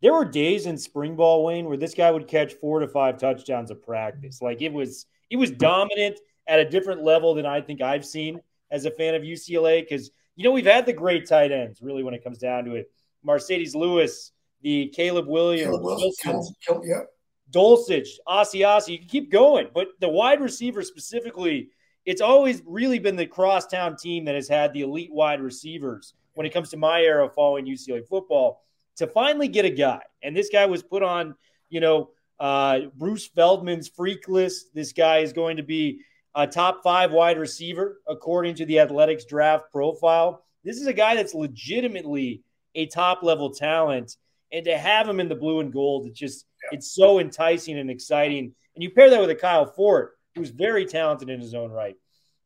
there 0.02 0.12
were 0.12 0.24
days 0.24 0.66
in 0.66 0.76
spring 0.76 1.16
ball, 1.16 1.44
Wayne, 1.44 1.66
where 1.66 1.78
this 1.78 1.94
guy 1.94 2.10
would 2.10 2.28
catch 2.28 2.54
four 2.54 2.80
to 2.80 2.88
five 2.88 3.18
touchdowns 3.18 3.70
of 3.70 3.82
practice. 3.82 4.42
Like 4.42 4.60
it 4.60 4.72
was, 4.72 5.06
he 5.30 5.36
was 5.36 5.50
dominant 5.50 6.18
at 6.46 6.60
a 6.60 6.68
different 6.68 7.02
level 7.02 7.34
than 7.34 7.46
I 7.46 7.60
think 7.60 7.80
I've 7.80 8.04
seen 8.04 8.40
as 8.70 8.84
a 8.84 8.90
fan 8.90 9.14
of 9.14 9.22
UCLA. 9.22 9.80
Because, 9.80 10.10
you 10.38 10.44
know, 10.44 10.52
we've 10.52 10.64
had 10.64 10.86
the 10.86 10.92
great 10.92 11.28
tight 11.28 11.50
ends, 11.50 11.82
really, 11.82 12.04
when 12.04 12.14
it 12.14 12.22
comes 12.22 12.38
down 12.38 12.64
to 12.66 12.76
it. 12.76 12.90
Marcedes 13.26 13.74
Lewis, 13.74 14.30
the 14.62 14.86
Caleb 14.94 15.26
Williams, 15.26 15.66
Caleb 15.66 15.82
Wilson, 15.82 16.32
Wilson, 16.32 16.54
killed, 16.64 16.82
killed, 16.82 16.84
yeah. 16.86 17.02
Dulcich, 17.50 18.08
Asiasi, 18.28 18.90
you 18.90 18.98
can 19.00 19.08
keep 19.08 19.32
going. 19.32 19.68
But 19.74 19.88
the 19.98 20.08
wide 20.08 20.40
receiver 20.40 20.82
specifically, 20.82 21.70
it's 22.04 22.22
always 22.22 22.62
really 22.64 23.00
been 23.00 23.16
the 23.16 23.26
crosstown 23.26 23.96
team 23.96 24.24
that 24.26 24.36
has 24.36 24.48
had 24.48 24.72
the 24.72 24.82
elite 24.82 25.12
wide 25.12 25.40
receivers 25.40 26.14
when 26.34 26.46
it 26.46 26.54
comes 26.54 26.70
to 26.70 26.76
my 26.76 27.02
era 27.02 27.26
of 27.26 27.34
following 27.34 27.66
UCLA 27.66 28.06
football. 28.06 28.62
To 28.98 29.08
finally 29.08 29.48
get 29.48 29.64
a 29.64 29.70
guy, 29.70 30.02
and 30.22 30.36
this 30.36 30.50
guy 30.52 30.66
was 30.66 30.82
put 30.82 31.02
on 31.02 31.34
you 31.68 31.80
know, 31.80 32.10
uh, 32.40 32.80
Bruce 32.94 33.26
Feldman's 33.26 33.88
freak 33.88 34.28
list. 34.28 34.74
This 34.74 34.92
guy 34.92 35.18
is 35.18 35.32
going 35.32 35.56
to 35.56 35.62
be 35.62 36.00
a 36.34 36.46
top 36.46 36.82
five 36.82 37.12
wide 37.12 37.38
receiver 37.38 38.00
according 38.06 38.54
to 38.56 38.66
the 38.66 38.80
Athletics 38.80 39.24
draft 39.24 39.70
profile. 39.72 40.44
This 40.64 40.76
is 40.80 40.86
a 40.86 40.92
guy 40.92 41.14
that's 41.14 41.34
legitimately 41.34 42.42
a 42.74 42.86
top 42.86 43.22
level 43.22 43.50
talent, 43.50 44.16
and 44.52 44.64
to 44.64 44.76
have 44.76 45.08
him 45.08 45.20
in 45.20 45.28
the 45.28 45.34
blue 45.34 45.60
and 45.60 45.72
gold, 45.72 46.06
it's 46.06 46.18
just 46.18 46.46
it's 46.72 46.92
so 46.92 47.18
enticing 47.20 47.78
and 47.78 47.90
exciting. 47.90 48.52
And 48.74 48.82
you 48.82 48.90
pair 48.90 49.10
that 49.10 49.20
with 49.20 49.30
a 49.30 49.34
Kyle 49.34 49.66
Ford, 49.66 50.10
who's 50.34 50.50
very 50.50 50.84
talented 50.84 51.28
in 51.30 51.40
his 51.40 51.54
own 51.54 51.70
right. 51.70 51.96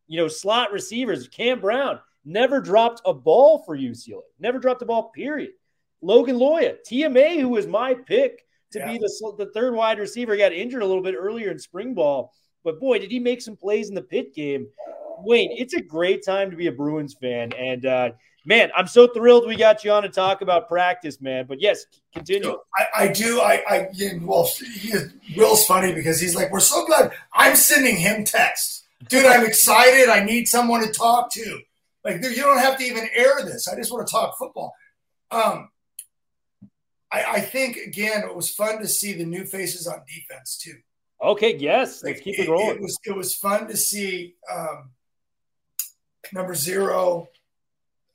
You 0.07 0.19
know, 0.19 0.29
slot 0.29 0.73
receivers, 0.73 1.29
Kam 1.29 1.61
Brown 1.61 1.99
never 2.25 2.61
dropped 2.61 3.03
a 3.05 3.13
ball 3.15 3.63
for 3.65 3.77
UCLA, 3.77 4.23
never 4.39 4.59
dropped 4.59 4.83
a 4.83 4.87
ball, 4.87 5.11
period. 5.11 5.53
Logan 6.01 6.37
Loya, 6.37 6.77
TMA, 6.89 7.41
who 7.41 7.49
was 7.49 7.67
my 7.67 7.95
pick 7.95 8.45
to 8.73 8.79
Yeah. 8.79 8.93
be 8.93 8.99
the, 8.99 9.35
the 9.39 9.51
third 9.53 9.75
wide 9.75 9.99
receiver, 9.99 10.37
got 10.37 10.53
injured 10.53 10.83
a 10.83 10.87
little 10.87 11.03
bit 11.03 11.15
earlier 11.17 11.51
in 11.51 11.59
spring 11.59 11.95
ball, 11.95 12.33
but 12.65 12.81
boy, 12.81 12.99
did 12.99 13.11
he 13.11 13.19
make 13.19 13.43
some 13.43 13.57
plays 13.57 13.89
in 13.89 13.95
the 13.95 14.03
pit 14.03 14.35
game. 14.35 14.67
Wayne, 15.25 15.51
it's 15.53 15.75
a 15.75 15.81
great 15.81 16.25
time 16.25 16.51
to 16.51 16.57
be 16.57 16.67
a 16.67 16.73
Bruins 16.73 17.15
fan. 17.15 17.53
And 17.53 17.87
uh, 17.87 18.11
man, 18.45 18.71
I'm 18.77 18.87
so 18.87 19.07
thrilled 19.09 19.47
we 19.47 19.57
got 19.57 19.85
you 19.85 19.93
on 19.93 20.03
to 20.03 20.09
talk 20.09 20.41
about 20.41 20.69
practice, 20.69 21.21
man. 21.21 21.47
But 21.47 21.61
yes, 21.61 21.87
continue. 22.15 22.57
I, 22.77 23.05
I 23.05 23.09
do. 23.09 23.41
I, 23.41 23.63
I 23.69 23.89
well, 24.23 24.49
he, 24.75 24.93
Will's 25.37 25.65
funny 25.67 25.93
because 25.93 26.21
he's 26.21 26.35
like, 26.35 26.51
"We're 26.51 26.61
so 26.61 26.87
glad." 26.87 27.13
I'm 27.33 27.57
sending 27.57 27.97
him 27.97 28.25
texts, 28.25 28.85
dude. 29.09 29.27
I'm 29.27 29.45
excited. 29.45 30.09
I 30.09 30.25
need 30.25 30.49
someone 30.49 30.87
to 30.87 30.93
talk 30.93 31.33
to. 31.35 31.61
Like, 32.05 32.21
dude, 32.21 32.37
you 32.37 32.43
don't 32.43 32.59
have 32.59 32.79
to 32.79 32.85
even 32.85 33.09
air 33.15 33.45
this. 33.45 33.69
I 33.69 33.77
just 33.77 33.93
want 33.93 34.07
to 34.07 34.11
talk 34.11 34.37
football. 34.37 34.75
Um, 35.31 35.69
I, 37.13 37.25
I 37.35 37.41
think 37.41 37.77
again, 37.77 38.23
it 38.25 38.35
was 38.35 38.51
fun 38.51 38.81
to 38.81 38.89
see 38.89 39.13
the 39.13 39.25
new 39.25 39.45
faces 39.45 39.87
on 39.87 40.03
defense 40.09 40.59
too. 40.59 40.79
Okay, 41.23 41.57
yes, 41.57 42.03
let's 42.03 42.21
keep 42.21 42.39
it 42.39 42.49
rolling. 42.49 42.77
It 42.77 42.83
was 42.83 42.99
it 43.05 43.17
was 43.17 43.35
fun 43.37 43.69
to 43.69 43.77
see 43.77 44.35
um, 44.53 44.91
number 46.33 46.55
zero 46.55 47.29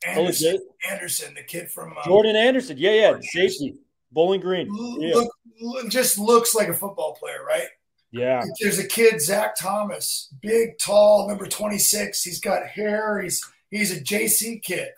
Anderson, 0.06 0.58
Jay- 0.58 0.90
Anderson, 0.92 1.34
the 1.34 1.44
kid 1.44 1.72
from 1.72 1.94
uh, 1.98 2.04
Jordan 2.06 2.36
Anderson. 2.36 2.78
Yeah, 2.78 2.92
yeah, 2.92 3.18
safety. 3.22 3.76
Bowling 4.12 4.42
Green. 4.42 4.68
Yeah. 5.00 5.16
look, 5.16 5.32
look- 5.62 5.90
just 5.90 6.18
looks 6.18 6.54
like 6.54 6.68
a 6.68 6.74
football 6.74 7.16
player, 7.16 7.44
right? 7.46 7.68
Yeah. 8.12 8.42
There's 8.62 8.80
a 8.80 8.88
kid, 8.88 9.22
Zach 9.22 9.56
Thomas, 9.58 10.34
big, 10.42 10.78
tall, 10.80 11.28
number 11.28 11.46
26. 11.46 12.24
He's 12.24 12.40
got 12.40 12.66
hair. 12.68 13.22
He's 13.22 13.42
he's 13.70 13.96
a 13.96 14.02
JC 14.02 14.62
kid, 14.64 14.90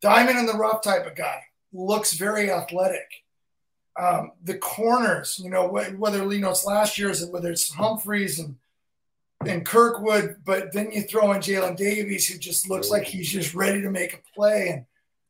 diamond 0.00 0.38
in 0.38 0.46
the 0.46 0.54
rough 0.54 0.82
type 0.82 1.06
of 1.06 1.14
guy. 1.14 1.40
Looks 1.72 2.14
very 2.14 2.50
athletic. 2.50 3.19
Um, 4.00 4.32
the 4.44 4.56
corners, 4.56 5.38
you 5.42 5.50
know, 5.50 5.68
wh- 5.68 5.98
whether 6.00 6.18
you 6.32 6.40
know 6.40 6.50
it's 6.50 6.64
last 6.64 6.98
year's, 6.98 7.20
and 7.22 7.32
whether 7.32 7.50
it's 7.50 7.70
Humphreys 7.72 8.38
and 8.38 8.56
and 9.46 9.64
Kirkwood, 9.64 10.36
but 10.44 10.72
then 10.72 10.90
you 10.92 11.02
throw 11.02 11.32
in 11.32 11.40
Jaylin 11.40 11.76
Davies, 11.76 12.26
who 12.28 12.38
just 12.38 12.68
looks 12.68 12.90
like 12.90 13.04
he's 13.04 13.30
just 13.30 13.54
ready 13.54 13.80
to 13.82 13.90
make 13.90 14.14
a 14.14 14.18
play, 14.34 14.68
and 14.68 14.80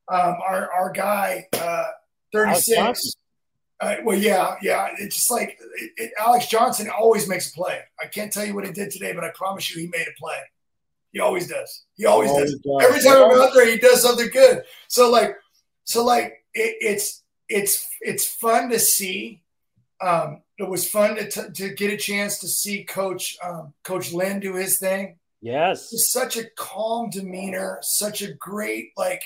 um, 0.08 0.36
our 0.46 0.70
our 0.72 0.92
guy, 0.92 1.46
uh, 1.54 1.84
36. 2.32 3.12
Uh, 3.80 3.96
well, 4.04 4.18
yeah, 4.18 4.56
yeah. 4.60 4.88
It's 4.98 5.16
just 5.16 5.30
like 5.30 5.58
it, 5.80 5.90
it, 5.96 6.12
Alex 6.20 6.46
Johnson 6.48 6.90
always 6.90 7.26
makes 7.28 7.50
a 7.50 7.54
play. 7.54 7.80
I 8.02 8.06
can't 8.06 8.32
tell 8.32 8.44
you 8.44 8.54
what 8.54 8.66
he 8.66 8.72
did 8.72 8.90
today, 8.90 9.12
but 9.14 9.24
I 9.24 9.30
promise 9.34 9.74
you 9.74 9.80
he 9.80 9.86
made 9.88 10.06
a 10.06 10.20
play. 10.20 10.36
He 11.12 11.18
always 11.20 11.48
does. 11.48 11.84
He 11.94 12.04
always 12.04 12.30
Always 12.30 12.52
does. 12.52 12.60
does. 12.60 12.84
Every 12.84 13.00
time 13.00 13.30
I'm 13.32 13.40
out 13.40 13.54
there, 13.54 13.66
he 13.66 13.78
does 13.78 14.02
something 14.02 14.28
good. 14.28 14.62
So 14.88 15.10
like, 15.10 15.34
so 15.84 16.04
like, 16.04 16.44
it, 16.54 16.76
it's 16.80 17.22
it's 17.50 17.86
it's 18.00 18.26
fun 18.26 18.70
to 18.70 18.78
see. 18.78 19.42
Um, 20.00 20.42
it 20.56 20.66
was 20.66 20.88
fun 20.88 21.16
to, 21.16 21.28
t- 21.28 21.52
to 21.54 21.74
get 21.74 21.92
a 21.92 21.96
chance 21.98 22.38
to 22.38 22.48
see 22.48 22.84
Coach 22.84 23.36
um, 23.44 23.74
Coach 23.84 24.12
Lynn 24.12 24.40
do 24.40 24.54
his 24.54 24.78
thing. 24.78 25.18
Yes. 25.42 25.90
Just 25.90 26.12
such 26.12 26.36
a 26.36 26.44
calm 26.56 27.10
demeanor, 27.10 27.78
such 27.82 28.22
a 28.22 28.32
great 28.34 28.92
like, 28.96 29.22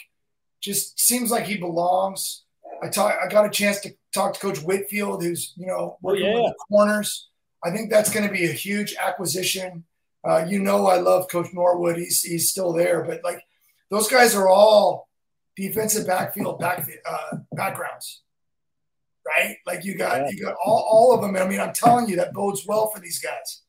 just 0.61 0.99
seems 0.99 1.31
like 1.31 1.45
he 1.45 1.59
belongs. 1.59 2.43
I 2.83 2.89
talk, 2.89 3.15
I 3.23 3.29
got 3.29 3.47
a 3.47 3.51
chance 3.51 3.81
to 3.81 3.95
talk 4.13 4.35
to 4.35 4.41
Coach 4.41 4.59
Whitfield, 4.59 5.23
who's 5.23 5.53
you 5.57 5.67
know 5.67 5.99
working 6.03 6.27
yeah. 6.27 6.35
with 6.35 6.53
the 6.53 6.55
corners. 6.69 7.29
I 7.63 7.71
think 7.71 7.91
that's 7.91 8.13
going 8.13 8.27
to 8.27 8.33
be 8.33 8.45
a 8.45 8.53
huge 8.53 8.95
acquisition. 8.97 9.85
Uh, 10.27 10.45
you 10.49 10.59
know, 10.59 10.87
I 10.87 10.97
love 10.97 11.29
Coach 11.29 11.49
Norwood. 11.53 11.97
He's 11.97 12.23
he's 12.23 12.51
still 12.51 12.73
there, 12.73 13.03
but 13.05 13.23
like 13.23 13.43
those 13.91 14.09
guys 14.09 14.35
are 14.35 14.49
all 14.49 15.09
defensive 15.57 16.07
backfield 16.07 16.59
back 16.59 16.89
uh, 17.09 17.37
backgrounds, 17.53 18.23
right? 19.27 19.57
Like 19.67 19.85
you 19.85 19.97
got 19.97 20.19
Yeah. 20.23 20.31
you 20.31 20.45
got 20.45 20.57
all, 20.65 20.87
all 20.91 21.15
of 21.15 21.23
them. 21.23 21.37
I 21.37 21.47
mean, 21.49 21.61
I'm 21.61 21.73
telling 21.73 22.09
you 22.09 22.17
that 22.17 22.33
bodes 22.33 22.67
well 22.67 22.91
for 22.91 23.01
these 23.01 23.19
guys. 23.21 23.63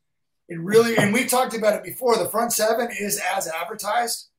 It 0.47 0.59
really, 0.59 0.95
and 0.97 1.11
we've 1.13 1.29
talked 1.29 1.55
about 1.55 1.73
it 1.73 1.83
before. 1.83 2.17
The 2.17 2.29
front 2.29 2.53
seven 2.53 2.89
is 2.99 3.19
as 3.35 3.47
advertised. 3.47 4.29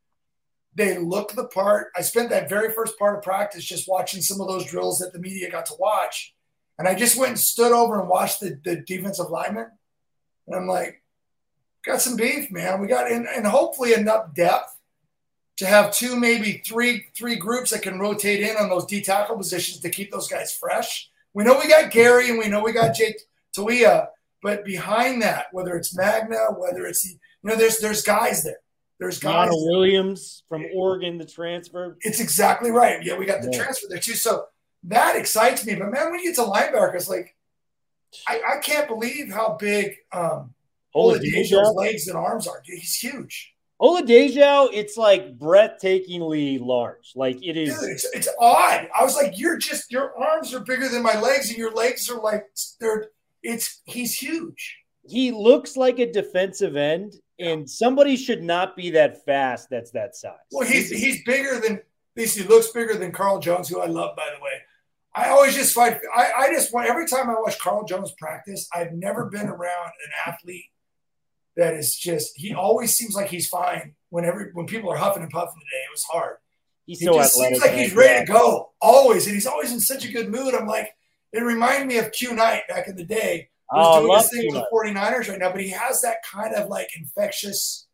They 0.74 0.98
look 0.98 1.32
the 1.32 1.46
part. 1.46 1.88
I 1.96 2.02
spent 2.02 2.30
that 2.30 2.48
very 2.48 2.72
first 2.72 2.98
part 2.98 3.16
of 3.16 3.24
practice 3.24 3.64
just 3.64 3.88
watching 3.88 4.20
some 4.20 4.40
of 4.40 4.46
those 4.46 4.66
drills 4.66 4.98
that 4.98 5.12
the 5.12 5.18
media 5.18 5.50
got 5.50 5.66
to 5.66 5.74
watch. 5.78 6.34
And 6.78 6.86
I 6.86 6.94
just 6.94 7.16
went 7.16 7.30
and 7.30 7.40
stood 7.40 7.72
over 7.72 7.98
and 7.98 8.08
watched 8.08 8.40
the, 8.40 8.60
the 8.62 8.76
defensive 8.76 9.30
linemen. 9.30 9.68
And 10.46 10.54
I'm 10.54 10.68
like, 10.68 11.02
got 11.84 12.02
some 12.02 12.14
beef, 12.16 12.52
man. 12.52 12.80
We 12.80 12.86
got, 12.88 13.10
and, 13.10 13.26
and 13.26 13.46
hopefully 13.46 13.94
enough 13.94 14.34
depth 14.34 14.75
to 15.56 15.66
have 15.66 15.94
two, 15.94 16.16
maybe 16.18 16.62
three, 16.66 17.06
three 17.16 17.36
groups 17.36 17.70
that 17.70 17.82
can 17.82 17.98
rotate 17.98 18.40
in 18.42 18.56
on 18.56 18.68
those 18.68 18.84
D 18.86 19.00
tackle 19.02 19.36
positions 19.36 19.80
to 19.80 19.90
keep 19.90 20.10
those 20.12 20.28
guys 20.28 20.54
fresh. 20.54 21.10
We 21.34 21.44
know 21.44 21.58
we 21.58 21.68
got 21.68 21.90
Gary 21.90 22.28
and 22.30 22.38
we 22.38 22.48
know 22.48 22.62
we 22.62 22.72
got 22.72 22.94
Jay 22.94 23.14
Toia, 23.56 24.08
but 24.42 24.64
behind 24.64 25.22
that, 25.22 25.46
whether 25.52 25.76
it's 25.76 25.96
Magna, 25.96 26.48
whether 26.56 26.86
it's 26.86 27.02
the, 27.02 27.10
you 27.10 27.18
know, 27.50 27.56
there's 27.56 27.78
there's 27.80 28.02
guys 28.02 28.42
there. 28.44 28.58
There's 28.98 29.18
guys. 29.18 29.48
Keanu 29.50 29.70
Williams 29.70 30.42
from 30.48 30.64
Oregon, 30.74 31.18
the 31.18 31.26
transfer. 31.26 31.98
It's 32.00 32.20
exactly 32.20 32.70
right. 32.70 33.02
Yeah, 33.04 33.18
we 33.18 33.26
got 33.26 33.42
the 33.42 33.50
Yeah. 33.50 33.58
transfer 33.64 33.86
there 33.90 33.98
too. 33.98 34.14
So 34.14 34.46
that 34.84 35.16
excites 35.16 35.66
me. 35.66 35.74
But 35.74 35.90
man, 35.90 36.10
when 36.10 36.20
you 36.20 36.26
get 36.32 36.36
to 36.36 36.42
linebackers, 36.50 37.08
like 37.08 37.34
I, 38.28 38.40
I 38.56 38.60
can't 38.60 38.88
believe 38.88 39.30
how 39.32 39.56
big 39.60 39.96
um 40.12 40.54
Oladejo's 40.94 41.52
Oladipo. 41.52 41.74
legs 41.76 42.08
and 42.08 42.16
arms 42.16 42.46
are. 42.46 42.62
He's 42.64 42.96
huge. 42.98 43.52
Oladejo, 43.80 44.70
it's 44.72 44.96
like 44.96 45.38
breathtakingly 45.38 46.58
large. 46.60 47.12
Like 47.14 47.36
it 47.42 47.52
Dude, 47.54 47.68
it's 47.68 48.06
it's 48.14 48.28
odd. 48.40 48.88
I 48.98 49.04
was 49.04 49.14
like, 49.14 49.38
you're 49.38 49.58
just 49.58 49.90
your 49.92 50.16
arms 50.18 50.54
are 50.54 50.60
bigger 50.60 50.88
than 50.88 51.02
my 51.02 51.20
legs, 51.20 51.50
and 51.50 51.58
your 51.58 51.72
legs 51.72 52.08
are 52.08 52.20
like 52.20 52.46
they're 52.80 53.08
it's 53.42 53.82
he's 53.84 54.14
huge. 54.14 54.78
He 55.08 55.30
looks 55.30 55.76
like 55.76 55.98
a 55.98 56.10
defensive 56.10 56.74
end, 56.76 57.14
and 57.38 57.68
somebody 57.68 58.16
should 58.16 58.42
not 58.42 58.76
be 58.76 58.90
that 58.90 59.24
fast. 59.24 59.68
That's 59.70 59.90
that 59.90 60.16
size. 60.16 60.32
Well, 60.50 60.66
he's 60.66 60.88
he's 60.88 61.22
bigger 61.24 61.60
than 61.60 61.76
at 61.76 61.84
least 62.16 62.38
he 62.38 62.44
looks 62.44 62.70
bigger 62.70 62.94
than 62.94 63.12
Carl 63.12 63.40
Jones, 63.40 63.68
who 63.68 63.80
I 63.80 63.86
love, 63.86 64.16
by 64.16 64.30
the 64.34 64.42
way. 64.42 64.62
I 65.14 65.28
always 65.28 65.54
just 65.54 65.74
find 65.74 65.98
I, 66.14 66.32
I 66.36 66.52
just 66.52 66.72
want 66.72 66.88
every 66.88 67.06
time 67.06 67.28
I 67.28 67.34
watch 67.38 67.58
Carl 67.58 67.84
Jones 67.84 68.12
practice, 68.18 68.68
I've 68.74 68.92
never 68.92 69.26
been 69.26 69.48
around 69.48 69.86
an 69.86 70.32
athlete 70.32 70.70
that 71.56 71.74
is 71.74 71.96
just 71.96 72.32
he 72.36 72.54
always 72.54 72.94
seems 72.94 73.14
like 73.14 73.28
he's 73.28 73.48
fine 73.48 73.94
whenever 74.10 74.50
when 74.54 74.66
people 74.66 74.90
are 74.90 74.96
huffing 74.96 75.22
and 75.22 75.30
puffing 75.32 75.58
today. 75.60 75.82
It 75.88 75.92
was 75.92 76.04
hard. 76.04 76.36
he's 76.86 77.00
He 77.00 77.06
so 77.06 77.14
just 77.14 77.34
athletic. 77.36 77.54
seems 77.54 77.62
like 77.62 77.74
man. 77.76 77.84
he's 77.84 77.94
ready 77.94 78.26
to 78.26 78.32
go 78.32 78.70
always, 78.80 79.26
and 79.26 79.34
he's 79.34 79.46
always 79.46 79.72
in 79.72 79.80
such 79.80 80.04
a 80.04 80.12
good 80.12 80.28
mood. 80.30 80.54
I'm 80.54 80.66
like, 80.66 80.94
it 81.32 81.42
reminded 81.42 81.88
me 81.88 81.98
of 81.98 82.12
Q 82.12 82.34
Knight 82.34 82.68
back 82.68 82.88
in 82.88 82.96
the 82.96 83.04
day. 83.04 83.48
Who's 83.70 83.80
Oh, 83.84 83.98
doing 84.00 84.12
love 84.12 84.22
his 84.22 84.30
thing 84.30 84.40
Q 84.42 84.52
with 84.52 84.62
the 84.70 84.76
49ers 84.92 85.28
right 85.28 85.38
now, 85.40 85.50
but 85.50 85.60
he 85.60 85.70
has 85.70 86.00
that 86.02 86.18
kind 86.30 86.54
of 86.54 86.68
like 86.68 86.88
infectious, 86.96 87.86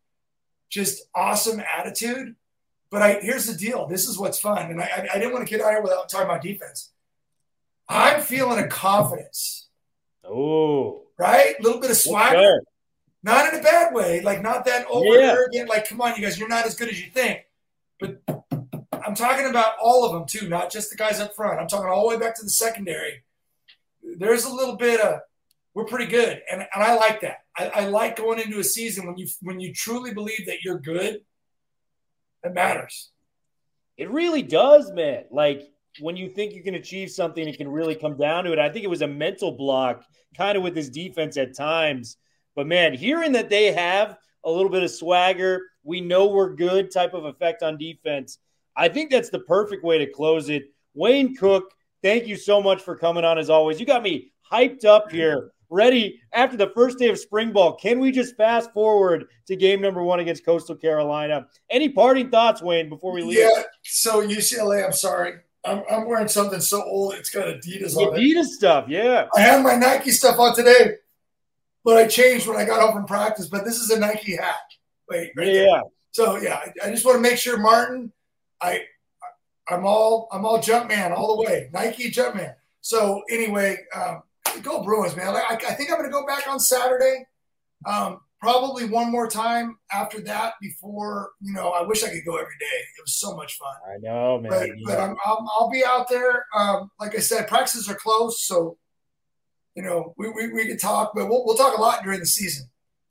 just 0.69 1.03
awesome 1.15 1.61
attitude. 1.61 2.37
But 2.91 3.01
I 3.01 3.15
here's 3.21 3.47
the 3.47 3.55
deal. 3.55 3.87
This 3.87 4.07
is 4.07 4.19
what's 4.19 4.39
fun, 4.39 4.71
and 4.71 4.81
I, 4.83 5.09
I, 5.15 5.19
didn't 5.19 5.33
want 5.33 5.47
to 5.47 5.51
get 5.51 5.65
out 5.65 5.71
here 5.71 5.81
without 5.81 6.11
talking 6.11 6.27
about 6.27 6.43
defense. 6.43 6.91
I'm 7.89 8.21
feeling 8.21 8.59
a 8.63 8.69
confidence, 8.69 9.69
Oh, 10.25 11.05
right? 11.19 11.55
A 11.59 11.63
little 11.63 11.81
bit 11.81 11.91
of 11.91 11.97
swagger. 11.97 12.63
Not 13.23 13.53
in 13.53 13.61
a 13.61 13.63
bad 13.63 13.95
way, 13.95 14.21
like 14.21 14.43
not 14.43 14.65
that 14.67 14.87
over 14.89 15.19
Yeah. 15.19 15.33
arrogant. 15.33 15.69
Like, 15.69 15.89
come 15.89 16.01
on, 16.01 16.17
you 16.17 16.23
guys, 16.23 16.39
you're 16.39 16.49
not 16.49 16.67
as 16.67 16.75
good 16.75 16.89
as 16.89 17.01
you 17.03 17.11
think. 17.11 17.41
But 18.01 18.21
I'm 19.05 19.15
talking 19.15 19.47
about 19.47 19.75
all 19.81 20.05
of 20.05 20.13
them 20.13 20.27
too, 20.27 20.49
not 20.49 20.71
just 20.71 20.91
the 20.91 20.97
guys 20.97 21.21
up 21.21 21.35
front. 21.35 21.61
I'm 21.61 21.69
talking 21.69 21.89
all 21.89 22.03
the 22.03 22.17
way 22.17 22.21
back 22.21 22.35
to 22.37 22.43
the 22.43 22.51
secondary. 22.51 23.23
There's 24.03 24.45
a 24.45 24.53
little 24.53 24.77
bit 24.77 25.01
of 25.01 25.21
we're 25.75 25.85
pretty 25.87 26.07
good, 26.07 26.43
and, 26.51 26.61
and 26.61 26.85
I 26.85 26.95
like 26.97 27.23
that. 27.23 27.45
I, 27.57 27.69
I 27.69 27.85
like 27.87 28.17
going 28.17 28.39
into 28.41 28.59
a 28.59 28.65
season 28.65 29.07
when 29.07 29.17
you 29.17 29.27
when 29.41 29.59
you 29.61 29.73
truly 29.73 30.13
believe 30.13 30.47
that 30.47 30.63
you're 30.63 30.79
good. 30.79 31.23
It 32.45 32.53
matters. 32.53 33.11
It 33.97 34.11
really 34.11 34.43
does, 34.43 34.91
man. 34.93 35.25
Like 35.31 35.63
when 36.01 36.17
you 36.17 36.29
think 36.29 36.55
you 36.55 36.63
can 36.63 36.75
achieve 36.75 37.11
something, 37.11 37.47
it 37.47 37.57
can 37.57 37.69
really 37.69 37.95
come 37.95 38.17
down 38.17 38.45
to 38.45 38.53
it. 38.53 38.59
I 38.59 38.69
think 38.69 38.85
it 38.85 38.89
was 38.89 39.03
a 39.03 39.07
mental 39.09 39.53
block, 39.53 40.03
kind 40.37 40.57
of 40.57 40.63
with 40.63 40.75
his 40.77 40.91
defense 40.91 41.37
at 41.37 41.55
times. 41.57 42.17
But 42.55 42.67
man, 42.67 42.95
hearing 42.95 43.33
that 43.33 43.49
they 43.49 43.73
have 43.73 44.17
a 44.45 44.51
little 44.51 44.71
bit 44.71 44.83
of 44.83 44.91
swagger, 44.91 45.63
we 45.85 46.01
know 46.01 46.27
we're 46.27 46.55
good 46.55 46.91
type 46.91 47.15
of 47.15 47.25
effect 47.25 47.63
on 47.63 47.79
defense. 47.79 48.39
I 48.77 48.89
think 48.89 49.11
that's 49.11 49.31
the 49.31 49.41
perfect 49.41 49.85
way 49.85 49.99
to 49.99 50.07
close 50.07 50.49
it. 50.49 50.65
Wayne 50.95 51.35
Cook, 51.37 51.73
thank 52.03 52.27
you 52.27 52.37
so 52.37 52.63
much 52.63 52.83
for 52.83 52.97
coming 52.97 53.25
on 53.25 53.39
as 53.39 53.51
always. 53.51 53.81
You 53.81 53.87
got 53.87 54.03
me 54.03 54.33
hyped 54.51 54.85
up 54.85 55.11
here, 55.11 55.53
ready 55.71 56.21
after 56.33 56.57
the 56.57 56.71
first 56.75 56.99
day 56.99 57.09
of 57.09 57.19
spring 57.19 57.53
ball. 57.53 57.75
Can 57.77 57.99
we 57.99 58.13
just 58.13 58.37
fast 58.37 58.73
forward 58.73 59.27
to 59.47 59.57
game 59.57 59.81
number 59.81 60.03
one 60.03 60.21
against 60.21 60.45
Coastal 60.45 60.77
Carolina? 60.77 61.47
Any 61.71 61.89
parting 61.89 62.31
thoughts, 62.31 62.63
Wayne, 62.63 62.89
before 62.89 63.13
we 63.13 63.23
leave? 63.23 63.39
Yeah. 63.39 63.63
So 63.83 64.27
UCLA, 64.27 64.85
I'm 64.85 64.93
sorry. 64.93 65.35
I'm, 65.65 65.83
I'm 65.91 66.07
wearing 66.07 66.29
something 66.29 66.61
so 66.61 66.83
old. 66.83 67.15
It's 67.15 67.31
got 67.31 67.47
Adidas 67.47 67.97
on 67.97 68.15
it. 68.15 68.21
Adidas 68.21 68.47
stuff, 68.47 68.87
yeah. 68.89 69.27
I 69.35 69.41
had 69.41 69.63
my 69.63 69.77
Nike 69.77 70.11
stuff 70.11 70.39
on 70.39 70.55
today, 70.55 70.97
but 71.85 71.97
I 71.97 72.07
changed 72.07 72.47
when 72.47 72.57
I 72.57 72.65
got 72.65 72.81
home 72.81 72.93
from 72.93 73.07
practice. 73.07 73.49
But 73.49 73.65
this 73.65 73.77
is 73.77 73.91
a 73.91 73.99
Nike 73.99 74.37
hat. 74.37 74.57
Wait, 75.09 75.33
right 75.37 75.45
there. 75.45 75.67
Yeah. 75.67 75.81
So 76.13 76.37
yeah, 76.37 76.57
I, 76.57 76.89
I 76.89 76.91
just 76.91 77.05
want 77.05 77.17
to 77.17 77.23
make 77.23 77.39
sure, 77.39 77.59
Martin. 77.59 78.13
I 78.61 78.83
I'm 79.69 79.87
all 79.87 80.29
I'm 80.33 80.45
all 80.45 80.59
Jumpman 80.59 81.13
all 81.17 81.37
the 81.37 81.43
way. 81.49 81.69
Nike 81.73 82.11
Jumpman. 82.11 82.55
So 82.81 83.23
anyway, 83.31 83.77
um, 83.95 84.23
go 84.63 84.83
Bruins, 84.83 85.17
man. 85.17 85.29
I, 85.29 85.57
I 85.69 85.75
think 85.75 85.91
I'm 85.91 85.99
going 85.99 86.11
to 86.11 86.13
go 86.13 86.27
back 86.27 86.49
on 86.49 86.59
Saturday. 86.59 87.27
Um, 87.87 88.21
probably 88.41 88.87
one 88.87 89.11
more 89.11 89.29
time 89.29 89.79
after 89.93 90.21
that 90.23 90.55
before 90.61 91.31
you 91.41 91.53
know. 91.53 91.71
I 91.71 91.83
wish 91.83 92.05
I 92.05 92.11
could 92.11 92.25
go 92.25 92.37
every 92.37 92.59
day. 92.59 92.77
It 92.99 93.03
was 93.03 93.17
so 93.17 93.37
much 93.37 93.57
fun. 93.57 93.75
I 93.89 93.99
know, 93.99 94.41
man. 94.41 94.51
But, 94.51 94.69
but 94.85 95.01
I'm, 95.01 95.17
I'll, 95.25 95.47
I'll 95.59 95.71
be 95.71 95.85
out 95.85 96.09
there. 96.09 96.45
Um, 96.55 96.91
like 97.01 97.15
I 97.15 97.21
said, 97.21 97.49
practices 97.49 97.89
are 97.89 97.95
closed, 97.95 98.39
so 98.41 98.77
you 99.75 99.83
know 99.83 100.15
we, 100.17 100.29
we, 100.31 100.53
we 100.53 100.67
can 100.67 100.79
talk, 100.79 101.13
but 101.15 101.29
we'll, 101.29 101.45
we'll 101.45 101.57
talk 101.57 101.77
a 101.77 101.81
lot 101.81 102.03
during 102.03 102.21
the 102.21 102.27
season. 102.27 102.69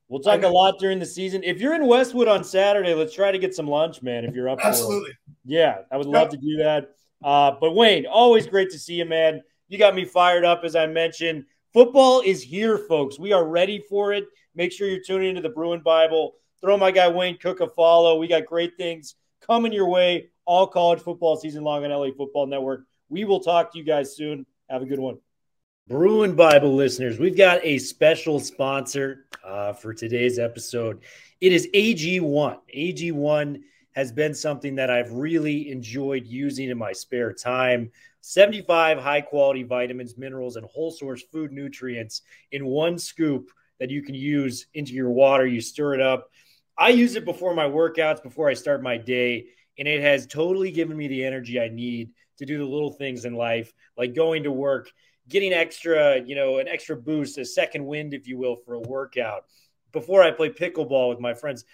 We'll 0.10 0.20
talk 0.20 0.44
a 0.44 0.48
lot 0.48 0.78
during 0.78 1.00
the 1.00 1.06
season. 1.06 1.42
If 1.42 1.62
you're 1.62 1.74
in 1.74 1.88
Westwood 1.88 2.28
on 2.28 2.44
Saturday, 2.44 2.94
let's 2.94 3.14
try 3.14 3.32
to 3.32 3.40
get 3.40 3.56
some 3.56 3.68
lunch, 3.68 4.02
man. 4.02 4.26
If 4.26 4.36
you're 4.36 4.50
up, 4.50 4.60
for 4.60 4.68
it. 4.68 4.70
Absolutely. 4.70 5.12
Yeah, 5.46 5.78
I 5.90 5.96
would 5.96 6.08
love 6.08 6.30
to 6.30 6.38
do 6.38 6.58
that. 6.58 6.90
Uh, 7.24 7.52
but 7.62 7.72
Wayne, 7.72 8.06
always 8.06 8.46
great 8.46 8.70
to 8.72 8.80
see 8.80 8.96
you, 8.96 9.06
man. 9.06 9.42
You 9.70 9.78
got 9.78 9.96
me 9.96 10.04
fired 10.04 10.44
up, 10.44 10.66
as 10.66 10.76
I 10.76 10.86
mentioned. 10.88 11.46
Football 11.72 12.24
is 12.26 12.42
here, 12.42 12.78
folks. 12.78 13.18
We 13.18 13.32
are 13.32 13.48
ready 13.48 13.82
for 13.90 14.12
it. 14.12 14.26
Make 14.54 14.74
sure 14.74 14.90
you're 14.90 15.04
tuning 15.06 15.30
into 15.30 15.42
the 15.42 15.50
Bruin 15.50 15.80
Bible. 15.80 16.34
Throw 16.60 16.78
my 16.78 16.92
guy 16.92 17.08
Wayne 17.08 17.38
Cook 17.38 17.62
a 17.62 17.68
follow. 17.68 18.20
We 18.20 18.28
got 18.28 18.46
great 18.46 18.76
things 18.76 19.16
coming 19.40 19.72
your 19.72 19.90
way 19.90 20.30
all 20.46 20.68
college 20.68 21.00
football 21.00 21.38
season 21.38 21.64
long 21.64 21.86
on 21.86 21.92
LA 21.92 22.08
Football 22.16 22.48
Network. 22.48 22.84
We 23.08 23.24
will 23.24 23.40
talk 23.40 23.72
to 23.72 23.78
you 23.78 23.86
guys 23.86 24.16
soon. 24.16 24.46
Have 24.70 24.82
a 24.82 24.86
good 24.86 25.00
one. 25.00 25.18
Bruin 25.92 26.36
Bible 26.36 26.74
listeners, 26.74 27.20
we've 27.20 27.36
got 27.36 27.60
a 27.66 27.78
special 27.78 28.40
sponsor 28.40 29.26
uh, 29.44 29.74
for 29.74 29.94
today's 29.94 30.40
episode. 30.40 31.02
It 31.42 31.52
is 31.52 31.68
AG1. 31.74 32.60
AG1 32.74 33.62
has 33.92 34.14
been 34.14 34.34
something 34.34 34.74
that 34.76 34.90
I've 34.90 35.12
really 35.12 35.70
enjoyed 35.70 36.26
using 36.26 36.70
in 36.70 36.78
my 36.78 36.94
spare 36.94 37.34
time. 37.34 37.92
75 38.22 39.00
high 39.00 39.20
quality 39.20 39.64
vitamins, 39.64 40.18
minerals, 40.18 40.56
and 40.56 40.66
whole 40.68 40.92
source 40.92 41.24
food 41.24 41.52
nutrients 41.52 42.22
in 42.54 42.68
one 42.68 42.98
scoop 42.98 43.52
that 43.82 43.90
you 43.90 44.02
can 44.02 44.16
use 44.16 44.68
into 44.74 44.94
your 44.94 45.10
water. 45.10 45.46
You 45.46 45.60
stir 45.60 45.96
it 45.96 46.02
up. 46.02 46.30
I 46.78 46.88
use 46.88 47.16
it 47.16 47.26
before 47.26 47.54
my 47.54 47.66
workouts, 47.66 48.24
before 48.24 48.48
I 48.50 48.54
start 48.54 48.82
my 48.82 48.96
day, 48.96 49.48
and 49.78 49.90
it 49.90 50.00
has 50.00 50.26
totally 50.26 50.72
given 50.72 50.96
me 50.96 51.10
the 51.10 51.26
energy 51.26 51.60
I 51.60 51.68
need 51.68 52.12
to 52.38 52.46
do 52.46 52.58
the 52.58 52.64
little 52.64 52.94
things 52.94 53.26
in 53.26 53.34
life, 53.34 53.74
like 53.98 54.16
going 54.16 54.44
to 54.44 54.54
work, 54.54 54.90
getting 55.32 55.54
extra, 55.54 56.22
you 56.22 56.36
know, 56.36 56.60
an 56.60 56.68
extra 56.68 56.96
boost, 56.96 57.38
a 57.38 57.46
second 57.46 57.86
wind, 57.86 58.14
if 58.14 58.28
you 58.28 58.38
will, 58.38 58.58
for 58.58 58.76
a 58.76 58.80
workout. 58.80 59.46
Before 59.92 60.22
I 60.22 60.32
play 60.32 60.50
pickleball 60.50 61.10
with 61.10 61.20
my 61.20 61.34
friends, 61.34 61.66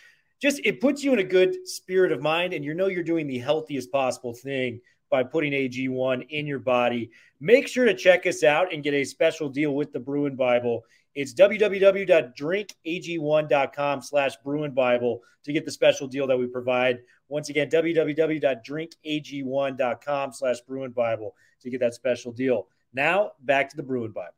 just 0.42 0.62
it 0.64 0.80
puts 0.80 1.04
you 1.04 1.14
in 1.14 1.20
a 1.20 1.24
good 1.24 1.68
spirit 1.68 2.12
of 2.12 2.22
mind, 2.22 2.54
and 2.54 2.64
you 2.64 2.74
know 2.74 2.88
you're 2.88 3.04
doing 3.04 3.28
the 3.28 3.40
healthiest 3.40 3.92
possible 3.92 4.34
thing 4.34 4.80
by 5.10 5.24
putting 5.24 5.54
AG1 5.54 6.28
in 6.30 6.46
your 6.46 6.60
body. 6.60 7.10
Make 7.40 7.68
sure 7.68 7.86
to 7.86 7.94
check 7.94 8.26
us 8.26 8.44
out 8.44 8.74
and 8.74 8.84
get 8.84 8.94
a 8.94 9.04
special 9.04 9.50
deal 9.50 9.74
with 9.74 9.92
the 9.92 10.00
Bruin 10.00 10.36
Bible. 10.36 10.84
It's 11.16 11.34
www.drinkag1.com 11.34 14.02
slash 14.02 14.36
Bruin 14.44 14.72
Bible 14.72 15.22
to 15.44 15.54
get 15.54 15.66
the 15.66 15.72
special 15.72 16.08
deal 16.08 16.28
that 16.28 16.38
we 16.38 16.46
provide. 16.46 17.00
Once 17.30 17.50
again, 17.50 17.68
www.drinkag1.com 17.70 20.34
slash 20.34 20.62
Bruin 20.62 20.92
Bible 20.92 21.36
to 21.62 21.72
get 21.72 21.80
that 21.80 21.96
special 21.96 22.32
deal. 22.32 22.68
Now, 22.94 23.34
back 23.42 23.70
to 23.70 23.78
the 23.78 23.84
Bruin 23.84 24.12
Bible. 24.12 24.38